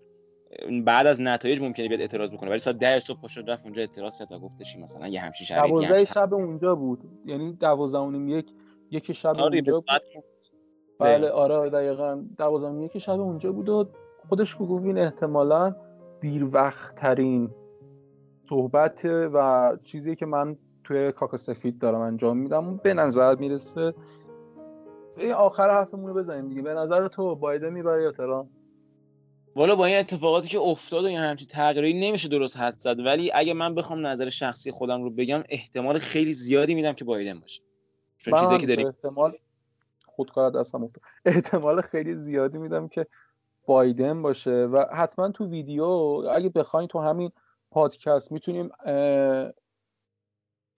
بعد 0.86 1.08
از 1.08 1.22
نتایج 1.22 1.62
ممکنه 1.62 1.88
بیاد 1.88 2.02
اعتراض 2.02 2.30
بکنه. 2.30 2.50
ولی 2.50 2.60
ساعت 2.60 2.78
10 2.78 3.00
صبح 3.00 3.22
پاشو 3.22 3.42
رفت 3.42 3.64
اونجا 3.64 3.82
اعتراض 3.82 4.20
کرد 4.20 4.32
و 4.32 4.40
گفتش 4.40 4.78
مثلا 4.78 5.08
یه 5.08 5.20
همچین 5.20 5.46
شرایطی 5.46 5.74
12 5.74 6.06
شب. 6.06 6.34
اونجا 6.34 6.76
بود. 6.76 7.00
یعنی 7.26 7.54
12 7.54 7.98
و 7.98 8.30
یک 8.30 8.52
یک 8.92 9.12
شب 9.12 9.40
آره 9.40 9.56
اونجا 9.56 9.80
بود. 9.80 9.90
بله 11.00 11.30
آره 11.30 11.70
دقیقاً. 11.70 12.24
12 12.38 12.84
یک 12.86 12.98
شب 12.98 13.20
اونجا 13.20 13.52
بود 13.52 13.70
و 13.70 13.90
خودش 14.30 14.58
گفت 14.60 14.86
این 14.86 14.98
احتمالاً 14.98 15.76
دیر 16.22 16.46
وقت 16.46 16.96
ترین 16.96 17.50
صحبت 18.50 19.06
و 19.06 19.78
چیزی 19.84 20.16
که 20.16 20.26
من 20.26 20.58
توی 20.84 21.12
کاکا 21.12 21.38
سفید 21.38 21.80
دارم 21.80 22.02
انجام 22.02 22.38
میدم 22.38 22.78
به 22.78 22.94
نظر 22.94 23.36
می‌رسه. 23.36 23.94
این 25.18 25.32
آخر 25.32 25.70
حرفمون 25.70 26.08
رو 26.08 26.14
بزنیم 26.14 26.50
دیگه. 26.50 26.62
به 26.62 26.74
نظر 26.74 27.08
تو 27.08 27.36
بایده 27.36 27.70
می‌بره 27.70 28.04
یا 28.04 28.12
ترامپ 28.12 28.48
والا 29.56 29.76
با 29.76 29.86
این 29.86 29.98
اتفاقاتی 29.98 30.48
که 30.48 30.60
افتاد 30.60 31.04
و 31.04 31.08
این 31.08 31.20
همچین 31.20 31.48
تغییری 31.48 32.00
نمیشه 32.00 32.30
درست 32.30 32.58
حد 32.58 32.78
زد. 32.78 33.00
ولی 33.00 33.32
اگه 33.34 33.54
من 33.54 33.76
بخوام 33.76 34.08
نظر 34.08 34.30
شخصی 34.30 34.72
خودم 34.72 35.04
رو 35.04 35.10
بگم 35.10 35.44
احتمال 35.50 35.98
خیلی 35.98 36.34
زیادی 36.34 36.76
میدم 36.76 36.94
که 36.94 37.06
بایدن 37.06 37.40
باشه. 37.40 37.62
چون 38.18 38.34
چیزی 38.34 38.58
که 38.58 38.68
داریم 38.68 38.88
احتمال 38.88 39.38
خودکار 40.06 40.52
دستم 40.52 40.84
افتاد. 40.84 41.04
احتمال 41.26 41.82
خیلی 41.82 42.16
زیادی 42.16 42.58
میدم 42.58 42.88
که 42.88 43.08
بایدن 43.66 44.22
باشه. 44.22 44.52
و 44.52 44.86
حتما 44.94 45.30
تو 45.30 45.46
ویدیو 45.46 45.84
اگه 45.84 46.50
بخواین 46.50 46.88
تو 46.88 47.00
همین 47.00 47.32
پادکست 47.72 48.32
می‌تونیم 48.32 48.70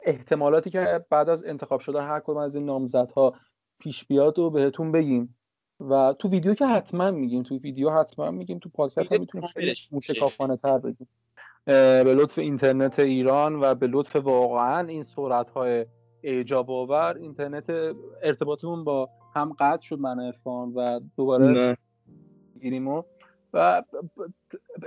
احتمالاتی 0.05 0.69
که 0.69 1.05
بعد 1.09 1.29
از 1.29 1.43
انتخاب 1.43 1.79
شدن 1.79 2.07
هر 2.07 2.19
کدوم 2.19 2.37
از 2.37 2.55
این 2.55 2.65
نامزدها 2.65 3.33
پیش 3.79 4.05
بیاد 4.05 4.39
و 4.39 4.49
بهتون 4.49 4.91
بگیم. 4.91 5.35
و 5.79 6.13
تو 6.19 6.29
ویدیو 6.29 6.53
که 6.53 6.65
حتما 6.65 7.11
میگیم 7.11 7.43
تو 7.43 7.57
ویدیو 7.57 7.89
حتما 7.89 8.31
میگیم 8.31 8.59
تو 8.59 8.69
پادکست 8.69 9.11
هم 9.11 9.19
می‌تونیم 9.19 9.47
خیلی 9.47 9.75
موشکافانه 9.91 10.57
تر 10.57 10.77
بگیم. 10.77 11.07
به 11.65 12.13
لطف 12.17 12.39
اینترنت 12.39 12.99
ایران 12.99 13.55
و 13.61 13.75
به 13.75 13.87
لطف 13.87 14.15
واقعا 14.15 14.87
این 14.87 15.03
سرعت 15.03 15.49
های 15.49 15.85
اعجاب 16.23 16.71
آور 16.71 17.17
اینترنت 17.17 17.69
ارتباطمون 18.23 18.83
با 18.83 19.09
هم 19.35 19.55
قطع 19.59 19.81
شد 19.81 19.99
من 19.99 20.19
ارفان 20.19 20.73
و 20.73 20.99
دوباره 21.17 21.77
گیریم 22.61 22.87
و 22.87 23.03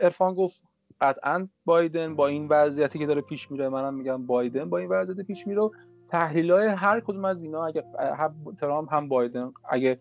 ارفان 0.00 0.34
گفت 0.34 0.62
قطعا 1.00 1.48
بایدن 1.64 2.16
با 2.16 2.26
این 2.26 2.48
وضعیتی 2.48 2.98
که 2.98 3.06
داره 3.06 3.20
پیش 3.20 3.50
میره 3.50 3.68
منم 3.68 3.94
میگم 3.94 4.26
بایدن 4.26 4.70
با 4.70 4.78
این 4.78 4.88
وضعیت 4.88 5.26
پیش 5.26 5.46
میره 5.46 5.70
تحلیل 6.08 6.52
های 6.52 6.66
هر 6.66 7.00
کدوم 7.00 7.24
از 7.24 7.42
اینا 7.42 7.66
اگه 7.66 7.84
هم 8.18 8.34
ترامپ 8.60 8.94
هم 8.94 9.08
بایدن 9.08 9.52
اگه 9.68 9.98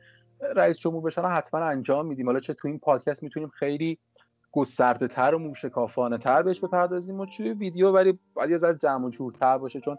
رئیس 0.56 0.78
جمهور 0.78 1.04
بشن 1.04 1.22
حتما 1.22 1.60
انجام 1.60 2.06
میدیم. 2.06 2.26
حالا 2.26 2.40
چه 2.40 2.54
تو 2.54 2.68
این 2.68 2.80
پادکست 2.80 3.24
می‌تونیم 3.24 3.50
خیلی 3.50 3.98
گسترده 4.52 5.08
تر 5.08 5.36
و 5.36 5.40
موشکافانه 5.40 6.18
تر 6.18 6.42
بهش 6.42 6.60
بپردازیم 6.60 7.20
و 7.20 7.26
توی 7.26 7.50
ویدیو 7.50 7.92
ولی 7.92 8.20
باید 8.34 8.52
یه 8.52 8.58
ذره 8.58 8.78
جمع 8.78 9.06
و 9.06 9.10
جورتر 9.10 9.58
باشه 9.58 9.80
چون 9.80 9.98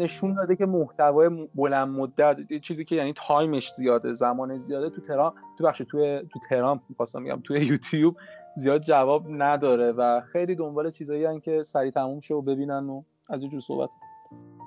نشون 0.00 0.34
داده 0.34 0.56
که 0.56 0.66
محتوای 0.66 1.48
بلند 1.54 1.88
مدت 1.88 2.58
چیزی 2.62 2.84
که 2.84 2.96
یعنی 2.96 3.14
time 3.16 3.53
ش 3.53 3.72
زیاده 3.72 4.12
زمان 4.12 4.58
زیاده 4.58 4.90
تو 4.90 5.00
ترام 5.00 5.34
تو 5.58 5.64
بخش 5.64 5.78
تو 5.78 6.22
تو 6.22 6.40
ترام 6.48 6.80
می‌خواستم 6.88 7.22
میگم 7.22 7.40
توی 7.44 7.60
یوتیوب 7.60 8.16
زیاد 8.56 8.80
جواب 8.80 9.24
نداره 9.28 9.92
و 9.92 10.20
خیلی 10.20 10.54
دنبال 10.54 10.90
چیزایی 10.90 11.40
که 11.40 11.62
سریع 11.62 11.90
تموم 11.90 12.20
شه 12.20 12.34
و 12.34 12.42
ببینن 12.42 12.88
و 12.88 13.02
از 13.30 13.40
اینجور 13.40 13.60
صحبت. 13.60 13.90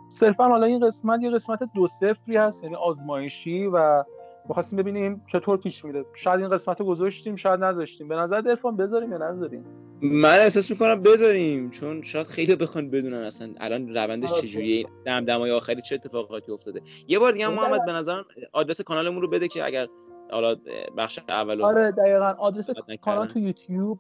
صرفا 0.10 0.48
حالا 0.48 0.66
این 0.66 0.88
قسمت 0.88 1.22
یه 1.22 1.32
قسمت 1.32 1.60
دو 1.76 1.88
صفری 1.88 2.38
هست 2.38 2.64
یعنی 2.64 2.76
آزمایشی 2.76 3.66
و 3.66 4.04
می‌خواستیم 4.48 4.80
ببینیم 4.80 5.24
چطور 5.28 5.58
پیش 5.58 5.86
میره. 5.86 6.06
شاید 6.14 6.40
این 6.40 6.50
قسمت 6.50 6.80
رو 6.80 6.86
گذاشتیم 6.86 7.36
شاید 7.36 7.64
نذاشتیم. 7.64 8.08
به 8.08 8.16
نظر 8.16 8.42
عرفان 8.42 8.78
بذاریم 8.78 9.12
یا 9.12 9.18
نذاریم؟ 9.18 9.66
من 10.02 10.40
احساس 10.40 10.72
می‌کنم 10.72 11.02
بذاریم 11.02 11.70
چون 11.70 12.02
شاید 12.02 12.28
خیلی 12.28 12.56
بخوان 12.56 12.90
بدونن 12.90 13.18
اصلا 13.18 13.50
الان 13.58 13.94
روندش 13.94 14.32
آره. 14.32 14.42
چجوریه 14.42 14.86
دمدمای 15.06 15.52
آخری 15.52 15.82
چه 15.82 15.96
اتفاقاتی 15.96 16.52
افتاده. 16.52 16.82
یه 17.08 17.20
بار 17.20 17.32
دیگه 17.32 17.48
محمد 17.48 17.86
به 17.86 17.94
نظرم 17.94 18.26
آدرس 18.54 18.82
کانالمون 18.82 19.22
رو 19.22 19.28
بده 19.28 19.48
که 19.48 19.66
اگر 19.66 19.88
حالا 20.34 20.56
بخش 20.98 21.20
اول 21.30 21.62
آره 21.62 21.92
دقیقا. 21.92 22.36
آدرس 22.40 22.70
کانال 23.02 23.28
تو 23.28 23.40
یوتیوب 23.40 24.00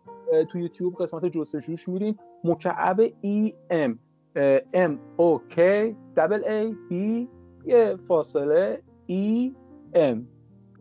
تو 0.50 0.58
یوتیوب 0.58 0.96
قسمت 0.96 1.26
جستجوش 1.26 1.90
میریم. 1.90 2.20
مکعب 2.44 3.02
ای 3.22 3.54
ام 3.70 4.00
ام 4.74 5.00
او 5.18 5.42
کی 5.50 5.96
دبل 6.18 6.44
ای 6.44 6.76
بی 6.90 7.30
یه 7.66 7.96
فاصله 8.08 8.82
ای 9.06 9.54
ام. 9.94 10.28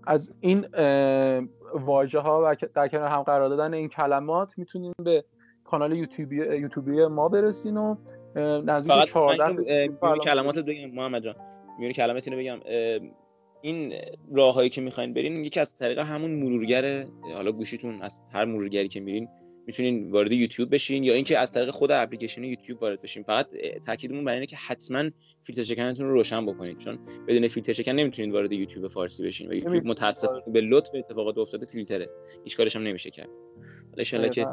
از 0.06 0.34
این 0.40 0.66
واژه 1.74 2.18
ها 2.18 2.42
و 2.44 2.56
در 2.74 2.88
کنار 2.88 3.08
هم 3.08 3.22
قرار 3.22 3.48
دادن 3.48 3.74
این 3.74 3.88
کلمات 3.88 4.58
می‌تونیم 4.58 4.92
به 5.04 5.24
کانال 5.64 5.92
یوتیوبی 5.92 6.36
یوتیوبی 6.36 7.06
ما 7.06 7.28
برسین 7.28 7.76
و 7.76 7.96
نزدیک 8.36 9.04
14 9.04 9.88
کلمات. 10.24 10.58
بگم 10.58 10.90
محمد 10.90 11.22
جان. 11.22 11.34
میونی 11.78 11.94
کلمات 11.94 12.28
اینو 12.28 12.40
بگم 12.40 12.60
این 13.62 13.94
راههایی 14.32 14.70
که 14.70 14.80
می‌خواین 14.80 15.14
برین 15.14 15.44
یکی 15.44 15.60
از 15.60 15.76
طریق 15.76 15.98
همون 15.98 16.30
مرورگر 16.30 17.06
حالا 17.34 17.52
گوشیتون 17.52 18.02
از 18.02 18.20
هر 18.32 18.44
مرورگری 18.44 18.88
که 18.88 19.00
میرین 19.00 19.28
می‌تونین 19.66 20.10
وارد 20.10 20.32
یوتیوب 20.32 20.74
بشین 20.74 21.04
یا 21.04 21.14
اینکه 21.14 21.38
از 21.38 21.52
طریق 21.52 21.70
خود 21.70 21.92
اپلیکیشن 21.92 22.44
یوتیوب 22.44 22.82
وارد 22.82 23.00
بشین. 23.02 23.22
فقط 23.22 23.46
تاکیدمون 23.86 24.24
بر 24.24 24.34
اینه 24.34 24.46
که 24.46 24.56
حتما 24.56 25.10
فیلتر 25.42 25.62
شکنتون 25.62 26.06
رو 26.06 26.12
روشن 26.12 26.46
بکنید. 26.46 26.78
چون 26.78 26.98
بدون 27.28 27.48
فیلتر 27.48 27.72
شکن 27.72 27.92
نمی‌تونید 27.92 28.32
وارد 28.32 28.52
یوتیوب 28.52 28.88
فارسی 28.88 29.24
بشین 29.24 29.48
و 29.48 29.54
یوتیوب 29.54 29.86
متاسفانه 29.86 30.42
به 30.46 30.60
لطف 30.60 30.90
اتفاقات 30.94 31.38
افتاده 31.38 31.66
فیلتره. 31.66 32.10
هیچ 32.44 32.56
کارش 32.56 32.76
هم 32.76 32.82
نمیشه 32.82 33.10
کرد. 33.10 33.30
ان 33.98 34.30
که 34.30 34.46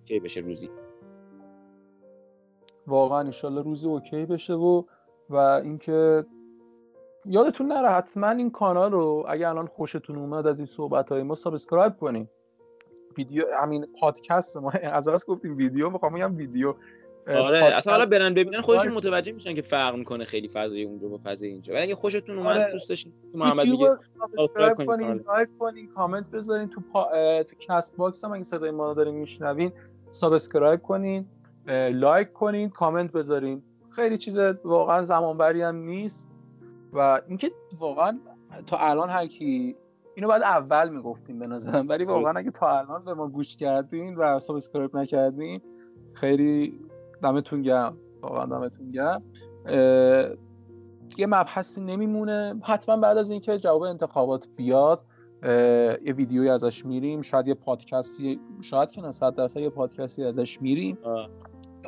okay 0.00 0.20
بشه 0.20 0.40
روزی. 0.40 0.68
واقعا 2.86 3.30
ان 3.44 3.56
روزی 3.56 3.86
okay 3.86 4.26
بشه 4.26 4.54
و 4.54 4.82
و 5.30 5.36
اینکه 5.36 6.24
یادتون 7.28 7.66
نره 7.72 7.88
حتما 7.88 8.30
این 8.30 8.50
کانال 8.50 8.92
رو 8.92 9.24
اگه 9.28 9.48
الان 9.48 9.66
خوشتون 9.66 10.16
اومد 10.16 10.46
از 10.46 10.58
این 10.58 10.66
صحبت 10.66 11.12
های 11.12 11.22
ما 11.22 11.34
subscribe 11.34 11.96
کنیم 11.96 12.30
ویدیو 13.18 13.44
همین 13.62 13.86
پادکست 14.00 14.56
ما 14.56 14.70
از 14.70 15.08
از 15.08 15.26
گفتیم 15.26 15.56
ویدیو 15.56 15.90
می‌خوام 15.90 16.14
بگم 16.14 16.36
ویدیو. 16.36 16.74
آره 17.28 17.64
اصلا 17.64 17.92
حالا 17.92 18.06
برن 18.06 18.34
ببینن 18.34 18.60
خودشون 18.60 18.92
متوجه 18.92 19.32
میشن 19.32 19.54
که 19.54 19.62
فرق 19.62 19.94
می‌کنه 19.94 20.24
خیلی 20.24 20.48
فضای 20.48 20.84
اونجا 20.84 21.08
با 21.08 21.20
فضای 21.24 21.48
اینجا. 21.48 21.74
ولی 21.74 21.82
اگه 21.82 21.94
خوشتون 21.94 22.38
اومد 22.38 22.60
آره. 22.60 22.72
دوست 22.72 22.88
داشتین 22.88 23.12
محمد 23.34 23.64
دیگه 23.64 23.90
subscribe 24.36 24.86
کنین 24.86 25.24
لایک 25.26 25.48
کنین 25.58 25.88
کامنت 25.88 26.30
بذارین 26.30 26.68
تو 26.68 26.80
پا... 26.92 27.04
تو 27.42 27.56
Castbox 27.60 28.24
هم 28.24 28.32
اگه 28.32 28.42
صدای 28.42 28.70
ما 28.70 28.88
رو 28.88 28.94
دارین 28.94 29.14
میشنوین 29.14 29.72
subscribe 30.10 30.82
کنین 30.82 31.26
لایک 31.92 32.32
کنین 32.32 32.70
کامنت 32.70 33.12
بذارین. 33.12 33.62
خیلی 33.90 34.18
چیز 34.18 34.38
واقعا 34.64 35.04
زمانبری 35.04 35.62
هم 35.62 35.76
نیست. 35.76 36.28
و 36.96 37.20
اینکه 37.28 37.50
واقعا 37.78 38.18
تا 38.66 38.76
الان 38.78 39.10
هر 39.10 39.26
کی 39.26 39.76
اینو 40.14 40.28
بعد 40.28 40.42
اول 40.42 40.88
می‌گفتیم 40.88 41.38
به 41.38 41.46
نظرم 41.46 41.88
ولی 41.88 42.04
واقعا 42.04 42.32
اگه 42.36 42.50
تا 42.50 42.78
الان 42.78 43.04
به 43.04 43.14
ما 43.14 43.28
گوش 43.28 43.56
کردین 43.56 44.16
و 44.16 44.38
subscribe 44.38 44.96
نکردین 44.96 45.60
خیلی 46.12 46.80
دمتون 47.22 47.62
گرم 47.62 47.96
واقعا 48.22 48.46
دمتون 48.46 48.90
گرم. 48.90 49.22
یه 51.18 51.26
مبحثی 51.26 51.80
نمیمونه. 51.80 52.60
حتما 52.62 52.96
بعد 52.96 53.18
از 53.18 53.30
اینکه 53.30 53.58
جواب 53.58 53.82
انتخابات 53.82 54.48
بیاد 54.56 55.00
یه 55.42 56.14
ویدیویی 56.16 56.48
ازش 56.48 56.86
میریم 56.86 57.20
شاید 57.20 57.48
یه 57.48 57.54
پادکستی 57.54 58.40
شاید 58.60 58.90
که 58.90 59.00
نه 59.00 59.10
صد 59.10 59.34
درصد 59.34 59.60
یه 59.60 59.70
پادکستی 59.70 60.24
ازش 60.24 60.62
میریم. 60.62 60.98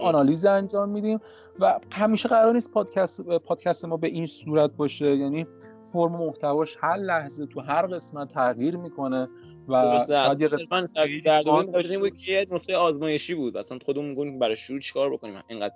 آنالیز 0.00 0.44
انجام 0.44 0.88
میدیم 0.88 1.20
و 1.60 1.80
همیشه 1.92 2.28
قرار 2.28 2.54
نیست 2.54 2.70
پادکست 2.70 3.20
پادکست 3.22 3.84
ما 3.84 3.96
به 3.96 4.08
این 4.08 4.26
صورت 4.26 4.70
باشه. 4.70 5.16
یعنی 5.16 5.46
فرم 5.92 6.12
محتواش 6.12 6.76
هر 6.80 6.96
لحظه 6.96 7.46
تو 7.46 7.60
هر 7.60 7.86
قسمت 7.86 8.32
تغییر 8.32 8.76
می‌کنه 8.76 9.28
و 9.68 10.04
شاید 10.08 10.40
یه 10.40 10.48
قسمت 10.48 10.90
تغییر 10.94 11.98
بود 11.98 12.16
که 12.16 12.46
نقطه 12.50 12.76
آزمایشی 12.76 13.34
بود. 13.34 13.56
اصلا 13.56 13.78
خودمون 13.84 14.08
میگیم 14.08 14.38
برای 14.38 14.56
شروع 14.56 14.80
چیکار 14.80 15.12
بکنیم؟ 15.12 15.42
اینقدر 15.48 15.74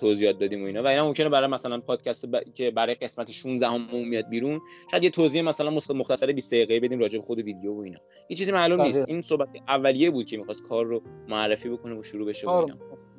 توضیحات 0.00 0.38
دادیم 0.38 0.62
و 0.62 0.66
اینا. 0.66 0.82
و 0.82 0.86
اینا 0.86 1.06
ممکنه 1.06 1.28
برای 1.28 1.48
مثلا 1.48 1.80
پادکست 1.80 2.28
که 2.54 2.70
برای 2.70 2.94
قسمت 2.94 3.30
16 3.30 3.66
هم 3.66 3.86
میاد 4.08 4.28
بیرون 4.28 4.60
شاید 4.90 5.04
یه 5.04 5.10
توضیح 5.10 5.42
مثلا 5.42 5.70
مختصر 5.70 6.32
20 6.32 6.50
دقیقه 6.50 6.80
بدیم 6.80 6.98
راجع 6.98 7.18
به 7.18 7.24
خود 7.24 7.38
ویدیو 7.38 7.74
و 7.74 7.80
اینا. 7.80 7.98
یه 8.28 8.36
چیزی 8.36 8.52
معلوم 8.52 8.82
نیست. 8.82 9.08
این 9.08 9.22
صحبت 9.22 9.48
اولیه 9.68 10.10
بود 10.10 10.26
که 10.26 10.36
می‌خواست 10.36 10.62
کار 10.68 10.86
رو 10.86 11.02
معرفی 11.28 11.68
بکنه 11.68 11.98
و 11.98 12.02
شروع 12.02 12.28
بشه 12.28 12.46
و 12.46 12.50
اینا. 12.50 12.76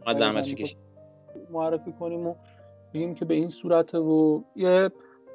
ما 0.08 0.20
زحمت 0.20 0.76
معرفی 1.52 1.92
کنیم 2.00 2.28
و 2.28 2.36
بگیم 2.94 3.16
که 3.16 3.26
به 3.26 3.34
این 3.34 3.50
صورت 3.50 3.96
و 3.96 4.44
یه 4.56 4.90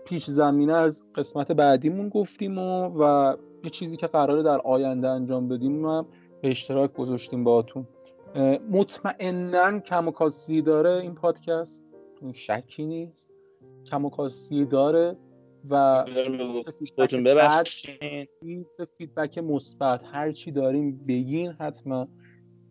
پیش 0.05 0.31
زمینه 0.31 0.73
از 0.73 1.05
قسمت 1.15 1.53
بعدیمون 1.53 2.09
گفتیم 2.09 2.59
و, 2.59 2.89
و 2.89 3.37
یه 3.65 3.71
چیزی 3.71 3.97
که 3.97 4.07
قراره 4.07 4.43
در 4.43 4.61
آینده 4.61 5.09
انجام 5.09 5.49
بدیم 5.49 5.85
و 5.85 6.03
به 6.43 6.51
اشتراک 6.51 6.93
گذاشتیم 6.93 7.45
باهاتون. 7.45 7.87
مطمئنا 8.71 9.81
کم 9.81 10.09
و 10.09 10.11
کاسی 10.11 10.63
داره 10.63 10.91
این 10.91 11.15
پادکست. 11.15 11.85
این 12.23 12.33
شکی 12.33 12.85
نیست. 12.85 13.31
کم 13.91 14.05
و 14.05 14.11
کاسی 14.11 14.65
داره 14.65 15.17
و 15.71 16.05
فیدبک 18.99 19.39
مثبت 19.39 20.05
هر 20.13 20.33
چی 20.33 20.53
داریم 20.53 21.05
بگین 21.09 21.53
حتما. 21.53 22.09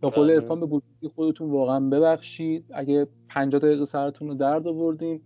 به 0.02 0.10
قول 0.10 0.32
ارفان 0.32 0.60
به 0.60 0.66
بزرگی 0.66 0.93
خودتون 1.10 1.52
واقعا 1.52 1.80
ببخشید. 1.80 2.66
اگه 2.74 3.08
50 3.30 3.62
دقیقه 3.62 3.86
سرتون 3.86 4.28
رو 4.28 4.34
درد 4.34 4.68
آوردیم 4.68 5.22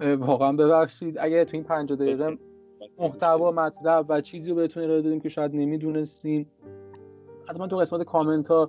واقعا 0.00 0.52
ببخشید. 0.52 1.18
اگه 1.18 1.44
تو 1.44 1.56
این 1.56 1.64
50 1.64 1.98
دقیقه 1.98 2.38
محتوا 2.98 3.50
مطلب 3.50 4.06
و 4.08 4.20
چیزی 4.20 4.50
رو 4.50 4.56
بهتون 4.56 4.82
ارائه 4.82 5.02
دادیم 5.02 5.20
که 5.20 5.28
شاید 5.28 5.54
نمی‌دونستین 5.54 6.46
حتما 7.48 7.66
تو 7.66 7.76
قسمت 7.76 8.02
کامنت 8.02 8.48
ها 8.48 8.68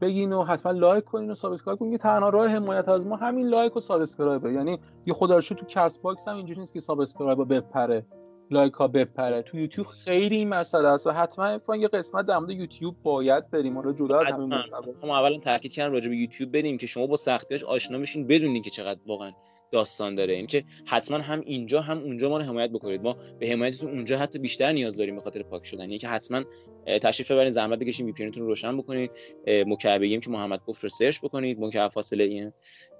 بگین 0.00 0.32
و 0.32 0.42
حتما 0.42 0.72
لایک 0.72 1.04
کنین 1.04 1.30
و 1.30 1.34
subscribe 1.34 1.78
کنین 1.78 1.92
که 1.92 1.98
تنها 1.98 2.28
راه 2.28 2.48
حمایت 2.48 2.88
از 2.88 3.06
ما 3.06 3.16
همین 3.16 3.46
لایک 3.46 3.76
و 3.76 3.80
subscribe 3.80 4.46
یعنی 4.46 4.78
به 5.06 5.14
خدا 5.14 5.40
تو 5.40 5.54
CastBox 5.68 6.28
هم 6.28 6.36
اینجوری 6.36 6.60
نیست 6.60 6.72
که 6.72 6.80
subscribe 6.80 7.54
بپره. 7.54 8.06
لایک 8.52 8.72
ها 8.72 8.88
بپره. 8.88 9.42
تو 9.42 9.58
یوتیوب 9.58 9.86
خیلی 9.86 10.36
این 10.36 10.48
مسئله 10.48 10.88
است 10.88 11.06
و 11.06 11.10
حتما 11.10 11.76
یه 11.76 11.88
قسمت 11.88 12.26
در 12.26 12.38
مورد 12.38 12.50
یوتیوب 12.50 12.96
باید 13.02 13.50
بریم. 13.50 13.78
حالا 13.78 13.92
جدا 13.92 14.20
از 14.20 14.26
همین 14.26 14.54
ما 15.02 15.18
اولا 15.18 15.38
تاکید 15.38 15.72
کردم 15.72 15.92
راجع 15.92 16.08
به 16.08 16.16
یوتیوب 16.16 16.56
بدیم 16.56 16.78
که 16.78 16.86
شما 16.86 17.06
با 17.06 17.16
سختیاش 17.16 17.64
آشنا 17.64 17.98
بشین 17.98 18.26
بدونین 18.26 18.62
که 18.62 18.70
چقدر 18.70 19.00
واقعا 19.06 19.32
داستان 19.72 20.14
داره. 20.14 20.34
این 20.34 20.46
که 20.46 20.64
حتما 20.86 21.18
هم 21.18 21.40
اینجا 21.40 21.80
هم 21.80 21.98
اونجا 21.98 22.28
ما 22.28 22.38
رو 22.38 22.44
حمایت 22.44 22.70
بکنید. 22.70 23.02
ما 23.02 23.16
به 23.38 23.48
حمایتتون 23.48 23.90
اونجا 23.90 24.18
حتی 24.18 24.38
بیشتر 24.38 24.72
نیاز 24.72 24.96
داریم 24.96 25.14
به 25.14 25.20
خاطر 25.20 25.42
پاک 25.42 25.66
شدن. 25.66 25.80
یعنی 25.80 25.98
که 25.98 26.08
حتما 26.08 26.42
تشریف 26.86 27.30
ببرید 27.30 27.52
زحمت 27.52 27.78
بکشین 27.78 28.06
وی 28.06 28.26
رو 28.26 28.46
روشن 28.46 28.76
بکنید. 28.76 29.10
مکعبه 29.46 30.18
که 30.18 30.30
محمد 30.30 30.60
گفت 30.66 30.82
رو 30.82 30.88
سرچ 30.88 31.18
بکنید. 31.20 31.60
مکعب 31.60 31.90
فاصله 31.90 32.24
این 32.24 32.52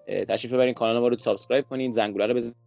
تشریف 0.06 0.52
ببرین 0.52 0.74
کانال 0.74 0.98
ما 0.98 1.08
رو 1.08 1.18
سابسکرایب 1.18 1.64
کنید. 1.64 1.92
زنگوله 1.92 2.26
رو 2.26 2.34
بزنید. 2.34 2.61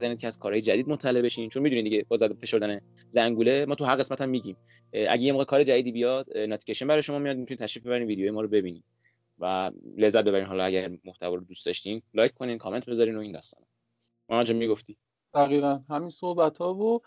بزنید 0.00 0.20
که 0.20 0.26
از 0.26 0.38
کارهای 0.38 0.60
جدید 0.60 0.88
مطلع 0.88 1.22
بشین. 1.22 1.48
چون 1.48 1.62
می‌دونید 1.62 1.84
دیگه 1.84 2.06
با 2.08 2.16
زدن 2.16 2.34
فشردن 2.34 2.80
زنگوله 3.10 3.66
ما 3.66 3.74
تو 3.74 3.84
هر 3.84 3.96
قسمت 3.96 4.20
هم 4.20 4.28
میگیم 4.28 4.56
اگه 4.92 5.22
یه 5.22 5.32
موقع 5.32 5.44
کار 5.44 5.64
جدیدی 5.64 5.92
بیاد 5.92 6.38
نوتیفیکیشن 6.38 6.86
برای 6.86 7.02
شما 7.02 7.18
میاد 7.18 7.36
می‌تونید 7.36 7.60
تشریف 7.60 7.86
ببرین 7.86 8.08
ویدیوی 8.08 8.30
ما 8.30 8.40
رو 8.40 8.48
ببینید. 8.48 8.84
و 9.38 9.70
لذت 9.96 10.24
ببرین. 10.24 10.46
حالا 10.46 10.64
اگر 10.64 10.90
محتوا 11.04 11.34
رو 11.34 11.40
دوست 11.40 11.66
داشتین 11.66 12.02
لایک 12.14 12.32
کنین 12.32 12.58
کامنت 12.58 12.86
بذارین 12.86 13.16
و 13.16 13.20
این 13.20 13.32
داستان 13.32 13.64
ما 14.28 14.42
می‌گفتی؟ 14.42 14.96
دقیقا. 15.34 15.80
همین 15.88 16.10
صحبت 16.10 16.58
ها 16.58 16.74
و 16.74 17.00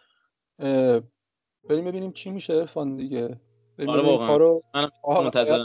بریم 1.70 1.86
ببینیم 1.86 2.12
چی 2.12 2.32
میشه 2.32 2.54
ارفان 2.54 2.96
دیگه. 2.96 3.40
بریم 3.78 3.90
آره 3.90 4.18
کارو. 4.18 4.64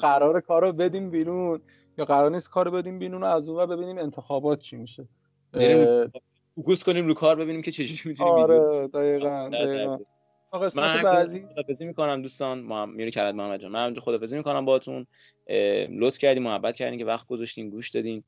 قرار 0.01 0.41
کارو 0.41 0.73
بدیم 0.73 1.11
بیرون 1.11 1.63
یا 1.99 2.05
قرار 2.05 2.31
نیست 2.31 2.51
کارو 2.51 2.71
بدیم 2.71 2.99
بیرون 2.99 3.23
و 3.23 3.27
از 3.27 3.49
اون 3.49 3.67
ببینیم 3.67 3.99
انتخابات 3.99 4.61
چی 4.61 4.77
میشه. 4.77 5.09
فوکوس 6.55 6.85
کنیم 6.85 7.07
رو 7.07 7.15
کار 7.15 7.37
ببینیم 7.37 7.63
که 7.63 7.73
چجوری 7.73 8.01
می‌تونیم 8.05 8.33
آره 8.33 8.89
دقیقاً 8.89 9.49
دقیقاً. 9.53 9.99
من 10.77 11.03
بعدی. 11.03 11.47
خدافظی 11.47 11.85
می‌کنم 11.85 12.23
دوستان. 12.23 12.61
ما 12.61 12.87
میری 12.87 13.11
کرد 13.11 13.35
محمد 13.35 13.61
جان. 13.61 13.73
من 13.73 13.85
اونجا 13.85 14.01
خدافظی 14.01 14.37
می‌کنم 14.37 14.65
باهاتون. 14.65 15.07
لطف 15.91 16.19
کردیم 16.19 16.43
محبت 16.43 16.77
کردین 16.77 16.99
که 16.99 17.05
وقت 17.05 17.27
گذاشتین 17.27 17.71
گوش 17.71 17.91
دادین. 17.91 18.25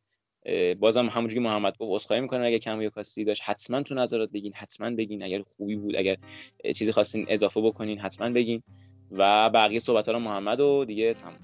بازم 0.81 1.07
همونجوری 1.07 1.41
محمد 1.41 1.79
گفت 1.79 1.93
عذرخواهی 1.93 2.23
می‌کنم. 2.23 2.45
اگه 2.45 2.59
کم 2.59 2.81
یا 2.81 2.91
کاستی 2.91 3.25
داشت 3.25 3.43
حتما 3.45 3.83
تو 3.83 3.95
نظرات 3.95 4.31
بگین 4.31 4.53
حتما 4.55 4.91
بگین. 4.91 5.23
اگر 5.23 5.43
خوبی 5.43 5.77
بود 5.77 5.97
اگر 5.97 6.17
چیزی 6.65 6.93
خواستین 6.93 7.27
اضافه 7.29 7.61
بکنین 7.61 7.99
حتما 7.99 8.31
بگین. 8.31 8.63
و 9.11 9.51
بقیه 9.51 9.79
صحبت 9.79 10.07
ها 10.07 10.13
رو 10.13 10.19
محمد 10.19 10.61
و 10.61 10.85
دیگه 10.85 11.15
تمام 11.15 11.39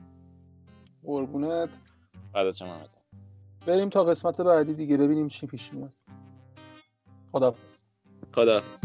قربونت. 1.04 1.68
بعد 2.34 2.62
محمد 2.62 2.88
بریم 3.66 3.88
تا 3.88 4.04
قسمت 4.04 4.40
بعدی 4.40 4.74
دیگه 4.74 4.96
ببینیم 4.96 5.28
چی 5.28 5.46
پیش 5.46 5.72
میاد. 5.72 5.92
خداحافظ. 7.32 7.82
خداحافظ. 8.34 8.80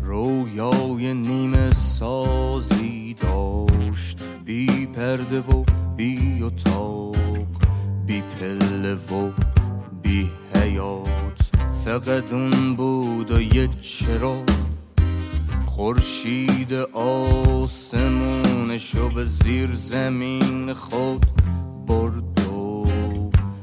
رویای 0.00 1.14
نیمه 1.14 1.72
سازی 1.72 3.14
داشت. 3.14 4.18
بی 4.44 4.86
پرده 4.86 5.40
و 5.40 5.64
بی 5.96 6.42
اتاق. 6.42 7.16
بی 8.06 8.22
پله 8.22 8.94
و 8.94 9.30
بی 10.02 10.30
حیات 10.54 11.50
فقط 11.84 12.32
اون 12.32 12.76
بود 12.76 13.30
و 13.30 13.40
یه 13.40 13.68
چرا. 13.68 14.36
خورشید 15.66 16.72
آسمونشو 17.52 19.08
به 19.08 19.24
زیر 19.24 19.74
زمین 19.74 20.74
خود 20.74 21.26
برد 21.86 22.48
و 22.48 22.84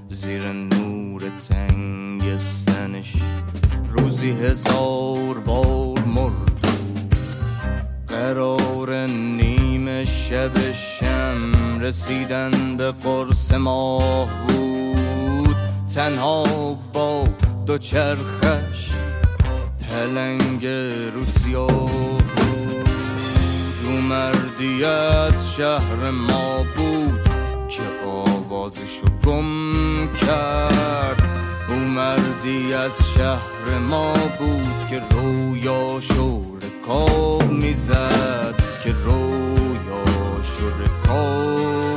زیر 0.10 0.73
روزی 4.24 4.46
هزار 4.46 5.40
بار 5.40 6.00
مرد 6.00 6.68
قرار 8.08 9.06
نیمه 9.08 10.06
شب 10.06 10.72
شم 10.72 11.80
رسیدن 11.82 12.78
به 12.78 12.92
قرص 12.92 13.52
ماه 13.52 14.28
بود. 14.48 15.56
تنها 15.96 16.44
با 16.94 17.28
دو 17.66 17.78
چرخش 17.78 18.90
پلنگ 19.90 20.66
روسیا 21.16 21.68
بود. 21.68 22.90
دو 23.84 23.92
مردی 23.92 24.86
از 24.86 25.54
شهر 25.56 26.12
ما 26.12 26.66
بود 26.76 27.24
که 27.70 27.84
آوازشو 28.08 29.06
گم 29.26 30.08
کرد. 30.22 31.33
مردی 31.96 32.74
از 32.74 32.92
شهر 33.16 33.78
ما 33.90 34.14
بود 34.40 34.88
که 34.90 35.02
رویاشو 35.12 36.42
رکاب 36.56 37.52
می‌زد 37.52 38.56
که 38.84 38.92
رویاشو 39.06 40.68
رکاب 40.80 41.93